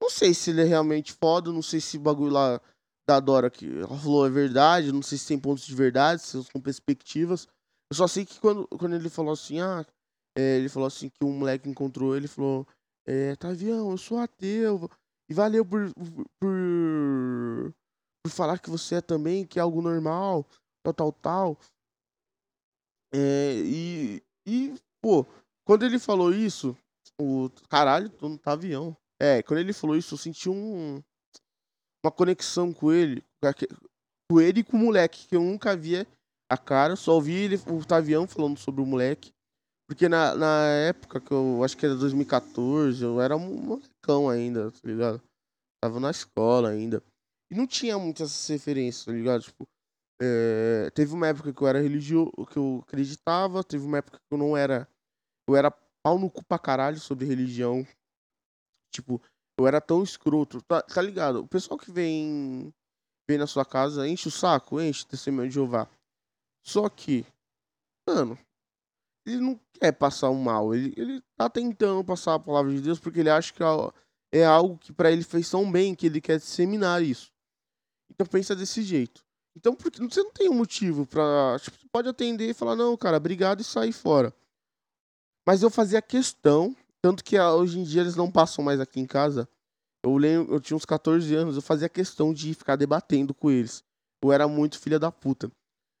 Não 0.00 0.10
sei 0.10 0.32
se 0.32 0.50
ele 0.50 0.62
é 0.62 0.64
realmente 0.64 1.12
foda, 1.12 1.52
não 1.52 1.62
sei 1.62 1.80
se 1.80 1.96
o 1.96 2.00
bagulho 2.00 2.32
lá 2.32 2.60
da 3.08 3.18
Dora 3.20 3.50
que 3.50 3.66
falou 4.02 4.26
é 4.26 4.30
verdade, 4.30 4.92
não 4.92 5.02
sei 5.02 5.16
se 5.16 5.26
tem 5.26 5.38
pontos 5.38 5.64
de 5.64 5.74
verdade, 5.74 6.22
se 6.22 6.42
são 6.44 6.60
perspectivas. 6.60 7.48
Eu 7.90 7.96
só 7.96 8.06
sei 8.06 8.24
que 8.24 8.38
quando, 8.38 8.68
quando 8.68 8.94
ele 8.94 9.08
falou 9.08 9.32
assim, 9.32 9.60
ah, 9.60 9.84
é, 10.36 10.58
ele 10.58 10.68
falou 10.68 10.86
assim 10.86 11.08
que 11.08 11.24
um 11.24 11.32
moleque 11.32 11.68
encontrou 11.68 12.16
ele 12.16 12.28
falou, 12.28 12.66
é, 13.06 13.34
Tavião, 13.36 13.90
eu 13.90 13.96
sou 13.96 14.18
ateu, 14.18 14.88
e 15.28 15.34
valeu 15.34 15.64
por, 15.64 15.90
por, 16.38 17.74
por 18.22 18.30
falar 18.30 18.58
que 18.58 18.68
você 18.68 18.96
é 18.96 19.00
também, 19.00 19.46
que 19.46 19.58
é 19.58 19.62
algo 19.62 19.80
normal, 19.80 20.46
tal, 20.82 20.92
tal, 20.94 21.12
tal. 21.12 21.58
É, 23.12 23.54
e, 23.64 24.22
e, 24.46 24.74
pô, 25.02 25.26
quando 25.64 25.84
ele 25.84 25.98
falou 25.98 26.32
isso, 26.32 26.76
o 27.18 27.50
caralho, 27.68 28.10
tô 28.10 28.28
no 28.28 28.38
Tavião. 28.38 28.96
É, 29.20 29.42
quando 29.42 29.60
ele 29.60 29.72
falou 29.72 29.96
isso, 29.96 30.14
eu 30.14 30.18
senti 30.18 30.48
um, 30.48 31.02
uma 32.04 32.12
conexão 32.12 32.72
com 32.72 32.92
ele. 32.92 33.24
Com 34.30 34.40
ele 34.40 34.60
e 34.60 34.64
com 34.64 34.76
o 34.76 34.80
moleque, 34.80 35.26
que 35.26 35.36
eu 35.36 35.42
nunca 35.42 35.76
via 35.76 36.06
a 36.50 36.56
cara, 36.56 36.96
só 36.96 37.14
ouvi 37.14 37.34
ele, 37.34 37.56
o 37.66 37.84
Tavião 37.84 38.26
falando 38.26 38.58
sobre 38.58 38.80
o 38.80 38.86
moleque. 38.86 39.32
Porque 39.88 40.08
na, 40.08 40.34
na 40.34 40.66
época 40.88 41.20
que 41.20 41.32
eu 41.32 41.64
acho 41.64 41.76
que 41.76 41.86
era 41.86 41.94
2014, 41.94 43.02
eu 43.02 43.20
era 43.20 43.36
um 43.36 43.56
molecão 43.56 44.28
ainda, 44.28 44.70
tá 44.70 44.80
ligado? 44.84 45.22
Tava 45.82 45.98
na 45.98 46.10
escola 46.10 46.68
ainda. 46.70 47.02
E 47.50 47.54
não 47.54 47.66
tinha 47.66 47.98
muitas 47.98 48.46
referências, 48.48 49.06
tá 49.06 49.12
ligado? 49.12 49.42
Tipo, 49.42 49.66
é, 50.20 50.90
teve 50.90 51.14
uma 51.14 51.28
época 51.28 51.52
que 51.52 51.62
eu 51.62 51.66
era 51.66 51.80
religioso, 51.80 52.32
que 52.50 52.58
eu 52.58 52.84
acreditava, 52.86 53.64
teve 53.64 53.84
uma 53.84 53.98
época 53.98 54.18
que 54.18 54.34
eu 54.34 54.38
não 54.38 54.56
era. 54.56 54.86
Eu 55.48 55.56
era 55.56 55.70
pau 56.04 56.18
no 56.18 56.30
cu 56.30 56.44
pra 56.44 56.58
caralho 56.58 57.00
sobre 57.00 57.24
religião. 57.24 57.86
Tipo, 58.90 59.20
eu 59.58 59.66
era 59.66 59.80
tão 59.80 60.02
escroto, 60.02 60.62
tá, 60.62 60.82
tá 60.82 61.02
ligado? 61.02 61.40
O 61.40 61.48
pessoal 61.48 61.78
que 61.78 61.90
vem, 61.90 62.72
vem 63.28 63.38
na 63.38 63.46
sua 63.46 63.64
casa 63.64 64.08
enche 64.08 64.28
o 64.28 64.30
saco, 64.30 64.80
enche 64.80 65.06
testemunho 65.06 65.48
de 65.48 65.54
Jeová. 65.54 65.88
Só 66.64 66.88
que, 66.88 67.26
mano, 68.08 68.38
ele 69.26 69.40
não 69.40 69.60
quer 69.74 69.92
passar 69.92 70.30
um 70.30 70.40
mal. 70.40 70.74
Ele, 70.74 70.94
ele 70.96 71.22
tá 71.36 71.48
tentando 71.48 72.04
passar 72.04 72.34
a 72.34 72.38
palavra 72.38 72.72
de 72.72 72.80
Deus 72.80 72.98
porque 72.98 73.20
ele 73.20 73.30
acha 73.30 73.52
que 73.52 73.62
é 74.32 74.44
algo 74.44 74.78
que 74.78 74.92
para 74.92 75.10
ele 75.10 75.22
fez 75.22 75.50
tão 75.50 75.70
bem 75.70 75.94
que 75.94 76.06
ele 76.06 76.20
quer 76.20 76.38
disseminar 76.38 77.02
isso. 77.02 77.32
Então 78.10 78.26
pensa 78.26 78.54
desse 78.54 78.82
jeito. 78.82 79.24
Então 79.56 79.74
porque 79.74 79.98
você 79.98 80.22
não 80.22 80.30
tem 80.30 80.48
um 80.48 80.54
motivo 80.54 81.06
pra. 81.06 81.58
Tipo, 81.60 81.76
você 81.76 81.88
pode 81.90 82.08
atender 82.08 82.50
e 82.50 82.54
falar, 82.54 82.76
não, 82.76 82.96
cara, 82.96 83.16
obrigado 83.16 83.60
e 83.60 83.64
sair 83.64 83.92
fora. 83.92 84.32
Mas 85.46 85.62
eu 85.62 85.70
fazia 85.70 86.00
questão 86.00 86.76
tanto 87.08 87.24
que 87.24 87.38
ah, 87.38 87.54
hoje 87.54 87.78
em 87.78 87.84
dia 87.84 88.02
eles 88.02 88.16
não 88.16 88.30
passam 88.30 88.62
mais 88.62 88.80
aqui 88.80 89.00
em 89.00 89.06
casa. 89.06 89.48
Eu 90.04 90.14
lembro, 90.18 90.54
eu 90.54 90.60
tinha 90.60 90.76
uns 90.76 90.84
14 90.84 91.34
anos, 91.34 91.56
eu 91.56 91.62
fazia 91.62 91.88
questão 91.88 92.34
de 92.34 92.52
ficar 92.52 92.76
debatendo 92.76 93.32
com 93.32 93.50
eles. 93.50 93.82
Eu 94.22 94.30
era 94.30 94.46
muito 94.46 94.78
filha 94.78 94.98
da 94.98 95.10
puta. 95.10 95.50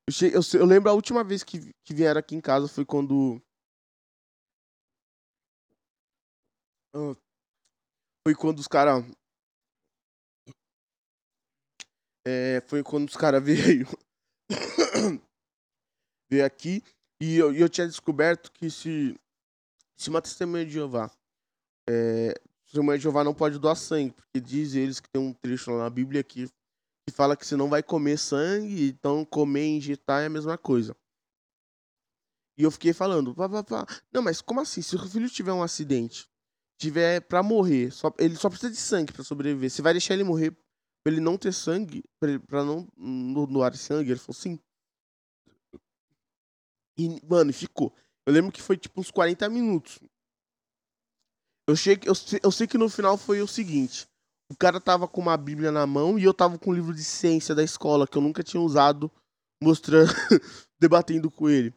Eu, 0.06 0.28
eu, 0.28 0.60
eu 0.60 0.66
lembro 0.66 0.90
a 0.90 0.92
última 0.92 1.24
vez 1.24 1.42
que, 1.42 1.72
que 1.82 1.94
vieram 1.94 2.18
aqui 2.18 2.34
em 2.34 2.42
casa 2.42 2.68
foi 2.68 2.84
quando. 2.84 3.40
Foi 8.26 8.34
quando 8.34 8.58
os 8.58 8.68
caras. 8.68 9.02
É, 12.26 12.60
foi 12.66 12.82
quando 12.82 13.08
os 13.08 13.16
caras 13.16 13.40
veio. 13.42 13.86
veio 16.30 16.44
aqui 16.44 16.82
e 17.18 17.36
eu, 17.36 17.54
eu 17.54 17.68
tinha 17.68 17.86
descoberto 17.86 18.52
que 18.52 18.68
se, 18.68 19.18
se 19.98 20.08
uma 20.08 20.22
testemunha 20.22 20.64
de 20.64 20.72
Jeová, 20.72 21.10
é, 21.88 22.32
testemunha 22.64 22.96
de 22.96 23.02
Jeová 23.02 23.24
não 23.24 23.34
pode 23.34 23.58
doar 23.58 23.74
sangue, 23.74 24.12
porque 24.12 24.40
diz 24.40 24.74
eles 24.74 25.00
que 25.00 25.08
tem 25.10 25.20
um 25.20 25.32
trecho 25.32 25.72
lá 25.72 25.84
na 25.84 25.90
Bíblia 25.90 26.22
que, 26.22 26.46
que 26.46 27.12
fala 27.12 27.36
que 27.36 27.44
você 27.44 27.56
não 27.56 27.68
vai 27.68 27.82
comer 27.82 28.16
sangue, 28.16 28.90
então 28.90 29.24
comer 29.24 29.64
e 29.64 29.76
injetar 29.76 30.22
é 30.22 30.26
a 30.26 30.30
mesma 30.30 30.56
coisa. 30.56 30.96
E 32.56 32.62
eu 32.62 32.70
fiquei 32.70 32.92
falando, 32.92 33.34
pá, 33.34 33.48
pá, 33.48 33.64
pá. 33.64 33.86
não, 34.12 34.22
mas 34.22 34.40
como 34.40 34.60
assim? 34.60 34.82
Se 34.82 34.94
o 34.94 35.08
filho 35.08 35.28
tiver 35.28 35.52
um 35.52 35.62
acidente, 35.62 36.28
tiver 36.80 37.20
para 37.20 37.42
morrer, 37.42 37.90
só, 37.90 38.12
ele 38.18 38.36
só 38.36 38.48
precisa 38.48 38.70
de 38.70 38.78
sangue 38.78 39.12
para 39.12 39.24
sobreviver. 39.24 39.68
Você 39.70 39.82
vai 39.82 39.92
deixar 39.92 40.14
ele 40.14 40.24
morrer 40.24 40.52
pra 41.02 41.12
ele 41.12 41.20
não 41.20 41.36
ter 41.36 41.52
sangue, 41.52 42.04
pra, 42.20 42.64
não 42.64 42.86
doar 43.46 43.76
sangue? 43.76 44.12
Ele 44.12 44.18
falou 44.18 44.34
sim. 44.34 44.60
E, 46.96 47.20
mano, 47.26 47.52
ficou. 47.52 47.94
Eu 48.28 48.34
lembro 48.34 48.52
que 48.52 48.60
foi 48.60 48.76
tipo 48.76 49.00
uns 49.00 49.10
40 49.10 49.48
minutos. 49.48 49.98
Eu, 51.66 51.74
cheguei, 51.74 52.06
eu, 52.06 52.12
eu 52.42 52.52
sei 52.52 52.66
que 52.66 52.76
no 52.76 52.90
final 52.90 53.16
foi 53.16 53.40
o 53.40 53.48
seguinte. 53.48 54.06
O 54.52 54.54
cara 54.54 54.78
tava 54.78 55.08
com 55.08 55.18
uma 55.18 55.34
bíblia 55.34 55.72
na 55.72 55.86
mão 55.86 56.18
e 56.18 56.24
eu 56.24 56.34
tava 56.34 56.58
com 56.58 56.68
um 56.68 56.74
livro 56.74 56.92
de 56.92 57.02
ciência 57.02 57.54
da 57.54 57.64
escola 57.64 58.06
que 58.06 58.18
eu 58.18 58.20
nunca 58.20 58.42
tinha 58.42 58.60
usado, 58.60 59.10
mostrando, 59.62 60.12
debatendo 60.78 61.30
com 61.30 61.48
ele. 61.48 61.72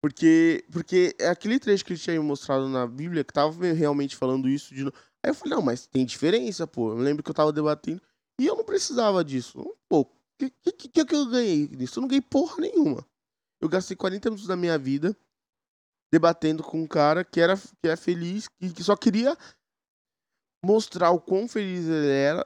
Porque, 0.00 0.64
porque 0.70 1.12
é 1.18 1.26
aquele 1.26 1.58
trecho 1.58 1.84
que 1.84 1.92
ele 1.92 1.98
tinha 1.98 2.22
mostrado 2.22 2.68
na 2.68 2.86
Bíblia 2.86 3.24
que 3.24 3.32
tava 3.32 3.72
realmente 3.72 4.14
falando 4.14 4.48
isso 4.48 4.72
de 4.72 4.84
Aí 4.84 5.30
eu 5.30 5.34
falei, 5.34 5.56
não, 5.56 5.62
mas 5.62 5.88
tem 5.88 6.06
diferença, 6.06 6.68
pô. 6.68 6.90
Eu 6.92 6.98
lembro 6.98 7.24
que 7.24 7.30
eu 7.30 7.34
tava 7.34 7.52
debatendo 7.52 8.00
e 8.40 8.46
eu 8.46 8.54
não 8.54 8.64
precisava 8.64 9.24
disso. 9.24 9.76
Pô, 9.88 10.02
o 10.02 10.08
que, 10.38 10.50
que, 10.50 10.88
que, 10.88 11.04
que 11.04 11.16
eu 11.16 11.26
ganhei 11.26 11.66
nisso? 11.66 11.98
Eu 11.98 12.02
não 12.02 12.08
ganhei 12.08 12.22
porra 12.22 12.60
nenhuma. 12.60 13.04
Eu 13.60 13.68
gastei 13.68 13.96
40 13.96 14.30
minutos 14.30 14.46
da 14.46 14.54
minha 14.54 14.78
vida 14.78 15.16
debatendo 16.12 16.62
com 16.62 16.82
um 16.82 16.86
cara 16.86 17.24
que 17.24 17.40
era 17.40 17.56
que 17.56 17.88
é 17.88 17.96
feliz 17.96 18.48
e 18.60 18.72
que 18.72 18.82
só 18.82 18.96
queria 18.96 19.36
mostrar 20.64 21.10
o 21.10 21.20
quão 21.20 21.46
feliz 21.48 21.86
ele 21.86 22.10
era 22.10 22.44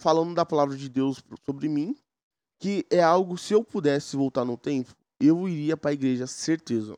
falando 0.00 0.34
da 0.34 0.44
palavra 0.44 0.76
de 0.76 0.88
Deus 0.88 1.22
sobre 1.44 1.68
mim, 1.68 1.96
que 2.60 2.86
é 2.90 3.02
algo 3.02 3.38
se 3.38 3.54
eu 3.54 3.62
pudesse 3.62 4.16
voltar 4.16 4.44
no 4.44 4.56
tempo, 4.56 4.94
eu 5.20 5.48
iria 5.48 5.76
para 5.76 5.90
a 5.90 5.94
igreja, 5.94 6.26
certeza. 6.26 6.96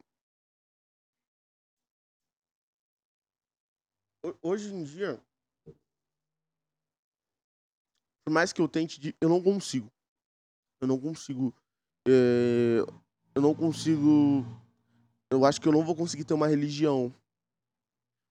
Hoje 4.43 4.75
em 4.75 4.83
dia, 4.83 5.23
por 8.25 8.33
mais 8.33 8.53
que 8.53 8.61
eu 8.61 8.69
tente, 8.69 9.17
eu 9.21 9.29
não 9.29 9.43
consigo. 9.43 9.91
Eu 10.81 10.89
não 10.89 11.01
consigo. 11.01 11.55
É, 12.07 12.81
eu 13.35 13.43
não 13.43 13.55
consigo. 13.55 14.45
Eu 15.31 15.45
acho 15.45 15.61
que 15.61 15.69
eu 15.69 15.73
não 15.73 15.85
vou 15.85 15.95
conseguir 15.95 16.25
ter 16.25 16.35
uma 16.35 16.47
religião. 16.47 17.15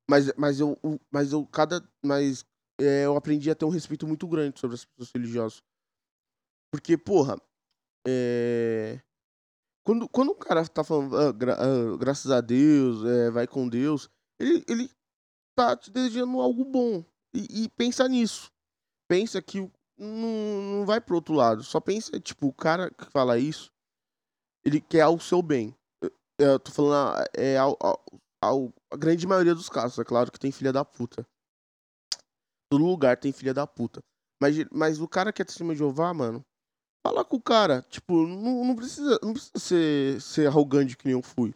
Mas, 0.10 0.32
mas 0.36 0.60
eu, 0.60 0.78
mas 1.12 1.32
eu 1.32 1.46
cada, 1.46 1.88
mas 2.04 2.46
é, 2.80 3.06
eu 3.06 3.16
aprendi 3.16 3.52
a 3.52 3.56
ter 3.56 3.66
um 3.66 3.70
respeito 3.70 4.08
muito 4.08 4.28
grande 4.28 4.60
sobre 4.60 4.76
as 4.76 4.86
pessoas 4.86 5.12
religiosas. 5.12 5.62
Porque, 6.72 6.98
porra, 6.98 7.40
é, 8.08 9.02
quando, 9.86 10.08
quando 10.10 10.30
o 10.30 10.36
cara 10.36 10.68
tá 10.68 10.84
falando, 10.84 11.18
ah, 11.18 11.32
gra, 11.32 11.56
ah, 11.56 11.98
graças 11.98 12.32
a 12.32 12.42
Deus, 12.42 13.06
é, 13.06 13.32
vai 13.32 13.48
com 13.48 13.68
Deus, 13.68 14.10
ele, 14.40 14.64
ele 14.68 14.90
tá 15.56 15.76
te 15.76 15.92
desejando 15.92 16.40
algo 16.40 16.66
bom. 16.66 17.04
E, 17.34 17.64
e 17.64 17.70
pensa 17.70 18.08
nisso. 18.08 18.52
Pensa 19.10 19.42
que 19.42 19.60
não, 19.98 20.62
não 20.80 20.86
vai 20.86 21.02
pro 21.02 21.16
outro 21.16 21.34
lado. 21.34 21.64
Só 21.64 21.80
pensa, 21.80 22.20
tipo, 22.20 22.48
o 22.48 22.54
cara 22.54 22.92
que 22.92 23.06
fala 23.06 23.40
isso, 23.40 23.72
ele 24.66 24.80
quer 24.82 25.08
o 25.08 25.20
seu 25.20 25.42
bem. 25.42 25.77
Eu, 26.40 26.52
eu 26.52 26.60
tô 26.60 26.72
falando, 26.72 27.24
é, 27.36 27.58
ao, 27.58 27.78
ao, 27.80 28.04
ao, 28.42 28.74
a 28.92 28.98
grande 28.98 29.26
maioria 29.26 29.56
dos 29.56 29.70
casos, 29.70 29.98
é 29.98 30.04
claro 30.04 30.32
que 30.32 30.40
tem 30.40 30.52
filha 30.52 30.72
da 30.72 30.86
puta. 30.86 31.26
Todo 32.70 32.86
lugar 32.86 33.18
tem 33.18 33.32
filha 33.32 33.54
da 33.54 33.66
puta. 33.66 34.02
Mas, 34.42 34.56
mas 34.72 35.00
o 35.00 35.08
cara 35.08 35.34
que 35.34 35.42
é 35.42 35.46
testemunho 35.46 35.76
de 35.76 35.80
Jeová, 35.80 36.14
mano, 36.14 36.46
Fala 37.08 37.24
com 37.24 37.38
o 37.38 37.42
cara. 37.42 37.86
Tipo, 37.90 38.28
não, 38.28 38.66
não 38.66 38.76
precisa, 38.76 39.18
não 39.24 39.32
precisa 39.32 39.58
ser, 39.58 40.22
ser 40.22 40.48
arrogante 40.48 40.98
que 40.98 41.06
nem 41.06 41.14
eu 41.14 41.22
fui. 41.22 41.56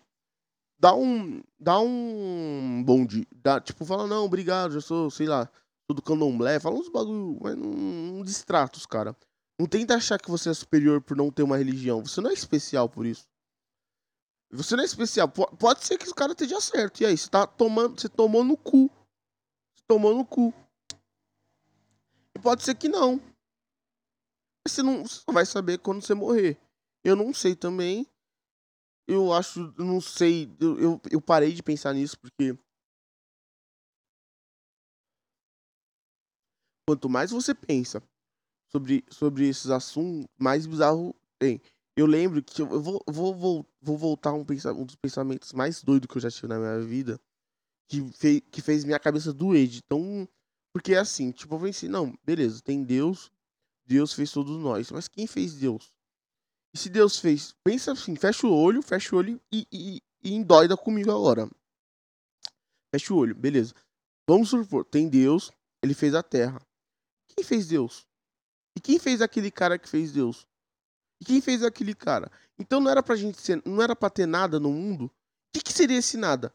Dá 0.79 0.95
um. 0.95 1.43
Dá 1.59 1.77
um 1.79 2.81
bom 2.85 3.05
dia. 3.05 3.27
Dá, 3.35 3.59
tipo, 3.59 3.83
fala, 3.83 4.07
não, 4.07 4.23
obrigado, 4.23 4.71
já 4.71 4.79
sou, 4.79 5.11
sei 5.11 5.27
lá, 5.27 5.49
sou 5.85 5.93
do 5.95 6.01
candomblé. 6.01 6.57
Fala 6.57 6.77
uns 6.77 6.87
bagulho, 6.87 7.37
mas 7.41 7.57
não, 7.57 7.69
não 7.69 8.23
distrata 8.23 8.77
os 8.77 8.85
cara. 8.85 9.13
Não 9.59 9.67
tenta 9.67 9.95
achar 9.95 10.17
que 10.17 10.31
você 10.31 10.49
é 10.49 10.53
superior 10.53 11.01
por 11.01 11.17
não 11.17 11.29
ter 11.29 11.43
uma 11.43 11.57
religião. 11.57 12.01
Você 12.01 12.21
não 12.21 12.29
é 12.29 12.33
especial 12.33 12.87
por 12.87 13.05
isso. 13.05 13.27
Você 14.51 14.75
não 14.75 14.83
é 14.83 14.85
especial. 14.85 15.29
Pode 15.29 15.85
ser 15.85 15.97
que 15.97 16.09
o 16.09 16.15
cara 16.15 16.33
esteja 16.33 16.59
certo. 16.59 17.01
E 17.01 17.05
aí, 17.05 17.17
você 17.17 17.29
tá 17.29 17.47
tomando. 17.47 17.99
Você 17.99 18.09
tomou 18.09 18.43
no 18.43 18.57
cu. 18.57 18.89
Você 19.75 19.83
tomou 19.87 20.15
no 20.15 20.25
cu. 20.25 20.53
E 22.35 22.39
pode 22.39 22.63
ser 22.63 22.75
que 22.75 22.89
não. 22.89 23.19
Você 24.67 24.83
não, 24.83 25.03
você 25.03 25.23
vai 25.31 25.45
saber 25.45 25.79
quando 25.79 26.01
você 26.01 26.13
morrer. 26.13 26.59
Eu 27.03 27.15
não 27.15 27.33
sei 27.33 27.55
também. 27.55 28.05
Eu 29.07 29.33
acho, 29.33 29.73
não 29.77 30.01
sei. 30.01 30.53
Eu, 30.59 30.79
eu, 30.79 31.01
eu 31.09 31.21
parei 31.21 31.53
de 31.53 31.63
pensar 31.63 31.93
nisso 31.93 32.19
porque. 32.19 32.57
Quanto 36.87 37.09
mais 37.09 37.31
você 37.31 37.55
pensa 37.55 38.03
sobre, 38.69 39.05
sobre 39.09 39.47
esses 39.47 39.69
assuntos, 39.69 40.27
mais 40.37 40.65
bizarro 40.65 41.15
tem. 41.39 41.61
Eu 41.95 42.05
lembro 42.05 42.41
que 42.41 42.61
eu 42.61 42.67
vou, 42.67 43.03
vou, 43.07 43.35
vou, 43.35 43.65
vou 43.81 43.97
voltar 43.97 44.33
um, 44.33 44.41
um 44.41 44.85
dos 44.85 44.95
pensamentos 44.95 45.51
mais 45.53 45.83
doidos 45.83 46.07
que 46.07 46.17
eu 46.17 46.21
já 46.21 46.31
tive 46.31 46.47
na 46.47 46.57
minha 46.57 46.79
vida. 46.79 47.19
Que, 47.89 48.01
fez, 48.13 48.41
que 48.49 48.61
fez 48.61 48.85
minha 48.85 48.99
cabeça 48.99 49.33
doer 49.33 49.67
de 49.67 49.81
tão. 49.81 50.27
Porque 50.73 50.93
é 50.93 50.99
assim, 50.99 51.31
tipo, 51.31 51.55
eu 51.55 51.59
pensei, 51.59 51.89
não, 51.89 52.17
beleza, 52.23 52.61
tem 52.61 52.81
Deus, 52.81 53.29
Deus 53.85 54.13
fez 54.13 54.31
todos 54.31 54.57
nós. 54.57 54.89
Mas 54.91 55.09
quem 55.09 55.27
fez 55.27 55.55
Deus? 55.55 55.91
E 56.73 56.77
se 56.77 56.89
Deus 56.89 57.19
fez, 57.19 57.53
pensa 57.63 57.91
assim, 57.91 58.15
fecha 58.15 58.47
o 58.47 58.53
olho, 58.53 58.81
fecha 58.81 59.13
o 59.13 59.19
olho 59.19 59.41
e, 59.51 59.67
e, 59.69 60.01
e 60.23 60.33
endoida 60.33 60.77
comigo 60.77 61.11
agora. 61.11 61.49
Fecha 62.95 63.13
o 63.13 63.17
olho, 63.17 63.35
beleza. 63.35 63.73
Vamos 64.27 64.49
supor, 64.49 64.85
tem 64.85 65.09
Deus, 65.09 65.51
ele 65.83 65.93
fez 65.93 66.15
a 66.15 66.23
terra. 66.23 66.61
Quem 67.27 67.43
fez 67.43 67.67
Deus? 67.67 68.07
E 68.77 68.79
quem 68.79 68.97
fez 68.97 69.21
aquele 69.21 69.51
cara 69.51 69.77
que 69.77 69.89
fez 69.89 70.13
Deus? 70.13 70.47
E 71.21 71.25
quem 71.25 71.39
fez 71.39 71.63
aquele 71.63 71.93
cara? 71.93 72.31
Então 72.57 72.79
não 72.79 72.89
era 72.89 73.03
pra 73.03 73.15
gente 73.15 73.39
ser, 73.39 73.61
não 73.63 73.81
era 73.81 73.95
pra 73.95 74.09
ter 74.09 74.25
nada 74.25 74.59
no 74.59 74.71
mundo. 74.71 75.05
O 75.05 75.11
que, 75.53 75.61
que 75.61 75.71
seria 75.71 75.99
esse 75.99 76.17
nada? 76.17 76.51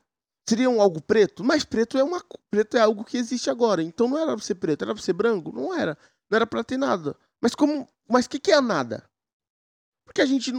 Seria 0.48 0.68
um 0.68 0.80
algo 0.80 1.00
preto? 1.00 1.44
Mas 1.44 1.64
preto 1.64 1.96
é 1.96 2.04
uma 2.04 2.22
preto 2.50 2.76
é 2.76 2.80
algo 2.80 3.04
que 3.04 3.16
existe 3.16 3.48
agora. 3.48 3.82
Então 3.82 4.08
não 4.08 4.18
era 4.18 4.32
pra 4.32 4.44
ser 4.44 4.56
preto, 4.56 4.82
era 4.82 4.94
pra 4.94 5.02
ser 5.02 5.12
branco? 5.12 5.52
Não 5.52 5.72
era. 5.72 5.96
Não 6.28 6.36
era 6.36 6.46
pra 6.46 6.64
ter 6.64 6.76
nada. 6.76 7.16
Mas 7.40 7.54
como. 7.54 7.88
Mas 8.08 8.26
o 8.26 8.30
que, 8.30 8.40
que 8.40 8.52
é 8.52 8.60
nada? 8.60 9.08
Porque 10.04 10.20
a 10.20 10.26
gente. 10.26 10.52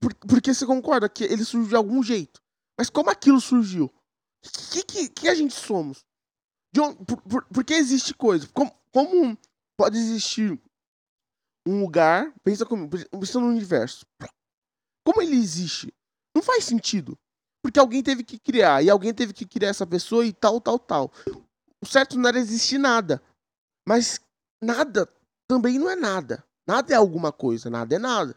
Por, 0.00 0.14
porque 0.14 0.52
você 0.52 0.66
concorda 0.66 1.08
que 1.08 1.24
ele 1.24 1.44
surgiu 1.44 1.68
de 1.68 1.76
algum 1.76 2.02
jeito. 2.02 2.42
Mas 2.78 2.90
como 2.90 3.10
aquilo 3.10 3.40
surgiu? 3.40 3.86
O 3.86 4.72
que, 4.72 4.82
que, 4.82 5.08
que, 5.08 5.28
a 5.28 5.34
gente 5.34 5.54
somos? 5.54 6.04
De 6.74 6.80
onde, 6.80 7.04
por, 7.04 7.22
por, 7.22 7.44
por 7.44 7.64
que 7.64 7.74
existe 7.74 8.12
coisa? 8.12 8.48
Como, 8.52 8.74
como 8.92 9.38
pode 9.76 9.96
existir 9.96 10.60
um 11.66 11.80
lugar. 11.80 12.32
Pensa 12.42 12.66
comigo, 12.66 12.90
pensa 13.10 13.40
no 13.40 13.48
universo. 13.48 14.06
Como 15.04 15.20
ele 15.22 15.36
existe? 15.36 15.92
Não 16.34 16.42
faz 16.42 16.64
sentido. 16.64 17.18
Porque 17.62 17.78
alguém 17.78 18.02
teve 18.02 18.24
que 18.24 18.38
criar. 18.38 18.82
E 18.82 18.90
alguém 18.90 19.14
teve 19.14 19.32
que 19.32 19.46
criar 19.46 19.68
essa 19.68 19.86
pessoa 19.86 20.26
e 20.26 20.32
tal, 20.32 20.60
tal, 20.60 20.78
tal. 20.78 21.12
O 21.82 21.86
certo 21.86 22.18
não 22.18 22.28
era 22.28 22.38
existir 22.38 22.78
nada. 22.78 23.22
Mas 23.86 24.20
nada 24.62 25.08
também 25.48 25.78
não 25.78 25.88
é 25.88 25.96
nada. 25.96 26.44
Nada 26.66 26.92
é 26.92 26.96
alguma 26.96 27.32
coisa, 27.32 27.68
nada 27.68 27.94
é 27.94 27.98
nada. 27.98 28.36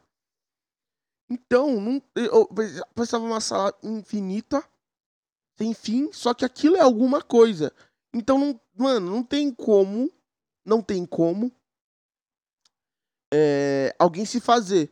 Então, 1.30 1.80
não, 1.80 2.02
eu 2.16 2.48
pensava 2.94 3.24
uma 3.24 3.42
sala 3.42 3.74
infinita, 3.82 4.64
sem 5.58 5.74
fim, 5.74 6.12
só 6.12 6.34
que 6.34 6.46
aquilo 6.46 6.76
é 6.76 6.82
alguma 6.82 7.22
coisa. 7.22 7.74
Então, 8.14 8.38
não, 8.38 8.60
mano, 8.76 9.10
não 9.10 9.24
tem 9.24 9.52
como, 9.52 10.12
não 10.66 10.82
tem 10.82 11.06
como 11.06 11.52
é, 13.34 13.96
alguém 14.00 14.26
se 14.26 14.40
fazer. 14.40 14.92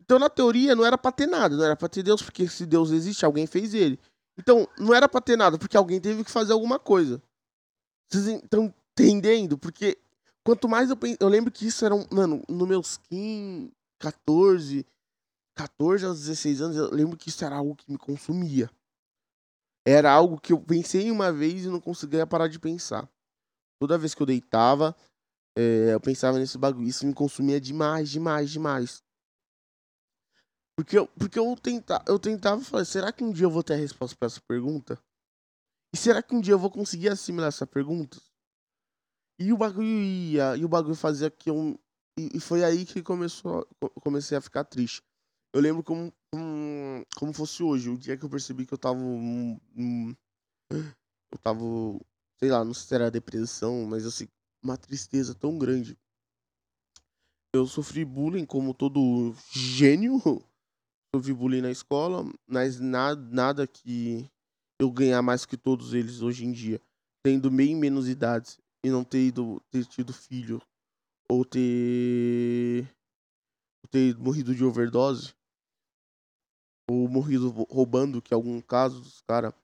Então, 0.00 0.18
na 0.18 0.28
teoria, 0.28 0.74
não 0.74 0.84
era 0.84 0.98
pra 0.98 1.12
ter 1.12 1.26
nada, 1.26 1.56
não 1.56 1.64
era 1.64 1.76
pra 1.76 1.88
ter 1.88 2.02
Deus, 2.02 2.22
porque 2.22 2.48
se 2.48 2.66
Deus 2.66 2.90
existe, 2.90 3.24
alguém 3.24 3.46
fez 3.46 3.72
ele. 3.74 3.98
Então, 4.38 4.66
não 4.78 4.94
era 4.94 5.08
pra 5.08 5.20
ter 5.20 5.36
nada, 5.36 5.58
porque 5.58 5.76
alguém 5.76 6.00
teve 6.00 6.24
que 6.24 6.30
fazer 6.30 6.52
alguma 6.52 6.78
coisa. 6.78 7.22
Vocês 8.10 8.26
estão 8.26 8.74
entendendo? 8.94 9.56
Porque 9.56 9.98
Quanto 10.44 10.68
mais 10.68 10.90
eu 10.90 10.96
penso. 10.96 11.16
Eu 11.20 11.28
lembro 11.28 11.52
que 11.52 11.66
isso 11.66 11.84
era, 11.84 11.94
um, 11.94 12.04
mano, 12.10 12.42
no 12.48 12.66
meus 12.66 12.96
15, 12.96 13.72
14, 13.98 14.86
14 15.54 16.04
aos 16.04 16.18
16 16.20 16.60
anos, 16.60 16.76
eu 16.76 16.90
lembro 16.90 17.16
que 17.16 17.28
isso 17.28 17.44
era 17.44 17.56
algo 17.56 17.76
que 17.76 17.90
me 17.90 17.98
consumia. 17.98 18.70
Era 19.86 20.12
algo 20.12 20.40
que 20.40 20.52
eu 20.52 20.60
pensei 20.60 21.10
uma 21.10 21.32
vez 21.32 21.64
e 21.64 21.68
não 21.68 21.80
conseguia 21.80 22.26
parar 22.26 22.48
de 22.48 22.58
pensar. 22.58 23.08
Toda 23.80 23.98
vez 23.98 24.14
que 24.14 24.22
eu 24.22 24.26
deitava, 24.26 24.96
é, 25.56 25.94
eu 25.94 26.00
pensava 26.00 26.38
nesse 26.38 26.56
bagulho. 26.58 26.86
Isso 26.86 27.06
me 27.06 27.14
consumia 27.14 27.60
demais, 27.60 28.10
demais, 28.10 28.50
demais. 28.50 29.02
Porque 30.76 30.98
eu, 30.98 31.06
porque 31.08 31.38
eu, 31.38 31.54
tenta, 31.56 32.02
eu 32.08 32.18
tentava 32.18 32.62
falar, 32.62 32.84
será 32.84 33.12
que 33.12 33.22
um 33.22 33.30
dia 33.30 33.44
eu 33.44 33.50
vou 33.50 33.62
ter 33.62 33.74
a 33.74 33.76
resposta 33.76 34.16
para 34.16 34.26
essa 34.26 34.40
pergunta? 34.40 34.98
E 35.94 35.98
será 35.98 36.22
que 36.22 36.34
um 36.34 36.40
dia 36.40 36.54
eu 36.54 36.58
vou 36.58 36.70
conseguir 36.70 37.10
assimilar 37.10 37.48
essa 37.48 37.66
pergunta? 37.66 38.18
E 39.38 39.52
o 39.52 39.56
bagulho 39.56 39.86
ia, 39.86 40.56
e 40.56 40.64
o 40.64 40.68
bagulho 40.68 40.94
fazia 40.94 41.30
que 41.30 41.50
eu. 41.50 41.78
E, 42.18 42.40
foi 42.40 42.64
aí 42.64 42.84
que 42.84 43.02
começou, 43.02 43.66
comecei 44.02 44.36
a 44.36 44.40
ficar 44.40 44.64
triste. 44.64 45.02
Eu 45.54 45.60
lembro 45.60 45.82
como, 45.82 46.12
como, 46.32 47.06
como 47.16 47.32
fosse 47.32 47.62
hoje, 47.62 47.90
o 47.90 47.98
dia 47.98 48.16
que 48.16 48.24
eu 48.24 48.30
percebi 48.30 48.64
que 48.64 48.72
eu 48.72 48.78
tava. 48.78 49.00
Eu 49.80 51.38
tava. 51.42 51.64
Sei 52.38 52.50
lá, 52.50 52.64
não 52.64 52.72
sei 52.72 52.86
se 52.86 52.94
era 52.94 53.10
depressão, 53.10 53.84
mas 53.86 54.06
assim, 54.06 54.28
uma 54.62 54.76
tristeza 54.76 55.34
tão 55.34 55.58
grande. 55.58 55.98
Eu 57.54 57.66
sofri 57.66 58.04
bullying 58.04 58.46
como 58.46 58.72
todo 58.72 59.34
gênio. 59.50 60.20
Sofri 61.14 61.34
bullying 61.34 61.60
na 61.60 61.70
escola, 61.70 62.24
mas 62.46 62.80
nada, 62.80 63.20
nada 63.20 63.66
que 63.66 64.30
eu 64.80 64.90
ganhar 64.90 65.20
mais 65.20 65.44
que 65.44 65.58
todos 65.58 65.92
eles 65.92 66.22
hoje 66.22 66.46
em 66.46 66.52
dia. 66.52 66.80
Tendo 67.22 67.50
bem 67.50 67.76
menos 67.76 68.08
idades 68.08 68.58
e 68.82 68.90
não 68.90 69.04
ter, 69.04 69.26
ido, 69.26 69.60
ter 69.70 69.84
tido 69.84 70.10
filho 70.12 70.62
ou 71.30 71.44
ter, 71.44 72.88
ter 73.90 74.16
morrido 74.16 74.54
de 74.54 74.64
overdose 74.64 75.34
ou 76.90 77.08
morrido 77.08 77.50
roubando, 77.70 78.20
que 78.20 78.34
é 78.34 78.36
algum 78.36 78.60
caso 78.60 79.00
dos 79.00 79.20
caras. 79.22 79.54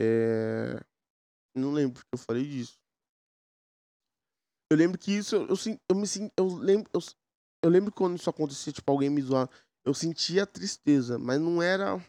É... 0.00 0.82
Não 1.54 1.72
lembro 1.72 2.00
que 2.00 2.08
eu 2.14 2.18
falei 2.18 2.48
disso. 2.48 2.79
Eu 4.70 4.76
lembro 4.76 4.96
que 4.96 5.12
isso, 5.12 5.34
eu, 5.34 5.48
eu, 5.48 5.56
eu 5.88 5.96
me 5.96 6.06
eu 6.36 6.46
lembro, 6.56 6.88
eu, 6.94 7.00
eu 7.64 7.70
lembro 7.70 7.92
quando 7.92 8.16
isso 8.16 8.30
acontecia, 8.30 8.72
tipo, 8.72 8.90
alguém 8.90 9.10
me 9.10 9.20
zoar, 9.20 9.50
eu 9.84 9.92
sentia 9.92 10.46
tristeza, 10.46 11.18
mas 11.18 11.40
não 11.40 11.60
era, 11.60 12.00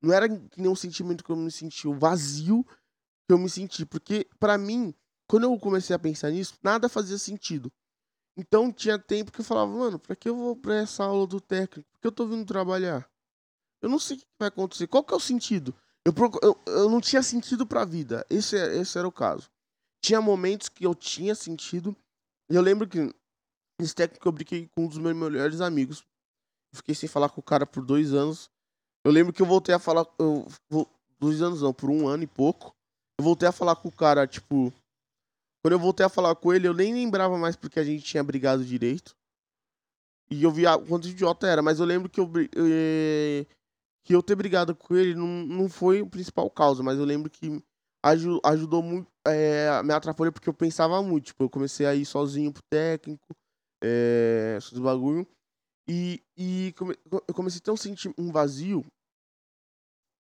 não 0.00 0.14
era 0.14 0.28
que 0.28 0.60
nem 0.60 0.70
um 0.70 0.76
sentimento 0.76 1.24
que 1.24 1.30
eu 1.30 1.36
me 1.36 1.50
senti, 1.50 1.88
o 1.88 1.98
vazio 1.98 2.64
que 2.64 3.32
eu 3.32 3.38
me 3.38 3.50
senti, 3.50 3.84
porque 3.84 4.28
para 4.38 4.56
mim, 4.56 4.94
quando 5.26 5.44
eu 5.44 5.58
comecei 5.58 5.96
a 5.96 5.98
pensar 5.98 6.30
nisso, 6.30 6.54
nada 6.62 6.88
fazia 6.88 7.18
sentido. 7.18 7.72
Então 8.36 8.72
tinha 8.72 8.98
tempo 8.98 9.32
que 9.32 9.40
eu 9.40 9.44
falava, 9.44 9.70
mano, 9.70 9.98
pra 9.98 10.14
que 10.14 10.28
eu 10.28 10.36
vou 10.36 10.56
pra 10.56 10.76
essa 10.76 11.04
aula 11.04 11.26
do 11.26 11.40
técnico? 11.40 11.88
Por 11.92 12.00
que 12.00 12.06
eu 12.06 12.12
tô 12.12 12.26
vindo 12.26 12.44
trabalhar? 12.44 13.08
Eu 13.80 13.88
não 13.88 13.98
sei 13.98 14.16
o 14.16 14.20
que 14.20 14.26
vai 14.38 14.48
acontecer. 14.48 14.86
Qual 14.86 15.04
que 15.04 15.12
é 15.12 15.16
o 15.16 15.20
sentido? 15.20 15.74
Eu, 16.04 16.12
eu, 16.42 16.60
eu 16.66 16.90
não 16.90 17.00
tinha 17.00 17.22
sentido 17.22 17.66
pra 17.66 17.84
vida. 17.84 18.26
Esse, 18.28 18.56
é, 18.56 18.76
esse 18.76 18.98
era 18.98 19.06
o 19.06 19.12
caso. 19.12 19.48
Tinha 20.04 20.20
momentos 20.20 20.68
que 20.68 20.84
eu 20.84 20.94
tinha 20.94 21.34
sentido. 21.34 21.96
E 22.50 22.54
eu 22.54 22.60
lembro 22.60 22.86
que 22.86 23.10
nesse 23.80 23.94
técnico 23.94 24.28
eu 24.28 24.32
brinquei 24.32 24.68
com 24.68 24.84
um 24.84 24.86
dos 24.86 24.98
meus 24.98 25.16
melhores 25.16 25.62
amigos. 25.62 26.04
fiquei 26.74 26.94
sem 26.94 27.08
falar 27.08 27.30
com 27.30 27.40
o 27.40 27.42
cara 27.42 27.64
por 27.64 27.82
dois 27.82 28.12
anos. 28.12 28.50
Eu 29.02 29.10
lembro 29.10 29.32
que 29.32 29.40
eu 29.40 29.46
voltei 29.46 29.74
a 29.74 29.78
falar. 29.78 30.06
Eu, 30.18 30.46
dois 31.18 31.40
anos 31.40 31.62
não, 31.62 31.72
por 31.72 31.88
um 31.88 32.06
ano 32.06 32.22
e 32.22 32.26
pouco. 32.26 32.76
Eu 33.18 33.24
voltei 33.24 33.48
a 33.48 33.52
falar 33.52 33.76
com 33.76 33.88
o 33.88 33.92
cara, 33.92 34.26
tipo. 34.26 34.70
Quando 35.62 35.72
eu 35.72 35.78
voltei 35.78 36.04
a 36.04 36.10
falar 36.10 36.34
com 36.34 36.52
ele, 36.52 36.68
eu 36.68 36.74
nem 36.74 36.92
lembrava 36.92 37.38
mais 37.38 37.56
porque 37.56 37.80
a 37.80 37.84
gente 37.84 38.04
tinha 38.04 38.22
brigado 38.22 38.62
direito. 38.62 39.16
E 40.30 40.42
eu 40.42 40.50
via 40.50 40.76
quanto 40.76 41.08
idiota 41.08 41.46
era, 41.46 41.62
mas 41.62 41.80
eu 41.80 41.86
lembro 41.86 42.10
que 42.10 42.20
eu, 42.20 42.30
eh, 42.54 43.46
que 44.04 44.14
eu 44.14 44.22
ter 44.22 44.34
brigado 44.34 44.76
com 44.76 44.94
ele 44.94 45.14
não, 45.14 45.46
não 45.46 45.68
foi 45.70 46.02
o 46.02 46.10
principal 46.10 46.50
causa, 46.50 46.82
mas 46.82 46.98
eu 46.98 47.06
lembro 47.06 47.30
que 47.30 47.62
ajudou 48.44 48.82
muito, 48.82 49.10
é, 49.26 49.82
me 49.82 49.94
atrapalhou 49.94 50.32
porque 50.32 50.48
eu 50.48 50.54
pensava 50.54 51.02
muito. 51.02 51.26
Tipo, 51.26 51.44
eu 51.44 51.50
comecei 51.50 51.86
a 51.86 51.94
ir 51.94 52.04
sozinho 52.04 52.52
pro 52.52 52.62
técnico, 52.70 53.34
é, 53.82 54.56
esses 54.58 54.78
bagulho. 54.78 55.26
E, 55.88 56.22
e 56.36 56.74
come, 56.76 56.96
eu 57.28 57.34
comecei 57.34 57.58
a 57.58 57.62
ter 57.62 57.70
um, 57.70 57.76
sentir 57.76 58.14
um 58.18 58.30
vazio. 58.30 58.84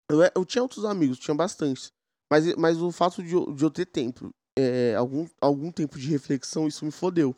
Eu, 0.08 0.18
eu 0.34 0.44
tinha 0.44 0.62
outros 0.62 0.84
amigos, 0.84 1.18
tinha 1.18 1.34
bastante. 1.34 1.90
Mas, 2.30 2.54
mas 2.56 2.80
o 2.80 2.92
fato 2.92 3.22
de, 3.22 3.30
de 3.30 3.64
eu 3.64 3.70
ter 3.70 3.86
tempo, 3.86 4.30
é, 4.58 4.94
algum, 4.94 5.28
algum 5.40 5.70
tempo 5.72 5.98
de 5.98 6.08
reflexão, 6.08 6.68
isso 6.68 6.84
me 6.84 6.90
fodeu. 6.90 7.36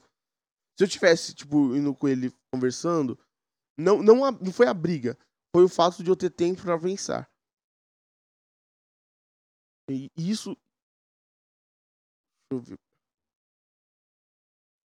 Se 0.79 0.85
eu 0.85 0.89
tivesse, 0.89 1.35
tipo, 1.35 1.75
indo 1.75 1.95
com 1.95 2.09
ele 2.09 2.33
conversando, 2.53 3.19
não, 3.79 4.03
não, 4.03 4.25
a, 4.25 4.33
não 4.33 4.53
foi 4.53 4.67
a 4.67 4.75
briga, 4.75 5.17
foi 5.55 5.65
o 5.65 5.69
fato 5.69 6.03
de 6.03 6.11
eu 6.11 6.17
ter 6.17 6.31
tempo 6.31 6.63
para 6.63 6.79
pensar. 6.79 7.29
E 9.91 10.11
isso. 10.17 10.57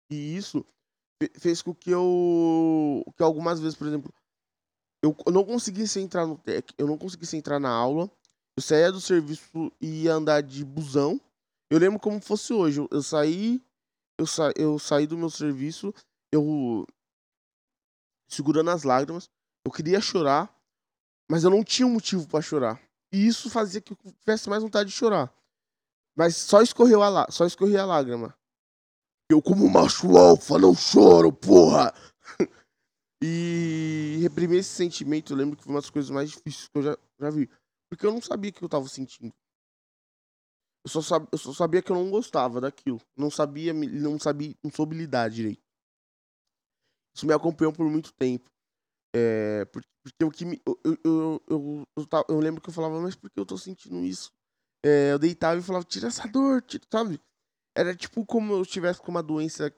E 0.10 0.38
isso 0.38 0.66
fez 1.39 1.62
com 1.62 1.74
que 1.74 1.91
eu. 1.91 3.04
que 3.16 3.24
algumas 3.24 3.60
vezes, 3.60 3.78
por 3.78 3.88
exemplo, 3.88 4.14
eu 5.04 5.16
não 5.32 5.43
conseguisse 5.43 6.00
entrar 6.00 6.26
no 6.26 6.38
tech, 6.38 6.74
eu 6.78 6.88
não 6.88 6.98
conseguisse 6.98 7.38
entrar 7.38 7.60
na 7.60 7.70
aula. 7.70 8.10
Eu 8.58 8.64
saía 8.64 8.91
do 8.91 9.00
serviço 9.00 9.72
e 9.80 10.04
ia 10.04 10.14
andar 10.14 10.41
de 10.41 10.66
busão. 10.66 11.22
Eu 11.70 11.78
lembro 11.78 12.00
como 12.00 12.20
fosse 12.20 12.54
hoje. 12.54 12.86
Eu 12.89 13.04
saí. 13.04 13.62
Eu, 14.18 14.26
sa, 14.26 14.52
eu 14.56 14.80
saí 14.80 15.06
do 15.06 15.18
meu 15.18 15.30
serviço. 15.30 15.93
Eu. 16.32 16.88
Segurando 18.28 18.72
as 18.72 18.82
lágrimas. 18.82 19.30
Eu 19.64 19.72
queria 19.72 20.02
chorar. 20.02 20.52
Mas 21.30 21.43
eu 21.43 21.52
não 21.52 21.64
tinha 21.64 21.86
um 21.88 21.93
motivo 21.93 22.28
para 22.28 22.41
chorar. 22.41 22.82
E 23.18 23.26
isso 23.26 23.49
fazia 23.49 23.82
que 23.82 23.93
eu 23.93 23.97
tivesse 24.20 24.47
mais 24.47 24.61
vontade 24.61 24.89
de 24.91 24.95
chorar. 24.95 25.34
Mas 26.15 26.36
só 26.36 26.61
escorreu 26.61 27.01
a, 27.01 27.09
lá, 27.09 27.28
só 27.32 27.47
escorreu 27.47 27.82
a 27.82 27.86
lágrima. 27.86 28.38
Eu, 29.28 29.41
como 29.41 29.68
macho 29.68 30.15
alfa, 30.15 30.59
não 30.59 30.76
choro, 30.76 31.34
porra! 31.34 31.91
e 33.20 34.20
reprimir 34.22 34.59
esse 34.59 34.70
sentimento, 34.70 35.34
eu 35.34 35.38
lembro 35.38 35.57
que 35.57 35.63
foi 35.63 35.74
uma 35.74 35.82
das 35.82 35.89
coisas 35.89 36.11
mais 36.11 36.30
difíceis 36.30 36.68
que 36.68 36.78
eu 36.78 36.84
já, 36.84 36.97
já 37.20 37.30
vi. 37.32 37.49
Porque 37.89 38.05
eu 38.05 38.11
não 38.11 38.22
sabia 38.22 38.51
o 38.51 38.53
que 38.53 38.63
eu 38.63 38.70
tava 38.70 38.88
sentindo. 38.88 39.34
Eu 40.86 40.91
só, 40.91 41.01
sab, 41.01 41.28
eu 41.32 41.39
só 41.39 41.53
sabia 41.53 41.82
que 41.82 41.91
eu 41.91 41.95
não 41.95 42.11
gostava 42.11 42.61
daquilo. 42.61 43.01
Não 43.18 43.32
sabia, 43.32 43.74
não 43.74 44.20
sabia, 44.20 44.55
não 44.63 44.70
soube 44.70 44.95
lidar 44.95 45.28
direito. 45.32 45.63
Isso 47.15 47.26
me 47.26 47.34
acompanhou 47.34 47.74
por 47.74 47.89
muito 47.89 48.13
tempo. 48.13 48.47
É, 49.16 49.66
porque, 49.66 49.89
porque 50.03 50.24
o 50.24 50.32
que 50.32 50.45
me, 50.45 50.62
eu, 50.66 50.80
eu, 50.84 50.97
eu, 51.03 51.43
eu, 51.49 51.88
eu, 51.97 52.26
eu, 52.30 52.39
lembro 52.39 52.62
que 52.62 52.70
eu 52.70 52.74
falava, 52.74 52.99
mas 52.99 53.16
por 53.16 53.30
que 53.30 53.39
eu 53.39 53.45
tô 53.45 53.58
sentindo 53.58 54.03
isso? 54.03 54.32
É, 54.84 55.12
eu 55.12 55.20
deitava 55.20 55.60
e 55.60 55.64
falava, 55.64 55.86
tira 55.86 56.08
essa 56.08 56.28
dor, 56.28 56.62
tira, 56.62 56.84
sabe? 56.91 57.20
Era 57.76 57.95
tipo 57.95 58.26
como 58.26 58.53
eu 58.53 58.62
estivesse 58.62 59.01
com 59.01 59.12
uma 59.12 59.24
doença 59.24 59.72
que 59.72 59.78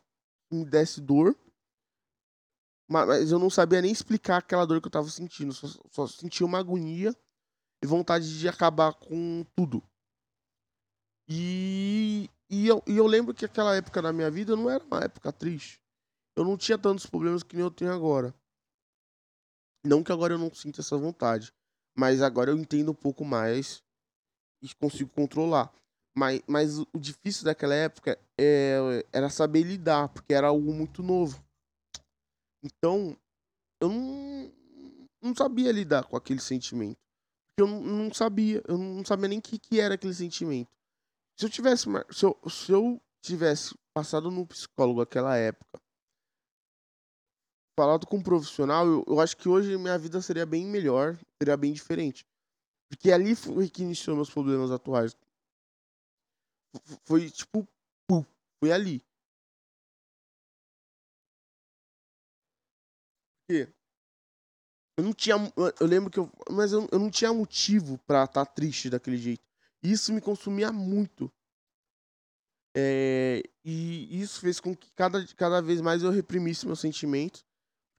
me 0.51 0.65
desse 0.65 1.01
dor, 1.01 1.37
mas 2.89 3.31
eu 3.31 3.37
não 3.37 3.51
sabia 3.51 3.81
nem 3.81 3.91
explicar 3.91 4.37
aquela 4.37 4.65
dor 4.65 4.81
que 4.81 4.87
eu 4.87 4.91
tava 4.91 5.07
sentindo. 5.09 5.53
Só, 5.53 5.67
só 5.91 6.07
sentia 6.07 6.45
uma 6.45 6.57
agonia 6.57 7.15
e 7.83 7.87
vontade 7.87 8.39
de 8.39 8.47
acabar 8.47 8.93
com 8.93 9.45
tudo. 9.55 9.83
E, 11.27 12.27
e, 12.49 12.67
eu, 12.67 12.81
e 12.87 12.97
eu 12.97 13.05
lembro 13.05 13.35
que 13.35 13.45
aquela 13.45 13.75
época 13.75 14.01
da 14.01 14.11
minha 14.11 14.31
vida 14.31 14.55
não 14.55 14.67
era 14.67 14.83
uma 14.83 15.01
época 15.01 15.31
triste. 15.31 15.79
Eu 16.35 16.43
não 16.43 16.57
tinha 16.57 16.77
tantos 16.77 17.05
problemas 17.05 17.43
que 17.43 17.55
nem 17.55 17.63
eu 17.63 17.69
tenho 17.69 17.93
agora. 17.93 18.33
Não 19.85 20.03
que 20.03 20.11
agora 20.11 20.33
eu 20.33 20.37
não 20.37 20.53
sinta 20.53 20.81
essa 20.81 20.97
vontade, 20.97 21.53
mas 21.97 22.21
agora 22.21 22.51
eu 22.51 22.57
entendo 22.57 22.91
um 22.91 22.95
pouco 22.95 23.23
mais 23.23 23.83
e 24.61 24.73
consigo 24.75 25.09
controlar. 25.11 25.71
Mas, 26.15 26.41
mas 26.47 26.79
o 26.79 26.87
difícil 26.99 27.45
daquela 27.45 27.73
época 27.73 28.19
é, 28.37 29.05
era 29.11 29.29
saber 29.29 29.63
lidar, 29.63 30.09
porque 30.09 30.33
era 30.33 30.47
algo 30.47 30.73
muito 30.73 31.01
novo. 31.01 31.41
Então, 32.63 33.17
eu 33.81 33.89
não, 33.89 34.51
não 35.21 35.35
sabia 35.35 35.71
lidar 35.71 36.03
com 36.05 36.17
aquele 36.17 36.41
sentimento. 36.41 36.97
Porque 37.47 37.61
eu 37.61 37.67
não, 37.67 37.81
não 37.81 38.13
sabia, 38.13 38.61
eu 38.67 38.77
não 38.77 39.05
sabia 39.05 39.29
nem 39.29 39.39
o 39.39 39.41
que, 39.41 39.57
que 39.57 39.79
era 39.79 39.95
aquele 39.95 40.13
sentimento. 40.13 40.69
Se 41.37 41.45
eu 41.45 41.49
tivesse, 41.49 41.85
se 42.11 42.25
eu, 42.25 42.37
se 42.49 42.71
eu 42.71 43.01
tivesse 43.23 43.73
passado 43.93 44.29
no 44.29 44.45
psicólogo 44.45 44.99
naquela 44.99 45.37
época 45.37 45.79
falado 47.79 48.05
com 48.05 48.17
um 48.17 48.21
profissional, 48.21 48.85
eu, 48.85 49.05
eu 49.07 49.21
acho 49.21 49.37
que 49.37 49.47
hoje 49.47 49.77
minha 49.77 49.97
vida 49.97 50.21
seria 50.21 50.45
bem 50.45 50.65
melhor, 50.65 51.17
seria 51.41 51.55
bem 51.55 51.71
diferente. 51.71 52.27
Porque 52.89 53.09
ali 53.09 53.33
foi 53.35 53.69
que 53.69 53.83
iniciou 53.83 54.17
meus 54.17 54.29
problemas 54.29 54.69
atuais. 54.69 55.15
Foi 57.05 57.29
tipo, 57.29 57.65
foi 58.61 58.71
ali. 58.73 59.01
Porque 63.47 63.71
eu 64.97 65.03
não 65.05 65.13
tinha. 65.13 65.35
Eu 65.79 65.87
lembro 65.87 66.11
que 66.11 66.19
eu. 66.19 66.29
Mas 66.51 66.73
eu, 66.73 66.85
eu 66.91 66.99
não 66.99 67.09
tinha 67.09 67.33
motivo 67.33 67.97
pra 67.99 68.25
estar 68.25 68.45
tá 68.45 68.51
triste 68.51 68.89
daquele 68.89 69.17
jeito. 69.17 69.43
Isso 69.81 70.11
me 70.11 70.19
consumia 70.19 70.69
muito. 70.73 71.31
É, 72.75 73.41
e 73.63 74.21
isso 74.21 74.41
fez 74.41 74.59
com 74.59 74.75
que 74.75 74.91
cada, 74.91 75.25
cada 75.35 75.61
vez 75.61 75.79
mais 75.79 76.03
eu 76.03 76.11
reprimisse 76.11 76.65
meus 76.67 76.81
sentimentos 76.81 77.43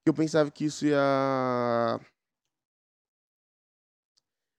eu 0.07 0.15
pensava 0.15 0.51
que 0.51 0.65
isso 0.65 0.87
ia. 0.87 2.01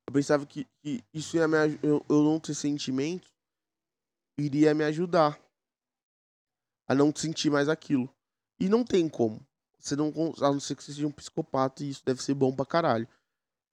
Eu 0.07 0.13
pensava 0.13 0.45
que, 0.45 0.65
que 0.81 1.03
isso 1.13 1.37
ia 1.37 1.47
me 1.47 1.57
eu, 1.81 2.05
eu 2.09 2.23
não 2.23 2.39
ter 2.39 2.53
sentimento 2.53 3.31
iria 4.37 4.73
me 4.73 4.83
ajudar 4.83 5.39
a 6.87 6.95
não 6.95 7.13
sentir 7.15 7.49
mais 7.49 7.69
aquilo. 7.69 8.13
E 8.59 8.67
não 8.67 8.83
tem 8.83 9.07
como. 9.07 9.45
você 9.79 9.95
não. 9.95 10.11
A 10.41 10.51
não 10.51 10.59
ser 10.59 10.75
que 10.75 10.83
você 10.83 10.93
seja 10.93 11.07
um 11.07 11.11
psicopata 11.11 11.83
e 11.83 11.89
isso 11.89 12.03
deve 12.05 12.21
ser 12.21 12.33
bom 12.33 12.53
pra 12.55 12.65
caralho. 12.65 13.07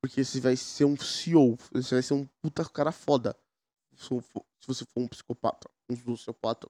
Porque 0.01 0.25
você 0.25 0.41
vai 0.41 0.57
ser 0.57 0.85
um 0.85 0.97
CEO, 0.97 1.57
você 1.73 1.97
vai 1.97 2.03
ser 2.03 2.15
um 2.15 2.27
puta 2.41 2.65
cara 2.69 2.93
foda. 2.93 3.37
Se 3.97 4.09
você 4.67 4.85
for 4.85 5.01
um 5.01 5.09
psicopata, 5.09 5.69
um 5.91 5.97
sociopata. 5.97 6.69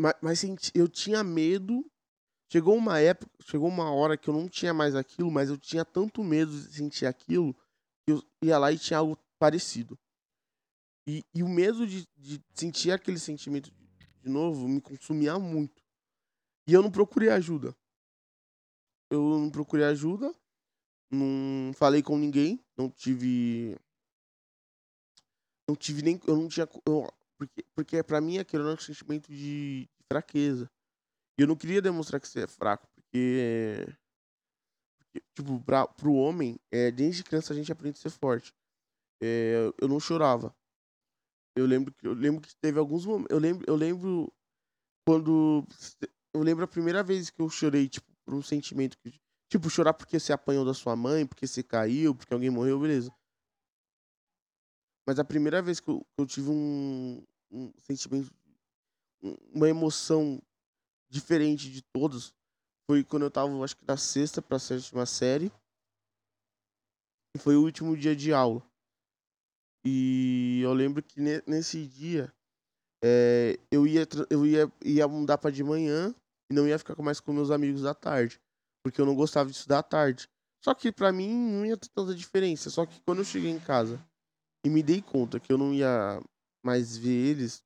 Mas, 0.00 0.14
mas 0.22 0.72
eu 0.74 0.88
tinha 0.88 1.22
medo. 1.22 1.84
Chegou 2.52 2.76
uma 2.76 2.98
época, 2.98 3.30
chegou 3.44 3.68
uma 3.68 3.92
hora 3.92 4.16
que 4.16 4.28
eu 4.28 4.34
não 4.34 4.48
tinha 4.48 4.74
mais 4.74 4.96
aquilo, 4.96 5.30
mas 5.30 5.50
eu 5.50 5.56
tinha 5.56 5.84
tanto 5.84 6.24
medo 6.24 6.50
de 6.50 6.74
sentir 6.74 7.06
aquilo 7.06 7.54
que 8.04 8.12
eu 8.12 8.22
ia 8.42 8.58
lá 8.58 8.72
e 8.72 8.78
tinha 8.78 8.98
algo 8.98 9.16
parecido. 9.38 9.96
E, 11.06 11.24
e 11.32 11.44
o 11.44 11.48
medo 11.48 11.86
de, 11.86 12.08
de 12.16 12.42
sentir 12.52 12.90
aquele 12.90 13.20
sentimento 13.20 13.70
de 14.20 14.28
novo 14.28 14.66
me 14.66 14.80
consumia 14.80 15.38
muito. 15.38 15.80
E 16.66 16.72
eu 16.72 16.82
não 16.82 16.90
procurei 16.90 17.28
ajuda. 17.30 17.74
Eu 19.08 19.38
não 19.38 19.50
procurei 19.50 19.86
ajuda, 19.86 20.34
não 21.08 21.72
falei 21.74 22.02
com 22.02 22.18
ninguém, 22.18 22.60
não 22.76 22.90
tive. 22.90 23.76
Não 25.68 25.76
tive 25.76 26.02
nem. 26.02 26.20
Eu 26.26 26.36
não 26.36 26.48
tinha. 26.48 26.68
Eu, 26.84 27.08
porque, 27.38 27.64
porque 27.74 28.02
pra 28.02 28.20
mim 28.20 28.38
aquilo 28.38 28.64
era 28.64 28.74
um 28.74 28.78
sentimento 28.78 29.32
de 29.32 29.88
fraqueza. 30.08 30.68
E 31.40 31.42
eu 31.42 31.46
não 31.46 31.56
queria 31.56 31.80
demonstrar 31.80 32.20
que 32.20 32.28
você 32.28 32.42
é 32.42 32.46
fraco, 32.46 32.86
porque. 32.94 33.86
tipo, 35.34 35.58
pra, 35.60 35.86
pro 35.86 36.12
homem, 36.12 36.60
é, 36.70 36.90
desde 36.90 37.24
criança 37.24 37.54
a 37.54 37.56
gente 37.56 37.72
aprende 37.72 37.98
a 37.98 38.02
ser 38.02 38.10
forte. 38.10 38.54
É, 39.22 39.72
eu 39.80 39.88
não 39.88 39.98
chorava. 39.98 40.54
Eu 41.56 41.64
lembro 41.64 41.94
que 41.94 42.06
eu 42.06 42.12
lembro 42.12 42.42
que 42.42 42.54
teve 42.56 42.78
alguns 42.78 43.06
momentos. 43.06 43.34
Eu 43.34 43.38
lembro, 43.38 43.64
eu 43.66 43.74
lembro 43.74 44.30
quando 45.06 45.66
eu 46.34 46.42
lembro 46.42 46.62
a 46.62 46.68
primeira 46.68 47.02
vez 47.02 47.30
que 47.30 47.40
eu 47.40 47.48
chorei, 47.48 47.88
tipo, 47.88 48.12
por 48.22 48.34
um 48.34 48.42
sentimento 48.42 48.98
que 48.98 49.18
tipo 49.48 49.70
chorar 49.70 49.94
porque 49.94 50.20
você 50.20 50.34
apanhou 50.34 50.66
da 50.66 50.74
sua 50.74 50.94
mãe, 50.94 51.26
porque 51.26 51.46
você 51.46 51.62
caiu, 51.62 52.14
porque 52.14 52.34
alguém 52.34 52.50
morreu, 52.50 52.78
beleza. 52.78 53.10
Mas 55.06 55.18
a 55.18 55.24
primeira 55.24 55.62
vez 55.62 55.80
que 55.80 55.88
eu, 55.88 56.00
que 56.00 56.20
eu 56.20 56.26
tive 56.26 56.50
um, 56.50 57.24
um 57.50 57.72
sentimento, 57.78 58.30
uma 59.54 59.70
emoção 59.70 60.38
diferente 61.10 61.70
de 61.70 61.82
todos, 61.94 62.32
foi 62.88 63.04
quando 63.04 63.24
eu 63.24 63.30
tava, 63.30 63.52
acho 63.64 63.76
que 63.76 63.84
da 63.84 63.96
sexta 63.96 64.40
pra 64.40 64.58
sétima 64.58 65.04
série. 65.04 65.52
E 67.36 67.38
foi 67.38 67.56
o 67.56 67.62
último 67.62 67.96
dia 67.96 68.14
de 68.16 68.32
aula. 68.32 68.62
E 69.84 70.60
eu 70.62 70.72
lembro 70.72 71.02
que 71.02 71.20
nesse 71.46 71.86
dia 71.86 72.32
é, 73.02 73.58
eu, 73.70 73.86
ia, 73.86 74.06
eu 74.28 74.46
ia, 74.46 74.72
ia 74.84 75.08
mudar 75.08 75.38
para 75.38 75.50
de 75.50 75.64
manhã 75.64 76.14
e 76.50 76.54
não 76.54 76.66
ia 76.66 76.78
ficar 76.78 77.00
mais 77.02 77.20
com 77.20 77.32
meus 77.32 77.50
amigos 77.50 77.82
da 77.82 77.94
tarde. 77.94 78.40
Porque 78.84 79.00
eu 79.00 79.06
não 79.06 79.14
gostava 79.14 79.50
de 79.50 79.56
estudar 79.56 79.78
à 79.78 79.82
tarde. 79.82 80.28
Só 80.62 80.74
que 80.74 80.92
para 80.92 81.12
mim 81.12 81.32
não 81.32 81.64
ia 81.64 81.76
ter 81.76 81.88
tanta 81.88 82.14
diferença. 82.14 82.68
Só 82.70 82.84
que 82.84 83.00
quando 83.02 83.18
eu 83.18 83.24
cheguei 83.24 83.50
em 83.50 83.60
casa 83.60 84.04
e 84.64 84.68
me 84.68 84.82
dei 84.82 85.00
conta 85.00 85.40
que 85.40 85.52
eu 85.52 85.56
não 85.56 85.72
ia 85.72 86.20
mais 86.62 86.96
ver 86.96 87.30
eles, 87.30 87.62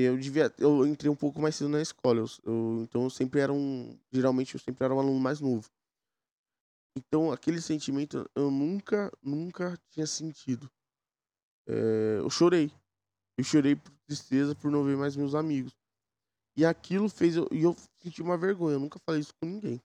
eu 0.00 0.18
devia. 0.18 0.52
Eu 0.58 0.86
entrei 0.86 1.10
um 1.10 1.16
pouco 1.16 1.40
mais 1.40 1.54
cedo 1.56 1.70
na 1.70 1.80
escola. 1.80 2.20
Eu, 2.20 2.26
eu, 2.44 2.82
então 2.82 3.04
eu 3.04 3.10
sempre 3.10 3.40
era 3.40 3.52
um. 3.52 3.98
Geralmente 4.12 4.54
eu 4.54 4.60
sempre 4.60 4.84
era 4.84 4.94
um 4.94 5.00
aluno 5.00 5.18
mais 5.18 5.40
novo. 5.40 5.68
Então, 6.96 7.30
aquele 7.30 7.60
sentimento 7.60 8.28
eu 8.34 8.50
nunca, 8.50 9.12
nunca 9.22 9.78
tinha 9.90 10.06
sentido. 10.06 10.70
É, 11.66 12.18
eu 12.18 12.30
chorei. 12.30 12.72
Eu 13.36 13.44
chorei 13.44 13.76
por 13.76 13.92
tristeza 14.06 14.54
por 14.54 14.70
não 14.70 14.84
ver 14.84 14.96
mais 14.96 15.14
meus 15.16 15.34
amigos. 15.34 15.76
E 16.56 16.64
aquilo 16.66 17.08
fez 17.08 17.36
eu. 17.36 17.48
E 17.52 17.62
eu 17.62 17.76
senti 17.98 18.20
uma 18.20 18.36
vergonha. 18.36 18.74
Eu 18.74 18.80
nunca 18.80 18.98
falei 18.98 19.20
isso 19.20 19.34
com 19.34 19.46
ninguém. 19.46 19.80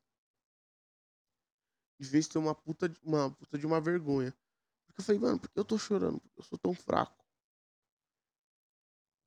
De 1.99 2.09
vez 2.09 2.27
ter 2.27 2.39
uma 2.39 2.55
puta, 2.55 2.91
uma 3.03 3.31
puta 3.31 3.57
de 3.57 3.65
uma 3.65 3.79
vergonha. 3.79 4.33
Porque 4.87 5.01
eu 5.01 5.05
falei, 5.05 5.21
mano, 5.21 5.39
por 5.39 5.49
que 5.49 5.59
eu 5.59 5.65
tô 5.65 5.77
chorando? 5.77 6.19
Porque 6.19 6.39
eu 6.39 6.43
sou 6.43 6.57
tão 6.57 6.73
fraco. 6.73 7.22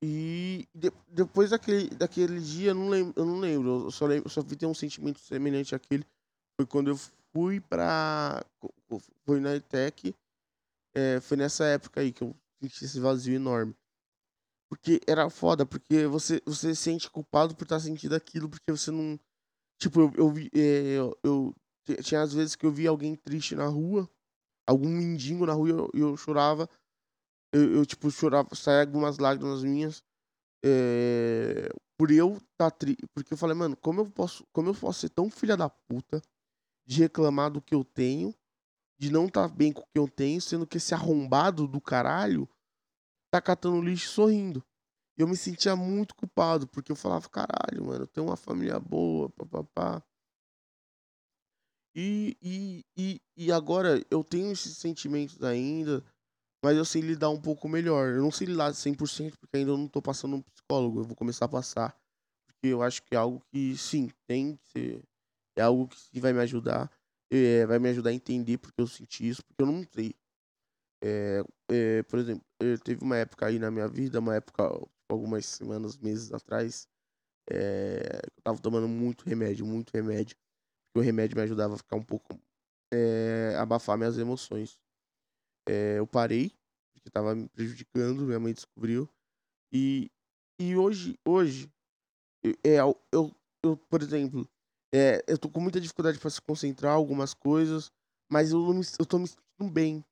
E 0.08 0.68
de, 0.72 0.92
depois 1.08 1.50
daquele, 1.50 1.88
daquele 1.90 2.38
dia, 2.38 2.70
eu 2.70 2.74
não 2.76 2.88
lembro. 2.88 3.12
Eu 3.16 3.26
não 3.26 3.40
lembro. 3.40 3.86
Eu 3.86 3.90
só, 3.90 4.06
lembro, 4.06 4.30
só 4.30 4.40
vi 4.40 4.54
ter 4.54 4.66
um 4.66 4.74
sentimento 4.74 5.18
semelhante 5.18 5.74
àquele. 5.74 6.06
Foi 6.56 6.64
quando 6.64 6.90
eu 6.90 6.96
fui 7.32 7.60
pra. 7.60 8.46
Foi 9.24 9.40
na 9.40 9.56
ETEC. 9.56 10.14
É, 10.94 11.20
foi 11.20 11.36
nessa 11.36 11.64
época 11.64 12.00
aí 12.00 12.12
que 12.12 12.22
eu 12.22 12.36
senti 12.62 12.84
esse 12.84 13.00
vazio 13.00 13.34
enorme. 13.34 13.74
Porque 14.70 15.00
era 15.08 15.28
foda, 15.28 15.66
porque 15.66 16.06
você, 16.06 16.40
você 16.46 16.72
se 16.72 16.82
sente 16.82 17.10
culpado 17.10 17.56
por 17.56 17.64
estar 17.64 17.76
tá 17.76 17.80
sentindo 17.80 18.14
aquilo, 18.14 18.48
porque 18.48 18.70
você 18.70 18.92
não. 18.92 19.18
Tipo, 19.80 20.02
eu, 20.02 20.12
eu, 20.16 20.30
vi, 20.30 20.48
é, 20.54 20.98
eu, 20.98 21.18
eu, 21.24 21.54
Tinha 22.00 22.22
às 22.22 22.32
vezes 22.32 22.54
que 22.54 22.64
eu 22.64 22.70
via 22.70 22.90
alguém 22.90 23.16
triste 23.16 23.56
na 23.56 23.66
rua, 23.66 24.08
algum 24.68 24.88
mendigo 24.88 25.44
na 25.46 25.52
rua 25.52 25.68
e 25.68 25.72
eu, 25.72 25.90
eu, 25.94 26.16
chorava. 26.16 26.70
Eu, 27.52 27.76
eu, 27.76 27.86
tipo, 27.86 28.10
chorava, 28.10 28.54
saia 28.54 28.82
algumas 28.82 29.18
lágrimas 29.18 29.62
minhas. 29.62 30.02
É, 30.64 31.68
por 31.98 32.10
eu 32.10 32.34
estar 32.36 32.70
tá 32.70 32.70
triste. 32.70 33.06
Porque 33.14 33.34
eu 33.34 33.38
falei, 33.38 33.56
mano, 33.56 33.76
como 33.76 34.00
eu 34.00 34.10
posso. 34.10 34.44
Como 34.52 34.68
eu 34.68 34.74
posso 34.74 35.00
ser 35.00 35.10
tão 35.10 35.30
filha 35.30 35.56
da 35.56 35.68
puta 35.68 36.22
de 36.86 37.02
reclamar 37.02 37.50
do 37.50 37.60
que 37.60 37.74
eu 37.74 37.84
tenho, 37.84 38.34
de 38.98 39.10
não 39.10 39.28
tá 39.28 39.48
bem 39.48 39.72
com 39.72 39.82
o 39.82 39.86
que 39.86 39.98
eu 39.98 40.08
tenho, 40.08 40.40
sendo 40.40 40.66
que 40.66 40.76
esse 40.76 40.94
arrombado 40.94 41.66
do 41.66 41.80
caralho 41.80 42.48
tá 43.30 43.40
catando 43.40 43.82
lixo 43.82 44.10
sorrindo. 44.10 44.64
Eu 45.18 45.26
me 45.26 45.36
sentia 45.36 45.74
muito 45.74 46.14
culpado, 46.14 46.66
porque 46.68 46.92
eu 46.92 46.96
falava, 46.96 47.28
caralho, 47.28 47.86
mano, 47.86 48.04
eu 48.04 48.06
tenho 48.06 48.26
uma 48.26 48.36
família 48.36 48.78
boa, 48.78 49.30
papapá. 49.30 50.02
E, 51.94 52.36
e, 52.42 52.84
e, 52.96 53.22
e 53.36 53.50
agora 53.50 54.04
eu 54.10 54.22
tenho 54.22 54.52
esses 54.52 54.76
sentimentos 54.76 55.42
ainda, 55.42 56.04
mas 56.66 56.76
eu 56.76 56.84
sei 56.84 57.00
lidar 57.00 57.30
um 57.30 57.40
pouco 57.40 57.68
melhor. 57.68 58.08
Eu 58.08 58.22
não 58.22 58.32
sei 58.32 58.48
lidar 58.48 58.74
100% 58.74 59.38
porque 59.38 59.56
ainda 59.56 59.70
não 59.70 59.86
tô 59.86 60.02
passando 60.02 60.34
um 60.34 60.42
psicólogo. 60.42 60.98
Eu 60.98 61.04
vou 61.04 61.14
começar 61.14 61.44
a 61.44 61.48
passar. 61.48 61.96
Porque 62.44 62.66
eu 62.66 62.82
acho 62.82 63.04
que 63.04 63.14
é 63.14 63.18
algo 63.18 63.40
que, 63.52 63.76
sim, 63.76 64.10
tem 64.26 64.56
que 64.56 64.68
ser 64.70 65.02
é 65.56 65.62
algo 65.62 65.86
que 65.88 66.20
vai 66.20 66.32
me 66.32 66.40
ajudar, 66.40 66.90
é, 67.30 67.64
vai 67.66 67.78
me 67.78 67.88
ajudar 67.90 68.10
a 68.10 68.12
entender 68.12 68.58
porque 68.58 68.80
eu 68.80 68.86
senti 68.88 69.28
isso, 69.28 69.44
porque 69.44 69.62
eu 69.62 69.66
não 69.66 69.84
sei. 69.94 70.12
É, 71.04 71.44
é, 71.70 72.02
por 72.02 72.18
exemplo, 72.18 72.44
teve 72.82 73.04
uma 73.04 73.16
época 73.16 73.46
aí 73.46 73.60
na 73.60 73.70
minha 73.70 73.86
vida, 73.86 74.18
uma 74.18 74.34
época, 74.34 74.64
algumas 75.08 75.46
semanas, 75.46 75.96
meses 75.96 76.32
atrás, 76.32 76.88
eu 77.48 78.42
tava 78.42 78.58
tomando 78.58 78.88
muito 78.88 79.24
remédio, 79.24 79.64
muito 79.64 79.92
remédio. 79.92 80.36
Porque 80.88 80.98
o 80.98 81.06
remédio 81.06 81.36
me 81.36 81.44
ajudava 81.44 81.74
a 81.74 81.78
ficar 81.78 81.96
um 81.96 82.02
pouco. 82.02 82.40
abafar 83.60 83.96
minhas 83.96 84.18
emoções. 84.18 84.80
Eu 85.68 86.06
parei, 86.06 86.52
porque 86.94 87.10
tava 87.10 87.34
me 87.34 87.48
prejudicando, 87.48 88.26
minha 88.26 88.40
mãe 88.40 88.52
descobriu. 88.52 89.08
E, 89.72 90.10
e 90.60 90.76
hoje, 90.76 91.18
hoje, 91.26 91.70
é, 92.64 92.80
eu, 92.80 92.96
eu, 93.12 93.36
eu, 93.62 93.76
por 93.76 94.02
exemplo, 94.02 94.48
é, 94.94 95.22
eu 95.26 95.38
tô 95.38 95.48
com 95.50 95.60
muita 95.60 95.80
dificuldade 95.80 96.18
para 96.18 96.30
se 96.30 96.40
concentrar 96.40 96.94
algumas 96.94 97.34
coisas, 97.34 97.90
mas 98.30 98.52
eu, 98.52 98.72
me, 98.72 98.84
eu 98.98 99.06
tô 99.06 99.18
me 99.18 99.26
sentindo 99.26 99.70
bem. 99.72 100.04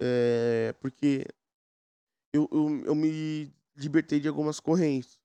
É, 0.00 0.72
porque 0.80 1.24
eu, 2.34 2.48
eu, 2.50 2.86
eu 2.86 2.94
me 2.94 3.52
libertei 3.76 4.18
de 4.18 4.28
algumas 4.28 4.58
correntes. 4.58 5.20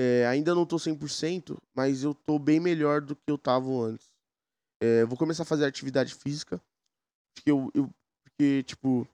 É, 0.00 0.26
ainda 0.26 0.54
não 0.54 0.64
tô 0.64 0.78
100%, 0.78 1.60
mas 1.74 2.04
eu 2.04 2.14
tô 2.14 2.38
bem 2.38 2.60
melhor 2.60 3.00
do 3.00 3.16
que 3.16 3.30
eu 3.30 3.36
tava 3.36 3.68
antes. 3.68 4.08
É, 4.80 5.04
vou 5.04 5.18
começar 5.18 5.42
a 5.42 5.46
fazer 5.46 5.64
atividade 5.64 6.14
física. 6.14 6.62
Porque 7.38 7.50
eu, 7.50 7.70
eu, 7.74 7.90
porque, 8.24 8.62
tipo, 8.64 9.06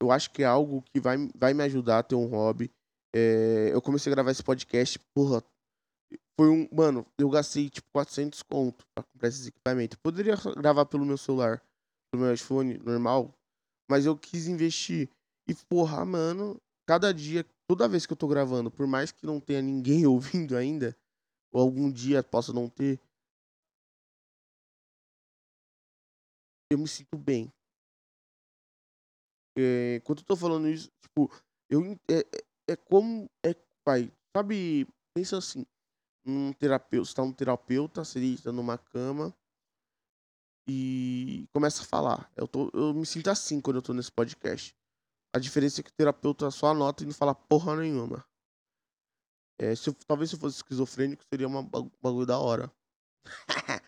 eu 0.00 0.10
acho 0.10 0.30
que 0.30 0.42
é 0.42 0.46
algo 0.46 0.82
que 0.82 1.00
vai, 1.00 1.16
vai 1.34 1.54
me 1.54 1.62
ajudar 1.64 2.00
a 2.00 2.02
ter 2.02 2.14
um 2.14 2.26
hobby. 2.26 2.70
É, 3.14 3.70
eu 3.72 3.80
comecei 3.80 4.12
a 4.12 4.14
gravar 4.14 4.30
esse 4.30 4.42
podcast, 4.42 4.98
porra, 5.14 5.42
foi 6.38 6.50
um. 6.50 6.68
Mano, 6.70 7.06
eu 7.18 7.30
gastei 7.30 7.70
tipo 7.70 7.88
400 7.92 8.42
conto 8.42 8.84
pra 8.94 9.02
comprar 9.04 9.28
esses 9.28 9.46
equipamentos. 9.46 9.98
Poderia 10.02 10.36
gravar 10.56 10.84
pelo 10.86 11.06
meu 11.06 11.16
celular, 11.16 11.62
pelo 12.10 12.24
meu 12.24 12.34
iPhone 12.34 12.78
normal, 12.78 13.34
mas 13.90 14.04
eu 14.04 14.16
quis 14.16 14.46
investir. 14.46 15.08
E 15.48 15.54
porra, 15.54 16.04
mano, 16.04 16.60
cada 16.86 17.12
dia, 17.14 17.44
toda 17.68 17.88
vez 17.88 18.04
que 18.04 18.12
eu 18.12 18.16
tô 18.16 18.26
gravando, 18.26 18.70
por 18.70 18.86
mais 18.86 19.10
que 19.10 19.24
não 19.24 19.40
tenha 19.40 19.62
ninguém 19.62 20.04
ouvindo 20.06 20.56
ainda, 20.56 20.96
ou 21.52 21.62
algum 21.62 21.90
dia 21.90 22.22
possa 22.22 22.52
não 22.52 22.68
ter, 22.68 23.00
eu 26.70 26.78
me 26.78 26.88
sinto 26.88 27.16
bem. 27.16 27.52
É, 29.58 29.96
enquanto 29.96 30.20
eu 30.20 30.26
tô 30.26 30.36
falando 30.36 30.68
isso, 30.68 30.90
tipo, 31.00 31.30
eu 31.70 31.82
é, 32.10 32.18
é, 32.18 32.72
é 32.72 32.76
como 32.76 33.30
é, 33.44 33.54
pai, 33.84 34.12
sabe, 34.36 34.86
pensa 35.14 35.38
assim, 35.38 35.64
um 36.26 36.52
terapeuta, 36.52 37.08
está 37.08 37.22
um 37.22 37.32
terapeuta, 37.32 38.02
está 38.02 38.52
numa 38.52 38.76
cama 38.76 39.34
e 40.68 41.48
começa 41.52 41.82
a 41.82 41.86
falar. 41.86 42.30
Eu, 42.36 42.48
tô, 42.48 42.70
eu 42.74 42.92
me 42.92 43.06
sinto 43.06 43.30
assim 43.30 43.60
quando 43.60 43.76
eu 43.76 43.82
tô 43.82 43.92
nesse 43.94 44.10
podcast. 44.10 44.76
A 45.34 45.38
diferença 45.38 45.80
é 45.80 45.84
que 45.84 45.90
o 45.90 45.94
terapeuta 45.94 46.50
só 46.50 46.68
anota 46.68 47.02
e 47.02 47.06
não 47.06 47.14
fala 47.14 47.34
porra 47.34 47.76
nenhuma. 47.76 48.26
É, 49.58 49.74
se 49.74 49.88
eu, 49.88 49.94
talvez 50.06 50.30
se 50.30 50.36
eu 50.36 50.40
fosse 50.40 50.56
esquizofrênico, 50.56 51.22
seria 51.24 51.46
uma 51.46 51.62
bagulho 51.62 52.26
da 52.26 52.38
hora. 52.38 52.70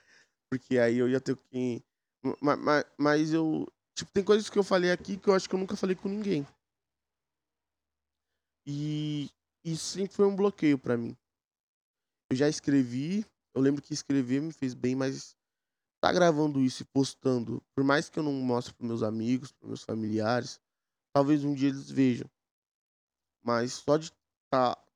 Porque 0.51 0.79
aí 0.79 0.97
eu 0.97 1.09
ia 1.09 1.21
ter 1.21 1.37
que. 1.37 1.83
Mas, 2.23 2.59
mas, 2.59 2.85
mas 2.99 3.33
eu. 3.33 3.67
Tipo, 3.95 4.13
tem 4.13 4.25
coisas 4.25 4.49
que 4.49 4.59
eu 4.59 4.65
falei 4.65 4.91
aqui 4.91 5.17
que 5.17 5.29
eu 5.29 5.35
acho 5.35 5.49
que 5.49 5.55
eu 5.55 5.59
nunca 5.59 5.77
falei 5.77 5.97
com 5.97 6.09
ninguém. 6.09 6.47
E 8.67 9.31
isso 9.65 9.85
sempre 9.85 10.15
foi 10.15 10.27
um 10.27 10.37
bloqueio 10.37 10.79
para 10.79 10.97
mim. 10.97 11.17
Eu 12.31 12.37
já 12.37 12.49
escrevi, 12.49 13.25
eu 13.55 13.63
lembro 13.63 13.83
que 13.83 13.95
escrever 13.95 14.41
me 14.41 14.53
fez 14.53 14.75
bem, 14.75 14.95
mas 14.95 15.37
tá 16.01 16.13
gravando 16.13 16.61
isso 16.61 16.83
e 16.83 16.87
postando, 16.87 17.63
por 17.75 17.83
mais 17.83 18.09
que 18.09 18.19
eu 18.19 18.23
não 18.23 18.33
mostre 18.33 18.75
para 18.75 18.87
meus 18.87 19.03
amigos, 19.03 19.53
para 19.53 19.67
meus 19.67 19.83
familiares, 19.83 20.61
talvez 21.13 21.45
um 21.45 21.55
dia 21.55 21.71
eles 21.71 21.91
vejam. 21.91 22.31
Mas 23.43 23.73
só 23.73 23.97
de 23.97 24.07
estar 24.07 24.77
tá, 24.77 24.87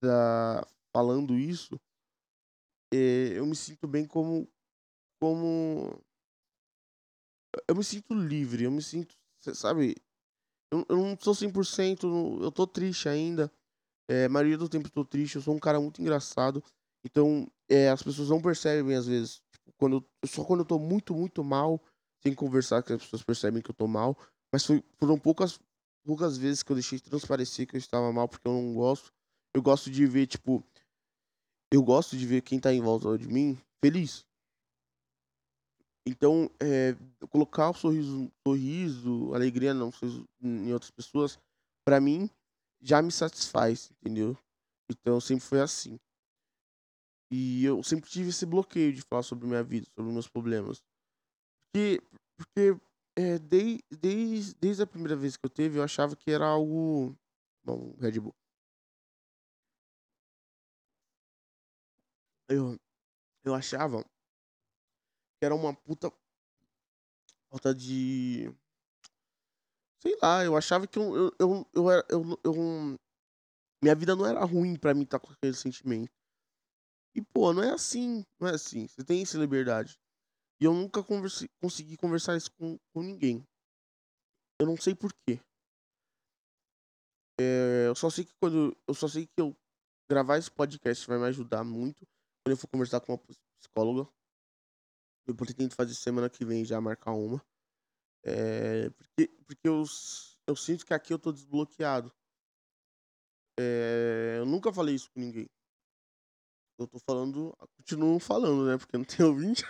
tá 0.00 0.68
falando 0.92 1.36
isso, 1.36 1.80
é, 2.92 3.38
eu 3.38 3.46
me 3.46 3.56
sinto 3.56 3.88
bem 3.88 4.06
como 4.06 4.48
como 5.18 5.98
eu 7.68 7.74
me 7.74 7.84
sinto 7.84 8.14
livre, 8.14 8.64
eu 8.64 8.70
me 8.70 8.82
sinto, 8.82 9.14
sabe, 9.54 9.94
eu, 10.72 10.84
eu 10.88 10.96
não 10.96 11.16
sou 11.20 11.34
100%, 11.34 12.42
eu 12.42 12.52
tô 12.52 12.66
triste 12.66 13.08
ainda. 13.08 13.50
É, 14.08 14.26
a 14.26 14.28
maioria 14.28 14.58
do 14.58 14.68
tempo 14.68 14.86
eu 14.86 14.90
tô 14.92 15.04
triste, 15.04 15.36
eu 15.36 15.42
sou 15.42 15.54
um 15.54 15.58
cara 15.58 15.80
muito 15.80 16.00
engraçado. 16.00 16.62
Então, 17.04 17.46
é, 17.68 17.88
as 17.88 18.02
pessoas 18.02 18.28
não 18.28 18.40
percebem 18.40 18.96
às 18.96 19.06
vezes. 19.06 19.42
Tipo, 19.50 19.72
quando 19.78 19.96
eu, 20.22 20.28
só 20.28 20.44
quando 20.44 20.60
eu 20.60 20.66
tô 20.66 20.78
muito, 20.78 21.14
muito 21.14 21.42
mal, 21.42 21.80
sem 22.22 22.34
conversar, 22.34 22.82
que 22.82 22.92
as 22.92 23.02
pessoas 23.02 23.22
percebem 23.22 23.62
que 23.62 23.70
eu 23.70 23.74
tô 23.74 23.86
mal. 23.86 24.16
Mas 24.52 24.64
foi, 24.64 24.82
foram 24.98 25.18
poucas, 25.18 25.60
poucas 26.04 26.36
vezes 26.36 26.62
que 26.62 26.70
eu 26.72 26.76
deixei 26.76 26.98
transparecer 26.98 27.66
que 27.66 27.76
eu 27.76 27.78
estava 27.78 28.12
mal, 28.12 28.28
porque 28.28 28.46
eu 28.46 28.52
não 28.52 28.74
gosto. 28.74 29.12
Eu 29.54 29.62
gosto 29.62 29.90
de 29.90 30.06
ver, 30.06 30.26
tipo. 30.26 30.64
Eu 31.72 31.82
gosto 31.82 32.16
de 32.16 32.26
ver 32.26 32.42
quem 32.42 32.60
tá 32.60 32.72
em 32.72 32.80
volta 32.80 33.18
de 33.18 33.26
mim 33.26 33.58
feliz. 33.84 34.24
Então, 36.06 36.48
é, 36.62 36.94
colocar 37.30 37.70
o 37.70 37.74
sorriso, 37.74 38.30
sorriso, 38.46 39.34
alegria 39.34 39.74
não, 39.74 39.90
em 40.40 40.72
outras 40.72 40.92
pessoas, 40.92 41.36
para 41.84 42.00
mim, 42.00 42.30
já 42.80 43.02
me 43.02 43.10
satisfaz, 43.10 43.90
entendeu? 43.90 44.38
Então, 44.88 45.20
sempre 45.20 45.44
foi 45.44 45.60
assim. 45.60 45.98
E 47.28 47.64
eu 47.64 47.82
sempre 47.82 48.08
tive 48.08 48.28
esse 48.28 48.46
bloqueio 48.46 48.92
de 48.92 49.02
falar 49.02 49.24
sobre 49.24 49.48
minha 49.48 49.64
vida, 49.64 49.86
sobre 49.98 50.12
meus 50.12 50.28
problemas. 50.28 50.80
Porque, 51.74 52.00
porque 52.36 52.80
é, 53.16 53.38
desde, 53.40 53.82
desde, 53.90 54.54
desde 54.60 54.82
a 54.84 54.86
primeira 54.86 55.16
vez 55.16 55.36
que 55.36 55.44
eu 55.44 55.50
teve, 55.50 55.78
eu 55.78 55.82
achava 55.82 56.14
que 56.14 56.30
era 56.30 56.46
algo. 56.46 57.16
Bom, 57.64 57.96
Red 57.98 58.20
Bull. 58.20 58.34
Eu, 62.48 62.78
eu 63.44 63.54
achava 63.54 64.04
que 65.38 65.44
era 65.44 65.54
uma 65.54 65.74
puta 65.74 66.12
falta 67.50 67.74
de. 67.74 68.52
Sei 70.02 70.16
lá, 70.22 70.44
eu 70.44 70.56
achava 70.56 70.86
que 70.86 70.98
eu, 70.98 71.16
eu, 71.16 71.32
eu, 71.38 71.66
eu, 71.74 72.04
eu, 72.08 72.40
eu, 72.44 72.98
minha 73.82 73.94
vida 73.94 74.14
não 74.14 74.26
era 74.26 74.44
ruim 74.44 74.78
pra 74.78 74.94
mim 74.94 75.02
estar 75.02 75.18
tá 75.18 75.26
com 75.26 75.32
aquele 75.32 75.54
sentimento. 75.54 76.12
E, 77.14 77.22
pô, 77.22 77.52
não 77.52 77.62
é 77.62 77.72
assim, 77.72 78.24
não 78.38 78.48
é 78.48 78.54
assim. 78.54 78.86
Você 78.86 79.02
tem 79.04 79.22
essa 79.22 79.38
liberdade. 79.38 79.98
E 80.60 80.64
eu 80.64 80.72
nunca 80.72 81.02
converse, 81.02 81.48
consegui 81.62 81.96
conversar 81.96 82.36
isso 82.36 82.50
com, 82.52 82.78
com 82.92 83.02
ninguém. 83.02 83.42
Eu 84.60 84.66
não 84.66 84.76
sei 84.76 84.94
porquê. 84.94 85.40
É, 87.40 87.88
eu 87.88 87.94
só 87.94 88.08
sei 88.08 88.24
que 88.24 88.32
quando. 88.40 88.76
Eu 88.86 88.94
só 88.94 89.08
sei 89.08 89.26
que 89.26 89.40
eu 89.40 89.54
gravar 90.10 90.38
esse 90.38 90.50
podcast 90.50 91.06
vai 91.06 91.18
me 91.18 91.26
ajudar 91.26 91.64
muito 91.64 92.06
quando 92.44 92.52
eu 92.52 92.56
for 92.56 92.68
conversar 92.68 93.00
com 93.00 93.12
uma 93.12 93.20
psicóloga. 93.60 94.10
Eu 95.26 95.34
pretendo 95.34 95.74
fazer 95.74 95.94
semana 95.94 96.30
que 96.30 96.44
vem 96.44 96.64
já 96.64 96.80
marcar 96.80 97.12
uma. 97.12 97.44
É, 98.22 98.90
porque 98.90 99.28
porque 99.46 99.68
eu, 99.68 99.84
eu 100.46 100.56
sinto 100.56 100.84
que 100.84 100.94
aqui 100.94 101.12
eu 101.12 101.18
tô 101.18 101.32
desbloqueado. 101.32 102.12
É, 103.58 104.36
eu 104.38 104.46
nunca 104.46 104.72
falei 104.72 104.94
isso 104.94 105.10
com 105.10 105.20
ninguém. 105.20 105.48
Eu 106.78 106.86
tô 106.86 106.98
falando, 106.98 107.56
continuo 107.76 108.18
falando, 108.20 108.66
né? 108.66 108.76
Porque 108.76 108.98
não 108.98 109.04
tem 109.06 109.24
ouvinte. 109.24 109.64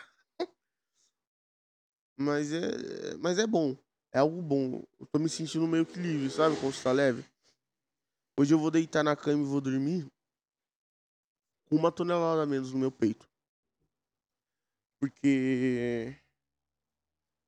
mas 2.18 2.52
é, 2.52 3.16
mas 3.18 3.38
é 3.38 3.46
bom. 3.46 3.76
É 4.12 4.18
algo 4.18 4.42
bom. 4.42 4.82
Eu 4.98 5.06
tô 5.06 5.18
me 5.18 5.28
sentindo 5.28 5.66
meio 5.66 5.86
que 5.86 5.98
livre, 5.98 6.30
sabe? 6.30 6.56
Quando 6.56 6.72
está 6.72 6.92
leve. 6.92 7.24
Hoje 8.38 8.52
eu 8.52 8.58
vou 8.58 8.70
deitar 8.70 9.02
na 9.02 9.16
cama 9.16 9.42
e 9.42 9.46
vou 9.46 9.60
dormir 9.60 10.06
com 11.66 11.76
uma 11.76 11.92
tonelada 11.92 12.42
a 12.42 12.46
menos 12.46 12.72
no 12.72 12.78
meu 12.78 12.90
peito. 12.90 13.28
Porque. 14.98 16.16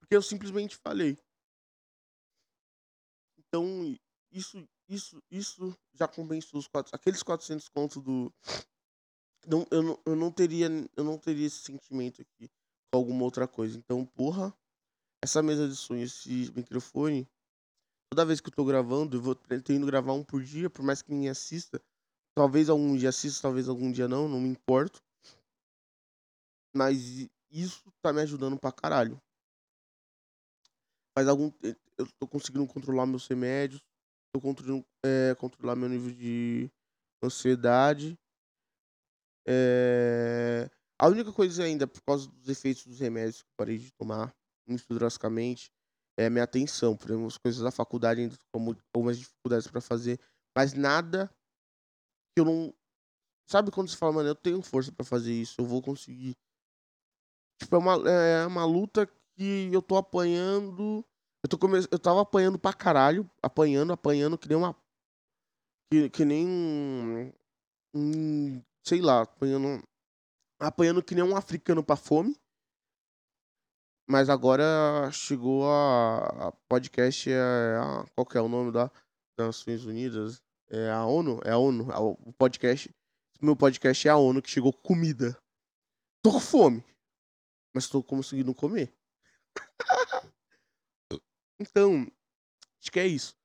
Porque 0.00 0.16
eu 0.16 0.22
simplesmente 0.22 0.76
falei. 0.76 1.18
Então, 3.38 3.96
isso, 4.30 4.68
isso, 4.88 5.22
isso 5.30 5.78
já 5.94 6.06
compensou 6.06 6.60
os 6.60 6.66
quatro, 6.66 6.94
aqueles 6.94 7.22
400 7.22 7.68
contos 7.68 8.02
do. 8.02 8.32
Não, 9.46 9.66
eu, 9.70 9.82
não, 9.82 10.02
eu, 10.04 10.16
não 10.16 10.30
teria, 10.30 10.68
eu 10.96 11.04
não 11.04 11.18
teria 11.18 11.46
esse 11.46 11.60
sentimento 11.60 12.20
aqui 12.20 12.50
com 12.90 12.98
alguma 12.98 13.24
outra 13.24 13.48
coisa. 13.48 13.78
Então, 13.78 14.04
porra, 14.04 14.54
essa 15.22 15.42
mesa 15.42 15.68
de 15.68 15.76
som, 15.76 15.94
esse 15.94 16.52
microfone, 16.52 17.26
toda 18.10 18.26
vez 18.26 18.40
que 18.40 18.48
eu 18.48 18.54
tô 18.54 18.64
gravando, 18.64 19.16
eu 19.16 19.22
vou 19.22 19.34
tentando 19.34 19.86
gravar 19.86 20.12
um 20.12 20.24
por 20.24 20.42
dia, 20.42 20.68
por 20.68 20.82
mais 20.82 21.00
que 21.00 21.10
ninguém 21.10 21.30
assista. 21.30 21.80
Talvez 22.34 22.68
algum 22.68 22.96
dia 22.96 23.08
assista, 23.08 23.42
talvez 23.42 23.68
algum 23.68 23.90
dia 23.90 24.06
não, 24.06 24.28
não 24.28 24.40
me 24.40 24.48
importo. 24.48 25.02
Mas 26.74 27.28
isso 27.50 27.92
tá 28.02 28.12
me 28.12 28.22
ajudando 28.22 28.58
pra 28.58 28.72
caralho. 28.72 29.20
Faz 31.16 31.28
algum 31.28 31.50
eu 31.98 32.06
tô 32.18 32.28
conseguindo 32.28 32.66
controlar 32.66 33.06
meus 33.06 33.26
remédios, 33.26 33.84
tô 34.32 34.40
conseguindo 34.40 34.86
é, 35.04 35.34
controlar 35.34 35.74
meu 35.74 35.88
nível 35.88 36.14
de 36.14 36.70
ansiedade. 37.22 38.16
É... 39.46 40.70
A 41.00 41.08
única 41.08 41.32
coisa 41.32 41.64
ainda, 41.64 41.86
por 41.86 42.02
causa 42.02 42.28
dos 42.28 42.48
efeitos 42.48 42.86
dos 42.86 43.00
remédios 43.00 43.42
que 43.42 43.48
eu 43.48 43.54
parei 43.56 43.78
de 43.78 43.90
tomar 43.92 44.34
muito 44.66 44.86
drasticamente, 44.94 45.72
é 46.16 46.28
minha 46.28 46.44
atenção. 46.44 46.96
Por 46.96 47.10
exemplo, 47.10 47.26
as 47.26 47.38
coisas 47.38 47.62
da 47.62 47.70
faculdade 47.70 48.20
ainda 48.20 48.36
com 48.52 48.74
algumas 48.94 49.18
dificuldades 49.18 49.66
para 49.66 49.80
fazer, 49.80 50.20
mas 50.56 50.74
nada 50.74 51.30
que 52.34 52.40
eu 52.40 52.44
não. 52.44 52.74
Sabe 53.48 53.70
quando 53.70 53.88
você 53.88 53.96
fala, 53.96 54.12
mano, 54.12 54.28
eu 54.28 54.34
tenho 54.34 54.60
força 54.60 54.92
para 54.92 55.04
fazer 55.04 55.32
isso, 55.32 55.60
eu 55.60 55.64
vou 55.64 55.80
conseguir. 55.80 56.36
Tipo, 57.58 57.76
é 57.76 57.78
uma, 57.78 58.10
é 58.10 58.46
uma 58.46 58.64
luta 58.64 59.06
que 59.36 59.70
eu 59.72 59.82
tô 59.82 59.96
apanhando. 59.96 61.04
Eu, 61.42 61.48
tô 61.48 61.58
come... 61.58 61.78
eu 61.90 61.98
tava 61.98 62.22
apanhando 62.22 62.58
pra 62.58 62.72
caralho. 62.72 63.28
Apanhando, 63.42 63.92
apanhando, 63.92 64.38
que 64.38 64.48
nem 64.48 64.56
uma. 64.56 64.76
Que, 65.92 66.08
que 66.08 66.24
nem. 66.24 66.46
Um... 66.46 67.32
um... 67.94 68.62
Sei 68.86 69.00
lá, 69.00 69.22
apanhando. 69.22 69.82
Apanhando 70.60 71.02
que 71.02 71.14
nem 71.14 71.24
um 71.24 71.36
africano 71.36 71.82
pra 71.82 71.96
fome. 71.96 72.36
Mas 74.08 74.30
agora 74.30 75.10
chegou 75.12 75.68
a, 75.68 76.48
a 76.48 76.52
podcast. 76.68 77.30
É 77.30 77.76
a... 77.76 78.06
Qual 78.14 78.26
que 78.26 78.38
é 78.38 78.40
o 78.40 78.48
nome 78.48 78.72
da... 78.72 78.90
Nações 79.38 79.84
Unidas? 79.84 80.42
É 80.68 80.90
a 80.90 81.04
ONU? 81.04 81.40
É 81.44 81.50
a 81.50 81.58
ONU. 81.58 81.88
O 82.26 82.32
podcast. 82.32 82.90
Meu 83.40 83.54
podcast 83.54 84.08
é 84.08 84.10
a 84.10 84.16
ONU 84.16 84.42
que 84.42 84.50
chegou 84.50 84.72
comida. 84.72 85.38
Tô 86.24 86.32
com 86.32 86.40
fome 86.40 86.84
mas 87.74 87.84
estou 87.84 88.02
conseguindo 88.02 88.54
comer. 88.54 88.92
então, 91.60 92.06
acho 92.80 92.90
que 92.90 93.00
é 93.00 93.06
isso. 93.06 93.36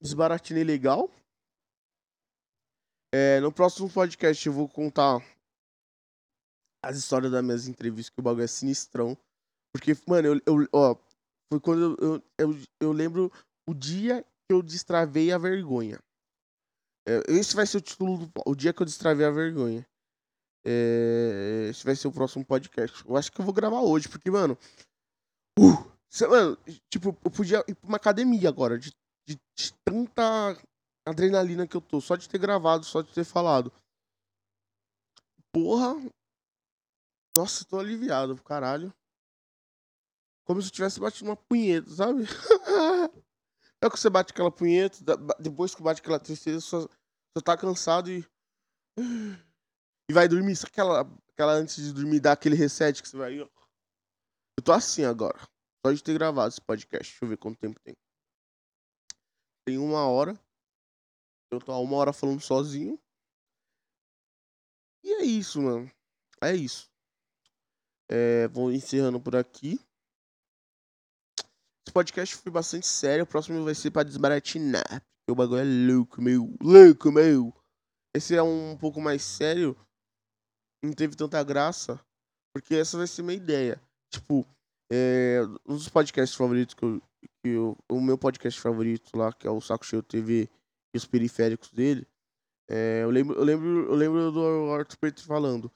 Desbaratinei 0.00 0.64
legal. 0.64 1.10
É, 3.12 3.40
no 3.40 3.52
próximo 3.52 3.90
podcast 3.90 4.46
eu 4.46 4.52
vou 4.52 4.68
contar 4.68 5.20
as 6.82 6.96
histórias 6.96 7.32
das 7.32 7.44
minhas 7.44 7.66
entrevistas, 7.66 8.14
que 8.14 8.20
o 8.20 8.22
bagulho 8.22 8.44
é 8.44 8.46
sinistrão. 8.46 9.16
Porque, 9.72 9.92
mano, 10.06 10.28
eu, 10.28 10.40
eu 10.46 10.68
ó, 10.72 10.96
foi 11.50 11.60
quando 11.60 11.96
eu, 12.00 12.22
eu, 12.38 12.62
eu, 12.80 12.92
lembro 12.92 13.32
o 13.68 13.74
dia 13.74 14.22
que 14.22 14.52
eu 14.54 14.62
destravei 14.62 15.32
a 15.32 15.38
vergonha. 15.38 15.98
É, 17.06 17.22
esse 17.28 17.54
vai 17.54 17.66
ser 17.66 17.78
o 17.78 17.80
título 17.80 18.26
do 18.26 18.32
o 18.46 18.54
dia 18.54 18.72
que 18.72 18.82
eu 18.82 18.86
destravei 18.86 19.26
a 19.26 19.30
vergonha. 19.30 19.86
É, 20.68 21.68
esse 21.70 21.84
vai 21.84 21.94
ser 21.94 22.08
o 22.08 22.12
próximo 22.12 22.44
podcast. 22.44 23.08
Eu 23.08 23.16
acho 23.16 23.30
que 23.30 23.40
eu 23.40 23.44
vou 23.44 23.54
gravar 23.54 23.80
hoje, 23.82 24.08
porque, 24.08 24.28
mano. 24.28 24.58
Uh, 25.56 26.28
mano, 26.28 26.58
tipo, 26.90 27.16
eu 27.24 27.30
podia 27.30 27.64
ir 27.68 27.76
pra 27.76 27.86
uma 27.86 27.96
academia 27.96 28.48
agora, 28.48 28.76
de, 28.76 28.90
de, 29.28 29.36
de, 29.56 29.72
tanta 29.84 30.58
adrenalina 31.06 31.68
que 31.68 31.76
eu 31.76 31.80
tô, 31.80 32.00
só 32.00 32.16
de 32.16 32.28
ter 32.28 32.38
gravado, 32.38 32.84
só 32.84 33.00
de 33.00 33.12
ter 33.12 33.24
falado. 33.24 33.72
Porra. 35.52 35.94
Nossa, 37.38 37.64
tô 37.64 37.78
aliviado, 37.78 38.36
caralho. 38.42 38.92
Como 40.46 40.60
se 40.60 40.68
eu 40.68 40.72
tivesse 40.72 40.98
batido 40.98 41.30
uma 41.30 41.36
punheta, 41.36 41.90
sabe? 41.90 42.24
é 43.82 43.90
que 43.90 43.96
você 43.96 44.10
bate 44.10 44.32
aquela 44.32 44.50
punheta, 44.50 44.98
depois 45.38 45.74
que 45.74 45.82
bate 45.82 46.00
aquela 46.00 46.18
tristeza, 46.18 46.60
sua, 46.60 46.80
Você 46.80 47.44
tá 47.44 47.56
cansado 47.56 48.10
e. 48.10 48.26
E 50.08 50.12
vai 50.12 50.28
dormir. 50.28 50.56
Sabe 50.56 50.70
aquela, 50.70 51.00
aquela 51.32 51.52
antes 51.52 51.76
de 51.76 51.92
dormir, 51.92 52.20
dá 52.20 52.32
aquele 52.32 52.54
reset 52.54 53.02
que 53.02 53.08
você 53.08 53.16
vai. 53.16 53.38
Eu 53.38 53.50
tô 54.64 54.72
assim 54.72 55.04
agora. 55.04 55.38
Só 55.84 55.92
de 55.92 56.02
ter 56.02 56.14
gravado 56.14 56.48
esse 56.48 56.60
podcast. 56.60 57.12
Deixa 57.12 57.24
eu 57.24 57.28
ver 57.28 57.36
quanto 57.36 57.58
tempo 57.58 57.78
tem. 57.80 57.94
Tem 59.66 59.78
uma 59.78 60.06
hora. 60.08 60.38
Eu 61.50 61.60
tô 61.60 61.72
há 61.72 61.78
uma 61.78 61.96
hora 61.96 62.12
falando 62.12 62.40
sozinho. 62.40 62.98
E 65.04 65.12
é 65.12 65.22
isso, 65.24 65.62
mano. 65.62 65.90
É 66.42 66.54
isso. 66.54 66.90
É, 68.08 68.48
vou 68.48 68.72
encerrando 68.72 69.20
por 69.20 69.36
aqui. 69.36 69.80
Esse 71.86 71.92
podcast 71.92 72.34
foi 72.36 72.50
bastante 72.50 72.86
sério. 72.86 73.24
O 73.24 73.26
próximo 73.26 73.64
vai 73.64 73.74
ser 73.74 73.90
pra 73.90 74.02
desbaratinar. 74.02 74.84
Porque 74.88 75.32
o 75.32 75.34
bagulho 75.34 75.60
é 75.60 75.92
louco, 75.92 76.20
meu. 76.20 76.56
Louco, 76.60 77.12
meu. 77.12 77.52
Esse 78.14 78.34
é 78.34 78.42
um 78.42 78.76
pouco 78.76 79.00
mais 79.00 79.22
sério. 79.22 79.76
Não 80.82 80.92
teve 80.92 81.16
tanta 81.16 81.42
graça. 81.42 82.00
Porque 82.54 82.74
essa 82.74 82.96
vai 82.96 83.06
ser 83.06 83.22
minha 83.22 83.36
ideia. 83.36 83.80
Tipo, 84.10 84.46
é, 84.90 85.40
um 85.66 85.74
dos 85.74 85.88
podcasts 85.88 86.36
favoritos 86.36 86.74
que 86.74 86.84
eu, 86.84 87.02
que 87.20 87.48
eu. 87.50 87.76
O 87.90 88.00
meu 88.00 88.16
podcast 88.16 88.60
favorito 88.60 89.16
lá, 89.16 89.32
que 89.32 89.46
é 89.46 89.50
o 89.50 89.60
Saco 89.60 89.84
Cheio 89.84 90.02
TV 90.02 90.48
e 90.94 90.96
os 90.96 91.04
periféricos 91.04 91.70
dele. 91.70 92.06
É, 92.68 93.02
eu, 93.02 93.10
lembro, 93.10 93.36
eu, 93.36 93.44
lembro, 93.44 93.68
eu 93.68 93.94
lembro 93.94 94.32
do 94.32 94.72
Arthur 94.72 94.96
Preto 94.98 95.24
falando. 95.24 95.70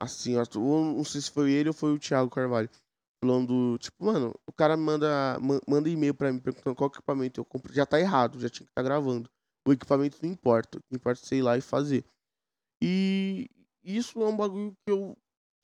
Assim, 0.00 0.36
Arthur, 0.36 0.60
não 0.60 1.04
sei 1.04 1.20
se 1.20 1.30
foi 1.30 1.52
ele 1.52 1.68
ou 1.68 1.74
foi 1.74 1.92
o 1.92 1.98
Thiago 1.98 2.30
Carvalho 2.30 2.68
falando, 3.22 3.78
tipo, 3.78 4.04
mano, 4.04 4.34
o 4.44 4.52
cara 4.52 4.76
manda, 4.76 5.38
manda 5.68 5.88
e-mail 5.88 6.12
pra 6.12 6.32
mim 6.32 6.40
perguntando 6.40 6.74
qual 6.74 6.90
equipamento 6.90 7.40
eu 7.40 7.44
compro. 7.44 7.72
Já 7.72 7.86
tá 7.86 8.00
errado, 8.00 8.40
já 8.40 8.48
tinha 8.48 8.66
que 8.66 8.72
estar 8.72 8.82
tá 8.82 8.88
gravando. 8.88 9.30
O 9.66 9.72
equipamento 9.72 10.18
não 10.20 10.28
importa. 10.28 10.78
O 10.78 10.82
que 10.82 10.96
importa 10.96 11.22
é 11.22 11.26
sei 11.26 11.40
lá 11.40 11.56
e 11.56 11.60
fazer. 11.60 12.04
E 12.82 13.48
isso 13.84 14.22
é 14.22 14.26
um 14.26 14.36
bagulho 14.36 14.72
que 14.86 14.92
eu. 14.92 15.16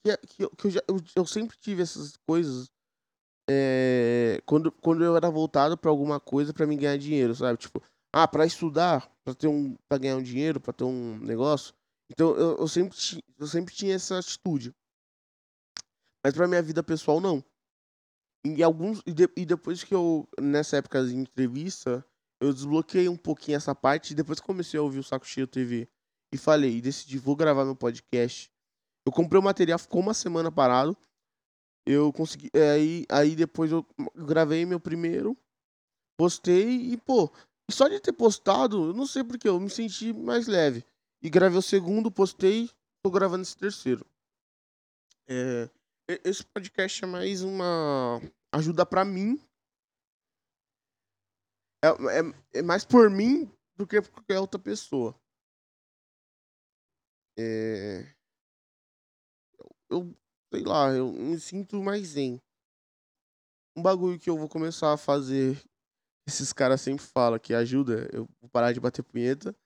Que, 0.04 0.16
que, 0.16 0.44
eu, 0.44 0.50
que 0.50 0.66
eu, 0.66 0.70
já, 0.70 0.82
eu, 0.88 0.96
eu, 1.16 1.26
sempre 1.26 1.56
tive 1.58 1.82
essas 1.82 2.16
coisas. 2.26 2.70
É, 3.50 4.40
quando, 4.44 4.70
quando 4.70 5.02
eu 5.02 5.16
era 5.16 5.30
voltado 5.30 5.76
para 5.76 5.90
alguma 5.90 6.20
coisa 6.20 6.52
para 6.52 6.66
me 6.66 6.76
ganhar 6.76 6.98
dinheiro, 6.98 7.34
sabe? 7.34 7.58
Tipo, 7.58 7.82
ah, 8.12 8.28
para 8.28 8.46
estudar, 8.46 9.10
para 9.24 9.34
ter 9.34 9.48
um 9.48 9.76
para 9.88 9.98
ganhar 9.98 10.16
um 10.16 10.22
dinheiro, 10.22 10.60
para 10.60 10.72
ter 10.72 10.84
um 10.84 11.18
negócio. 11.18 11.74
Então 12.10 12.36
eu, 12.36 12.58
eu 12.58 12.68
sempre 12.68 12.96
eu 13.38 13.46
sempre 13.46 13.74
tinha 13.74 13.94
essa 13.94 14.18
atitude. 14.18 14.74
Mas 16.24 16.34
pra 16.34 16.48
minha 16.48 16.62
vida 16.62 16.82
pessoal, 16.82 17.20
não. 17.20 17.42
E, 18.44 18.62
alguns, 18.62 19.02
e, 19.06 19.12
de, 19.12 19.28
e 19.36 19.44
depois 19.44 19.82
que 19.82 19.94
eu, 19.94 20.28
nessa 20.40 20.76
época 20.76 21.04
de 21.04 21.14
entrevista, 21.14 22.04
eu 22.40 22.52
desbloqueei 22.52 23.08
um 23.08 23.16
pouquinho 23.16 23.56
essa 23.56 23.74
parte. 23.74 24.12
E 24.12 24.14
depois 24.14 24.40
comecei 24.40 24.78
a 24.78 24.82
ouvir 24.82 24.98
o 24.98 25.04
Saco 25.04 25.26
Cheio 25.26 25.46
TV 25.46 25.88
e 26.32 26.38
falei, 26.38 26.80
decidi, 26.80 27.18
vou 27.18 27.36
gravar 27.36 27.64
meu 27.64 27.76
podcast. 27.76 28.50
Eu 29.06 29.12
comprei 29.12 29.40
o 29.40 29.44
material, 29.44 29.78
ficou 29.78 30.00
uma 30.00 30.14
semana 30.14 30.52
parado. 30.52 30.96
Eu 31.86 32.12
consegui. 32.12 32.50
É, 32.52 32.72
aí, 32.72 33.06
aí 33.08 33.34
depois 33.34 33.72
eu 33.72 33.86
gravei 34.14 34.66
meu 34.66 34.78
primeiro, 34.78 35.36
postei 36.18 36.92
e, 36.92 36.96
pô, 36.98 37.32
só 37.70 37.88
de 37.88 38.00
ter 38.00 38.12
postado, 38.12 38.88
eu 38.88 38.92
não 38.94 39.06
sei 39.06 39.24
porque, 39.24 39.48
eu 39.48 39.58
me 39.58 39.70
senti 39.70 40.12
mais 40.12 40.46
leve. 40.46 40.84
E 41.22 41.30
gravei 41.30 41.58
o 41.58 41.62
segundo, 41.62 42.10
postei, 42.10 42.70
tô 43.02 43.10
gravando 43.10 43.42
esse 43.42 43.56
terceiro. 43.56 44.06
É, 45.26 45.70
esse 46.24 46.44
podcast 46.44 47.04
é 47.04 47.06
mais 47.06 47.42
uma 47.42 48.20
ajuda 48.52 48.86
para 48.86 49.04
mim. 49.04 49.40
É, 51.84 51.88
é, 51.88 52.58
é, 52.58 52.62
mais 52.62 52.84
por 52.84 53.10
mim 53.10 53.50
do 53.76 53.86
que 53.86 54.00
por 54.00 54.10
qualquer 54.10 54.40
outra 54.40 54.58
pessoa. 54.58 55.14
É... 57.38 58.14
Eu, 59.90 60.14
sei 60.52 60.64
lá, 60.64 60.90
eu 60.90 61.12
me 61.12 61.38
sinto 61.38 61.80
mais 61.82 62.08
zen. 62.08 62.40
Um 63.76 63.82
bagulho 63.82 64.18
que 64.18 64.28
eu 64.28 64.36
vou 64.36 64.48
começar 64.48 64.92
a 64.92 64.96
fazer, 64.96 65.62
esses 66.26 66.52
caras 66.52 66.80
sempre 66.80 67.04
falam 67.04 67.38
que 67.38 67.54
ajuda, 67.54 68.08
eu 68.12 68.28
vou 68.40 68.50
parar 68.50 68.72
de 68.72 68.80
bater 68.80 69.02
punheta, 69.04 69.56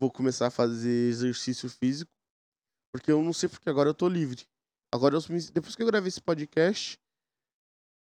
vou 0.00 0.10
começar 0.10 0.48
a 0.48 0.50
fazer 0.50 1.08
exercício 1.08 1.68
físico, 1.70 2.10
porque 2.92 3.12
eu 3.12 3.22
não 3.22 3.32
sei 3.32 3.48
porque 3.48 3.70
agora 3.70 3.88
eu 3.88 3.94
tô 3.94 4.08
livre. 4.08 4.44
Agora, 4.92 5.14
eu, 5.14 5.20
depois 5.52 5.76
que 5.76 5.82
eu 5.82 5.86
gravei 5.86 6.08
esse 6.08 6.20
podcast, 6.20 6.98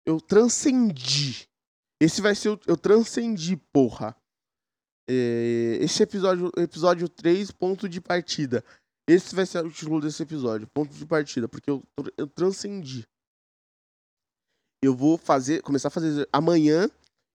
eu 0.06 0.20
transcendi. 0.20 1.48
Esse 2.00 2.20
vai 2.20 2.34
ser 2.34 2.50
o. 2.50 2.60
Eu 2.66 2.76
transcendi, 2.76 3.56
porra. 3.56 4.16
É, 5.08 5.78
esse 5.80 6.02
episódio, 6.02 6.50
episódio 6.56 7.08
3, 7.08 7.50
ponto 7.52 7.88
de 7.88 8.00
partida. 8.00 8.64
Esse 9.08 9.34
vai 9.34 9.44
ser 9.44 9.64
o 9.64 9.70
título 9.70 10.00
desse 10.00 10.22
episódio, 10.22 10.66
ponto 10.68 10.92
de 10.94 11.04
partida, 11.04 11.48
porque 11.48 11.70
eu, 11.70 11.82
eu 12.16 12.26
transcendi. 12.26 13.06
Eu 14.82 14.94
vou 14.94 15.16
fazer, 15.16 15.62
começar 15.62 15.88
a 15.88 15.90
fazer 15.90 16.28
amanhã. 16.32 16.88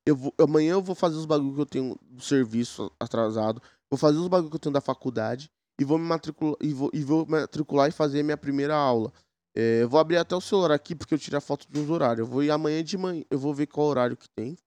Eu 0.05 0.15
vou, 0.15 0.33
amanhã 0.37 0.73
eu 0.73 0.81
vou 0.81 0.95
fazer 0.95 1.17
os 1.17 1.25
bagulhos 1.25 1.55
que 1.55 1.61
eu 1.61 1.65
tenho 1.65 1.99
do 2.01 2.21
serviço 2.21 2.91
atrasado. 2.99 3.61
Vou 3.89 3.97
fazer 3.97 4.17
os 4.17 4.27
bagulhos 4.27 4.49
que 4.49 4.55
eu 4.55 4.59
tenho 4.59 4.73
da 4.73 4.81
faculdade 4.81 5.49
e 5.79 5.83
vou 5.83 5.97
me 5.97 6.05
matricular 6.05 6.57
e 6.61 6.73
vou, 6.73 6.89
e 6.93 7.03
vou 7.03 7.25
matricular 7.25 7.89
e 7.89 7.91
fazer 7.91 8.23
minha 8.23 8.37
primeira 8.37 8.75
aula. 8.75 9.11
É, 9.55 9.85
vou 9.85 9.99
abrir 9.99 10.17
até 10.17 10.35
o 10.35 10.41
celular 10.41 10.71
aqui 10.71 10.95
porque 10.95 11.13
eu 11.13 11.19
tirei 11.19 11.37
a 11.37 11.41
foto 11.41 11.67
uns 11.73 11.89
horários. 11.89 12.19
Eu 12.19 12.31
vou 12.31 12.43
ir 12.43 12.51
amanhã 12.51 12.83
de 12.83 12.97
manhã, 12.97 13.23
eu 13.29 13.39
vou 13.39 13.53
ver 13.53 13.67
qual 13.67 13.87
horário 13.87 14.15
que 14.15 14.29
tem. 14.29 14.57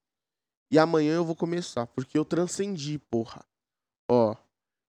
E 0.70 0.78
amanhã 0.78 1.14
eu 1.16 1.24
vou 1.24 1.34
começar, 1.34 1.86
porque 1.88 2.16
eu 2.16 2.24
transcendi, 2.24 2.98
porra. 3.11 3.44
Ó, 4.11 4.36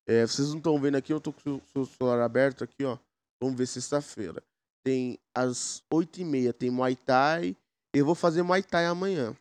é, 0.07 0.25
vocês 0.25 0.49
não 0.49 0.57
estão 0.57 0.79
vendo 0.79 0.95
aqui, 0.95 1.13
eu 1.13 1.21
tô 1.21 1.33
com 1.33 1.61
o 1.75 1.85
celular 1.85 2.21
aberto 2.21 2.63
aqui, 2.63 2.83
ó. 2.83 2.97
Vamos 3.41 3.57
ver 3.57 3.67
sexta-feira. 3.67 4.43
Tem 4.83 5.19
às 5.35 5.83
8h30, 5.93 6.53
tem 6.53 6.69
Muay 6.69 6.95
Thai. 6.95 7.55
Eu 7.93 8.05
vou 8.05 8.15
fazer 8.15 8.43
Muay 8.43 8.63
Thai 8.63 8.85
amanhã. 8.85 9.35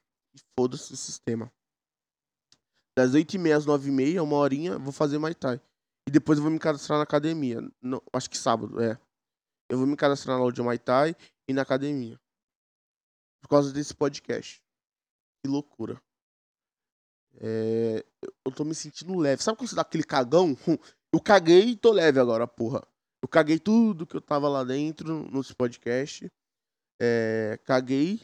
Foda-se 0.59 0.93
o 0.93 0.97
sistema. 0.97 1.51
Das 2.97 3.13
8h30 3.13 3.57
às 3.57 3.67
9h30, 3.67 4.23
uma 4.23 4.37
horinha, 4.37 4.79
vou 4.79 4.93
fazer 4.93 5.19
Muay 5.19 5.35
Thai. 5.35 5.61
E 6.09 6.11
depois 6.11 6.39
eu 6.39 6.43
vou 6.43 6.53
me 6.53 6.59
cadastrar 6.59 6.99
na 6.99 7.05
academia. 7.05 7.61
Não, 7.81 8.03
acho 8.13 8.29
que 8.29 8.37
sábado, 8.37 8.83
é 8.83 8.99
eu 9.71 9.79
vou 9.79 9.87
me 9.87 9.97
cadastrar 9.97 10.37
na 10.37 10.43
aula 10.43 10.53
Muay 10.65 10.79
Thai 10.79 11.15
e 11.49 11.53
na 11.53 11.63
academia. 11.63 12.21
Por 13.41 13.49
causa 13.49 13.73
desse 13.73 13.95
podcast. 13.95 14.61
Que 15.41 15.49
loucura. 15.49 16.03
É, 17.43 18.05
eu 18.45 18.53
tô 18.53 18.65
me 18.65 18.75
sentindo 18.75 19.19
leve. 19.19 19.43
Sabe 19.43 19.57
quando 19.57 19.69
você 19.69 19.77
dá 19.77 19.83
aquele 19.83 20.05
cagão? 20.05 20.55
Eu 21.13 21.21
caguei 21.21 21.71
e 21.71 21.77
tô 21.77 21.91
leve 21.91 22.21
agora, 22.21 22.47
porra. 22.47 22.87
Eu 23.21 23.27
caguei 23.27 23.59
tudo 23.59 24.07
que 24.07 24.17
eu 24.17 24.21
tava 24.21 24.49
lá 24.49 24.63
dentro 24.63 25.29
nesse 25.29 25.53
podcast. 25.53 26.31
É, 27.03 27.59
caguei. 27.65 28.21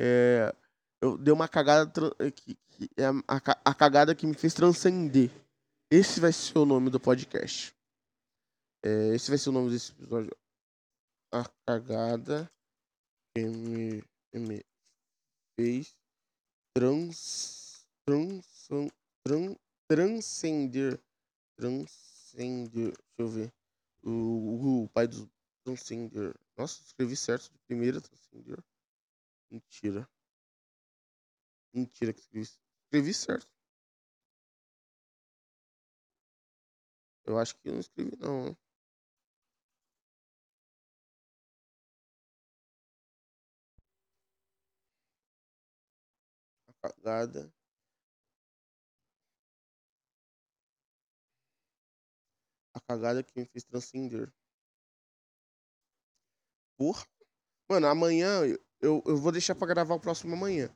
É, 0.00 0.52
eu 1.00 1.16
dei 1.16 1.32
uma 1.32 1.46
cagada 1.46 1.92
que, 2.32 2.56
que 2.70 2.90
é 2.96 3.06
a, 3.06 3.36
a 3.64 3.74
cagada 3.74 4.16
que 4.16 4.26
me 4.26 4.34
fez 4.34 4.52
transcender. 4.52 5.30
Esse 5.92 6.18
vai 6.18 6.32
ser 6.32 6.58
o 6.58 6.66
nome 6.66 6.90
do 6.90 6.98
podcast. 6.98 7.72
É, 8.84 9.14
esse 9.14 9.30
vai 9.30 9.38
ser 9.38 9.50
o 9.50 9.52
nome 9.52 9.70
desse 9.70 9.92
episódio. 9.92 10.36
A 11.32 11.48
cagada 11.66 12.50
que 13.34 13.44
me, 13.44 14.02
que 14.02 14.38
me 14.40 14.64
fez 15.58 15.99
trans, 16.80 17.86
trans, 18.06 18.66
trans, 19.22 19.58
transcender. 19.86 20.98
Transcender. 21.54 22.92
Deixa 22.92 23.18
eu 23.18 23.28
ver. 23.28 23.52
O, 24.02 24.10
o, 24.10 24.84
o 24.84 24.88
pai 24.88 25.06
do 25.06 25.30
Transcender. 25.62 26.34
Nossa, 26.56 26.80
escrevi 26.82 27.14
certo 27.16 27.52
de 27.52 27.58
primeira 27.66 28.00
Transcender. 28.00 28.64
Mentira. 29.50 30.08
Mentira 31.74 32.14
que 32.14 32.20
escrevi. 32.20 32.48
Escrevi 32.86 33.12
certo. 33.12 33.52
Eu 37.26 37.36
acho 37.38 37.54
que 37.56 37.68
eu 37.68 37.74
não 37.74 37.80
escrevi 37.80 38.16
não. 38.16 38.56
Cagada. 46.80 47.52
A 52.74 52.80
cagada 52.80 53.22
que 53.22 53.38
me 53.38 53.46
fez 53.46 53.64
transcender. 53.64 54.32
Porra. 56.76 57.06
Mano, 57.68 57.86
amanhã 57.86 58.42
eu, 58.80 59.02
eu 59.06 59.16
vou 59.16 59.30
deixar 59.30 59.54
pra 59.54 59.66
gravar 59.66 59.94
o 59.94 60.00
próximo 60.00 60.34
amanhã. 60.34 60.74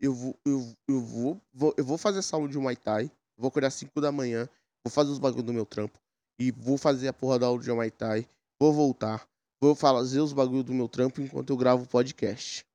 Eu 0.00 0.14
vou, 0.14 0.38
eu, 0.44 0.76
eu 0.88 1.00
vou, 1.00 1.40
vou, 1.52 1.74
eu 1.76 1.84
vou 1.84 1.98
fazer 1.98 2.18
essa 2.18 2.34
aula 2.34 2.48
de 2.48 2.58
Muay 2.58 2.76
Thai. 2.76 3.10
Vou 3.36 3.48
acordar 3.48 3.70
5 3.70 4.00
da 4.00 4.10
manhã. 4.10 4.48
Vou 4.84 4.90
fazer 4.90 5.10
os 5.10 5.18
bagulhos 5.18 5.46
do 5.46 5.52
meu 5.52 5.66
trampo. 5.66 6.00
E 6.38 6.50
vou 6.50 6.76
fazer 6.76 7.08
a 7.08 7.12
porra 7.12 7.38
da 7.38 7.46
aula 7.46 7.62
de 7.62 7.70
Muay 7.70 7.90
Thai. 7.90 8.26
Vou 8.58 8.72
voltar. 8.72 9.28
Vou 9.60 9.76
fazer 9.76 10.20
os 10.20 10.32
bagulhos 10.32 10.64
do 10.64 10.74
meu 10.74 10.88
trampo 10.88 11.20
enquanto 11.20 11.50
eu 11.50 11.56
gravo 11.56 11.84
o 11.84 11.88
podcast. 11.88 12.66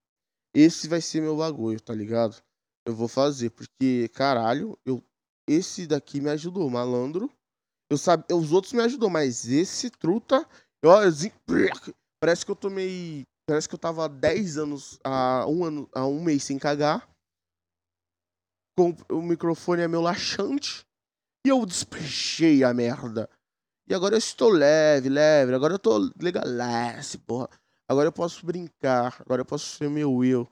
Esse 0.54 0.88
vai 0.88 1.02
ser 1.02 1.22
meu 1.22 1.36
bagulho, 1.36 1.82
tá 1.82 1.94
ligado? 1.94 2.42
Eu 2.88 2.96
vou 2.96 3.10
fazer, 3.10 3.50
porque, 3.50 4.10
caralho, 4.14 4.80
eu 4.86 5.04
esse 5.46 5.86
daqui 5.86 6.22
me 6.22 6.30
ajudou, 6.30 6.70
malandro. 6.70 7.30
Eu 7.92 7.98
sabe, 7.98 8.24
os 8.34 8.54
outros 8.54 8.72
me 8.72 8.82
ajudou, 8.82 9.10
mas 9.10 9.46
esse 9.46 9.90
truta, 9.90 10.48
eu, 10.82 10.92
parece 12.22 12.46
que 12.46 12.52
eu 12.52 12.56
tomei, 12.56 13.24
parece 13.46 13.68
que 13.68 13.76
eu 13.76 13.80
tava 13.80 14.06
há 14.06 14.08
10 14.08 14.58
anos, 14.58 15.00
há 15.04 15.46
um 15.48 15.66
ano, 15.66 15.90
há 15.94 16.06
um 16.06 16.24
mês 16.24 16.46
sem 16.46 16.58
cagar. 16.58 17.10
Com 18.78 18.96
o 19.10 19.22
microfone 19.22 19.82
é 19.82 19.88
meu 19.88 20.02
laxante 20.02 20.86
e 21.46 21.50
eu 21.50 21.66
despechei 21.66 22.64
a 22.64 22.74
merda. 22.74 23.30
E 23.90 23.94
agora 23.94 24.16
eu 24.16 24.20
estou 24.20 24.50
leve, 24.50 25.10
leve, 25.10 25.54
agora 25.54 25.74
eu 25.74 25.80
tô 25.80 26.10
legalesse, 26.22 27.18
porra. 27.18 27.50
Agora 27.90 28.08
eu 28.08 28.14
posso 28.14 28.46
brincar, 28.46 29.22
agora 29.22 29.42
eu 29.42 29.46
posso 29.46 29.78
ser 29.78 29.90
meu 29.90 30.24
eu. 30.24 30.48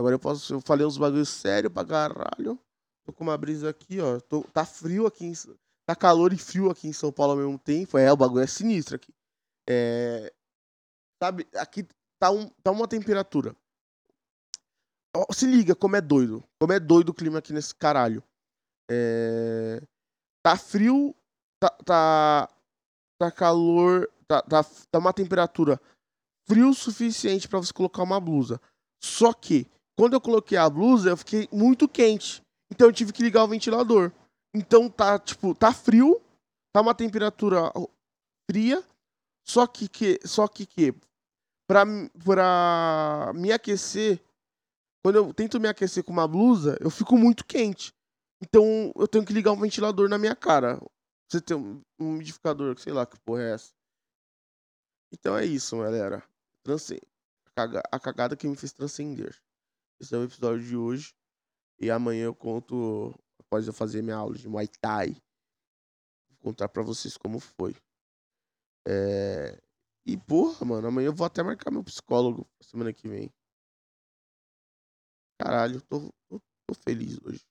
Agora 0.00 0.14
eu 0.14 0.18
posso, 0.18 0.54
eu 0.54 0.60
falei 0.62 0.86
uns 0.86 0.96
bagulho 0.96 1.26
sério 1.26 1.70
pra 1.70 1.84
caralho. 1.84 2.58
Tô 3.04 3.12
com 3.12 3.22
uma 3.22 3.36
brisa 3.36 3.68
aqui, 3.68 4.00
ó. 4.00 4.18
Tô, 4.18 4.42
tá 4.44 4.64
frio 4.64 5.06
aqui, 5.06 5.26
em, 5.26 5.32
tá 5.86 5.94
calor 5.94 6.32
e 6.32 6.38
frio 6.38 6.70
aqui 6.70 6.88
em 6.88 6.92
São 6.92 7.12
Paulo 7.12 7.32
ao 7.32 7.38
mesmo 7.38 7.58
tempo. 7.58 7.98
É, 7.98 8.10
o 8.10 8.16
bagulho 8.16 8.42
é 8.42 8.46
sinistro 8.46 8.96
aqui. 8.96 9.12
É, 9.68 10.32
sabe, 11.22 11.46
aqui 11.54 11.86
tá, 12.18 12.30
um, 12.30 12.48
tá 12.62 12.70
uma 12.70 12.88
temperatura. 12.88 13.54
Se 15.32 15.44
liga 15.44 15.74
como 15.74 15.96
é 15.96 16.00
doido. 16.00 16.42
Como 16.58 16.72
é 16.72 16.80
doido 16.80 17.10
o 17.10 17.14
clima 17.14 17.40
aqui 17.40 17.52
nesse 17.52 17.74
caralho. 17.74 18.24
É, 18.90 19.82
tá 20.42 20.56
frio, 20.56 21.14
tá, 21.60 21.68
tá, 21.84 22.48
tá 23.20 23.30
calor, 23.30 24.10
tá, 24.26 24.40
tá, 24.40 24.64
tá 24.64 24.98
uma 24.98 25.12
temperatura 25.12 25.78
frio 26.48 26.70
o 26.70 26.74
suficiente 26.74 27.46
para 27.46 27.58
você 27.58 27.72
colocar 27.72 28.02
uma 28.02 28.18
blusa. 28.18 28.58
Só 29.00 29.32
que, 29.32 29.68
quando 29.96 30.14
eu 30.14 30.20
coloquei 30.20 30.56
a 30.56 30.68
blusa, 30.68 31.10
eu 31.10 31.16
fiquei 31.16 31.48
muito 31.52 31.88
quente. 31.88 32.42
Então 32.70 32.88
eu 32.88 32.92
tive 32.92 33.12
que 33.12 33.22
ligar 33.22 33.44
o 33.44 33.48
ventilador. 33.48 34.12
Então 34.54 34.88
tá, 34.88 35.18
tipo, 35.18 35.54
tá 35.54 35.72
frio, 35.72 36.20
tá 36.72 36.80
uma 36.80 36.94
temperatura 36.94 37.72
fria, 38.50 38.82
só 39.46 39.66
que, 39.66 39.88
que 39.88 40.18
só 40.24 40.48
que, 40.48 40.66
que 40.66 40.94
pra, 41.66 41.84
pra 42.24 43.32
me 43.34 43.52
aquecer, 43.52 44.20
quando 45.04 45.16
eu 45.16 45.34
tento 45.34 45.60
me 45.60 45.68
aquecer 45.68 46.04
com 46.04 46.12
uma 46.12 46.26
blusa, 46.26 46.76
eu 46.80 46.90
fico 46.90 47.16
muito 47.16 47.44
quente. 47.44 47.92
Então 48.42 48.92
eu 48.96 49.06
tenho 49.06 49.24
que 49.24 49.32
ligar 49.32 49.52
um 49.52 49.60
ventilador 49.60 50.08
na 50.08 50.18
minha 50.18 50.34
cara. 50.34 50.80
Você 51.28 51.40
tem 51.40 51.56
um 51.56 51.82
umidificador, 51.98 52.78
sei 52.78 52.92
lá 52.92 53.06
que 53.06 53.18
porra 53.20 53.42
é 53.42 53.54
essa. 53.54 53.72
Então 55.12 55.36
é 55.36 55.44
isso, 55.44 55.78
galera. 55.78 56.22
Transce... 56.64 57.00
A 57.92 58.00
cagada 58.00 58.36
que 58.36 58.48
me 58.48 58.56
fez 58.56 58.72
transcender. 58.72 59.36
Esse 60.00 60.14
é 60.14 60.18
o 60.18 60.24
episódio 60.24 60.66
de 60.66 60.76
hoje. 60.76 61.14
E 61.78 61.90
amanhã 61.90 62.24
eu 62.24 62.34
conto, 62.34 63.14
após 63.38 63.66
eu 63.66 63.72
fazer 63.72 64.02
minha 64.02 64.16
aula 64.16 64.34
de 64.36 64.48
Muay 64.48 64.66
Thai, 64.80 65.12
vou 66.28 66.38
contar 66.42 66.68
pra 66.68 66.82
vocês 66.82 67.16
como 67.16 67.38
foi. 67.38 67.76
É... 68.88 69.60
E 70.06 70.16
porra, 70.16 70.64
mano, 70.64 70.88
amanhã 70.88 71.08
eu 71.08 71.14
vou 71.14 71.26
até 71.26 71.42
marcar 71.42 71.70
meu 71.70 71.84
psicólogo 71.84 72.48
semana 72.62 72.92
que 72.92 73.06
vem. 73.06 73.30
Caralho, 75.38 75.80
tô, 75.82 76.10
tô, 76.28 76.40
tô 76.66 76.74
feliz 76.82 77.18
hoje. 77.22 77.44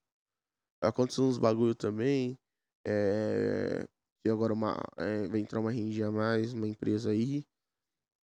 Tá 0.82 0.90
acontecendo 0.90 1.28
uns 1.28 1.38
bagulho 1.38 1.76
também. 1.76 2.38
É... 2.86 3.88
E 4.26 4.30
agora 4.30 4.54
uma, 4.54 4.76
é, 4.98 5.28
vai 5.28 5.40
entrar 5.40 5.60
uma 5.60 5.72
RNG 5.72 6.04
a 6.04 6.12
mais, 6.12 6.54
uma 6.54 6.68
empresa 6.68 7.12
aí. 7.12 7.46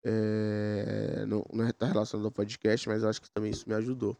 É, 0.08 1.26
não, 1.26 1.44
não 1.52 1.68
está 1.68 1.84
relacionado 1.86 2.26
ao 2.26 2.30
podcast, 2.32 2.88
mas 2.88 3.02
acho 3.02 3.20
que 3.20 3.30
também 3.30 3.50
isso 3.50 3.68
me 3.68 3.74
ajudou. 3.74 4.16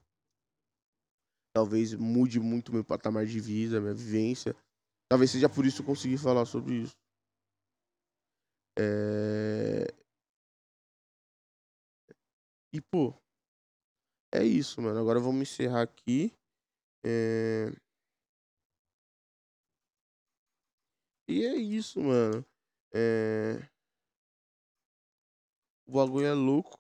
Talvez 1.54 1.94
mude 1.94 2.40
muito 2.40 2.72
meu 2.72 2.84
patamar 2.84 3.24
de 3.24 3.38
vida, 3.38 3.80
minha 3.80 3.94
vivência. 3.94 4.52
Talvez 5.08 5.30
seja 5.30 5.48
por 5.48 5.64
isso 5.64 5.76
que 5.76 5.82
eu 5.82 5.86
consegui 5.86 6.18
falar 6.18 6.44
sobre 6.44 6.82
isso. 6.82 6.96
É... 8.76 9.86
E, 12.74 12.80
pô, 12.80 13.14
é 14.34 14.42
isso, 14.44 14.82
mano. 14.82 14.98
Agora 14.98 15.20
vamos 15.20 15.42
encerrar 15.42 15.82
aqui. 15.82 16.32
É... 17.04 17.70
E 21.28 21.44
é 21.44 21.54
isso, 21.54 22.00
mano. 22.00 22.44
É... 22.92 23.75
O 25.86 25.92
bagulho 25.92 26.26
é 26.26 26.34
louco. 26.34 26.78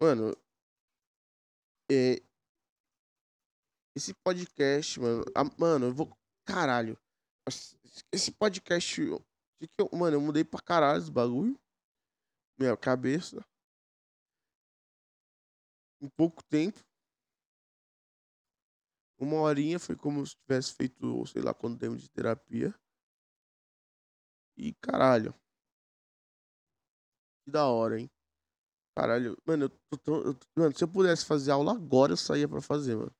Mano, 0.00 0.34
é... 1.90 2.20
esse 3.94 4.12
podcast, 4.14 4.98
mano. 4.98 5.24
Ah, 5.34 5.44
mano, 5.58 5.86
eu 5.86 5.94
vou. 5.94 6.18
Caralho. 6.44 6.98
Esse 8.12 8.32
podcast. 8.32 9.00
Mano, 9.92 10.16
eu 10.16 10.20
mudei 10.20 10.44
pra 10.44 10.60
caralho 10.60 11.00
esse 11.00 11.10
bagulho. 11.10 11.56
Minha 12.58 12.76
cabeça. 12.76 13.44
Em 16.00 16.08
pouco 16.16 16.42
tempo. 16.42 16.80
Uma 19.20 19.36
horinha 19.36 19.78
foi 19.78 19.94
como 19.94 20.26
se 20.26 20.34
tivesse 20.34 20.74
feito, 20.74 21.24
sei 21.26 21.42
lá, 21.42 21.54
quanto 21.54 21.78
tempo 21.78 21.96
de 21.96 22.10
terapia. 22.10 22.74
E 24.56 24.74
caralho. 24.74 25.32
Que 27.44 27.50
da 27.50 27.66
hora, 27.66 28.00
hein? 28.00 28.10
Caralho, 28.96 29.36
mano, 29.46 29.64
eu 29.90 29.98
tô, 29.98 30.20
eu 30.20 30.36
mano, 30.56 30.76
se 30.76 30.84
eu 30.84 30.88
pudesse 30.88 31.24
fazer 31.24 31.50
aula 31.50 31.72
agora, 31.72 32.12
eu 32.12 32.16
saía 32.16 32.46
pra 32.46 32.60
fazer, 32.60 32.96
mano. 32.96 33.14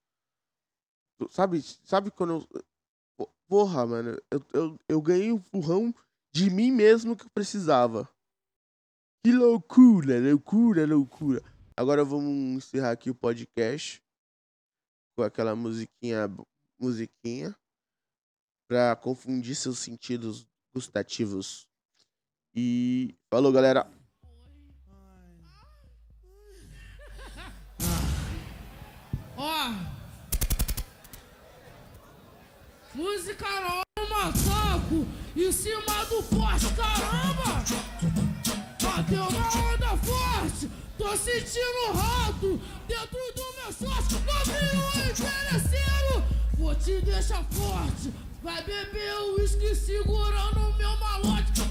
Sabe, 1.30 1.62
sabe 1.62 2.10
quando 2.10 2.46
eu. 2.54 3.26
Porra, 3.48 3.86
mano, 3.86 4.18
eu, 4.30 4.40
eu, 4.52 4.78
eu 4.88 5.02
ganhei 5.02 5.32
um 5.32 5.36
empurrão 5.36 5.94
de 6.32 6.50
mim 6.50 6.70
mesmo 6.70 7.16
que 7.16 7.24
eu 7.24 7.30
precisava. 7.30 8.08
Que 9.24 9.32
loucura, 9.32 10.18
loucura, 10.18 10.86
loucura. 10.86 11.42
Agora 11.76 12.04
vamos 12.04 12.64
encerrar 12.64 12.90
aqui 12.90 13.08
o 13.08 13.14
podcast 13.14 14.02
com 15.16 15.22
aquela 15.22 15.54
musiquinha, 15.54 16.28
musiquinha, 16.78 17.56
pra 18.68 18.96
confundir 18.96 19.54
seus 19.54 19.78
sentidos 19.78 20.46
gustativos. 20.74 21.68
E 22.54 23.14
falou, 23.30 23.52
galera. 23.52 23.90
Ó. 29.44 29.74
Música 32.94 33.44
nova, 33.60 34.32
saco. 34.36 35.08
Em 35.34 35.50
cima 35.50 36.04
do 36.04 36.22
poste, 36.22 36.72
caramba. 36.74 37.64
Bateu 38.80 39.24
uma 39.24 39.74
onda 39.74 39.96
forte. 39.96 40.70
Tô 40.96 41.16
sentindo 41.16 41.92
rato 41.92 42.60
dentro 42.86 43.18
do 43.34 43.42
meu 43.56 43.72
short. 43.72 44.14
Novinho 44.14 45.10
interesseiro. 45.10 46.24
Vou 46.56 46.74
te 46.76 47.00
deixar 47.00 47.42
forte. 47.50 48.14
Vai 48.44 48.62
beber 48.62 49.12
uísque 49.36 49.74
segurando 49.74 50.72
meu 50.78 50.96
malote. 50.98 51.62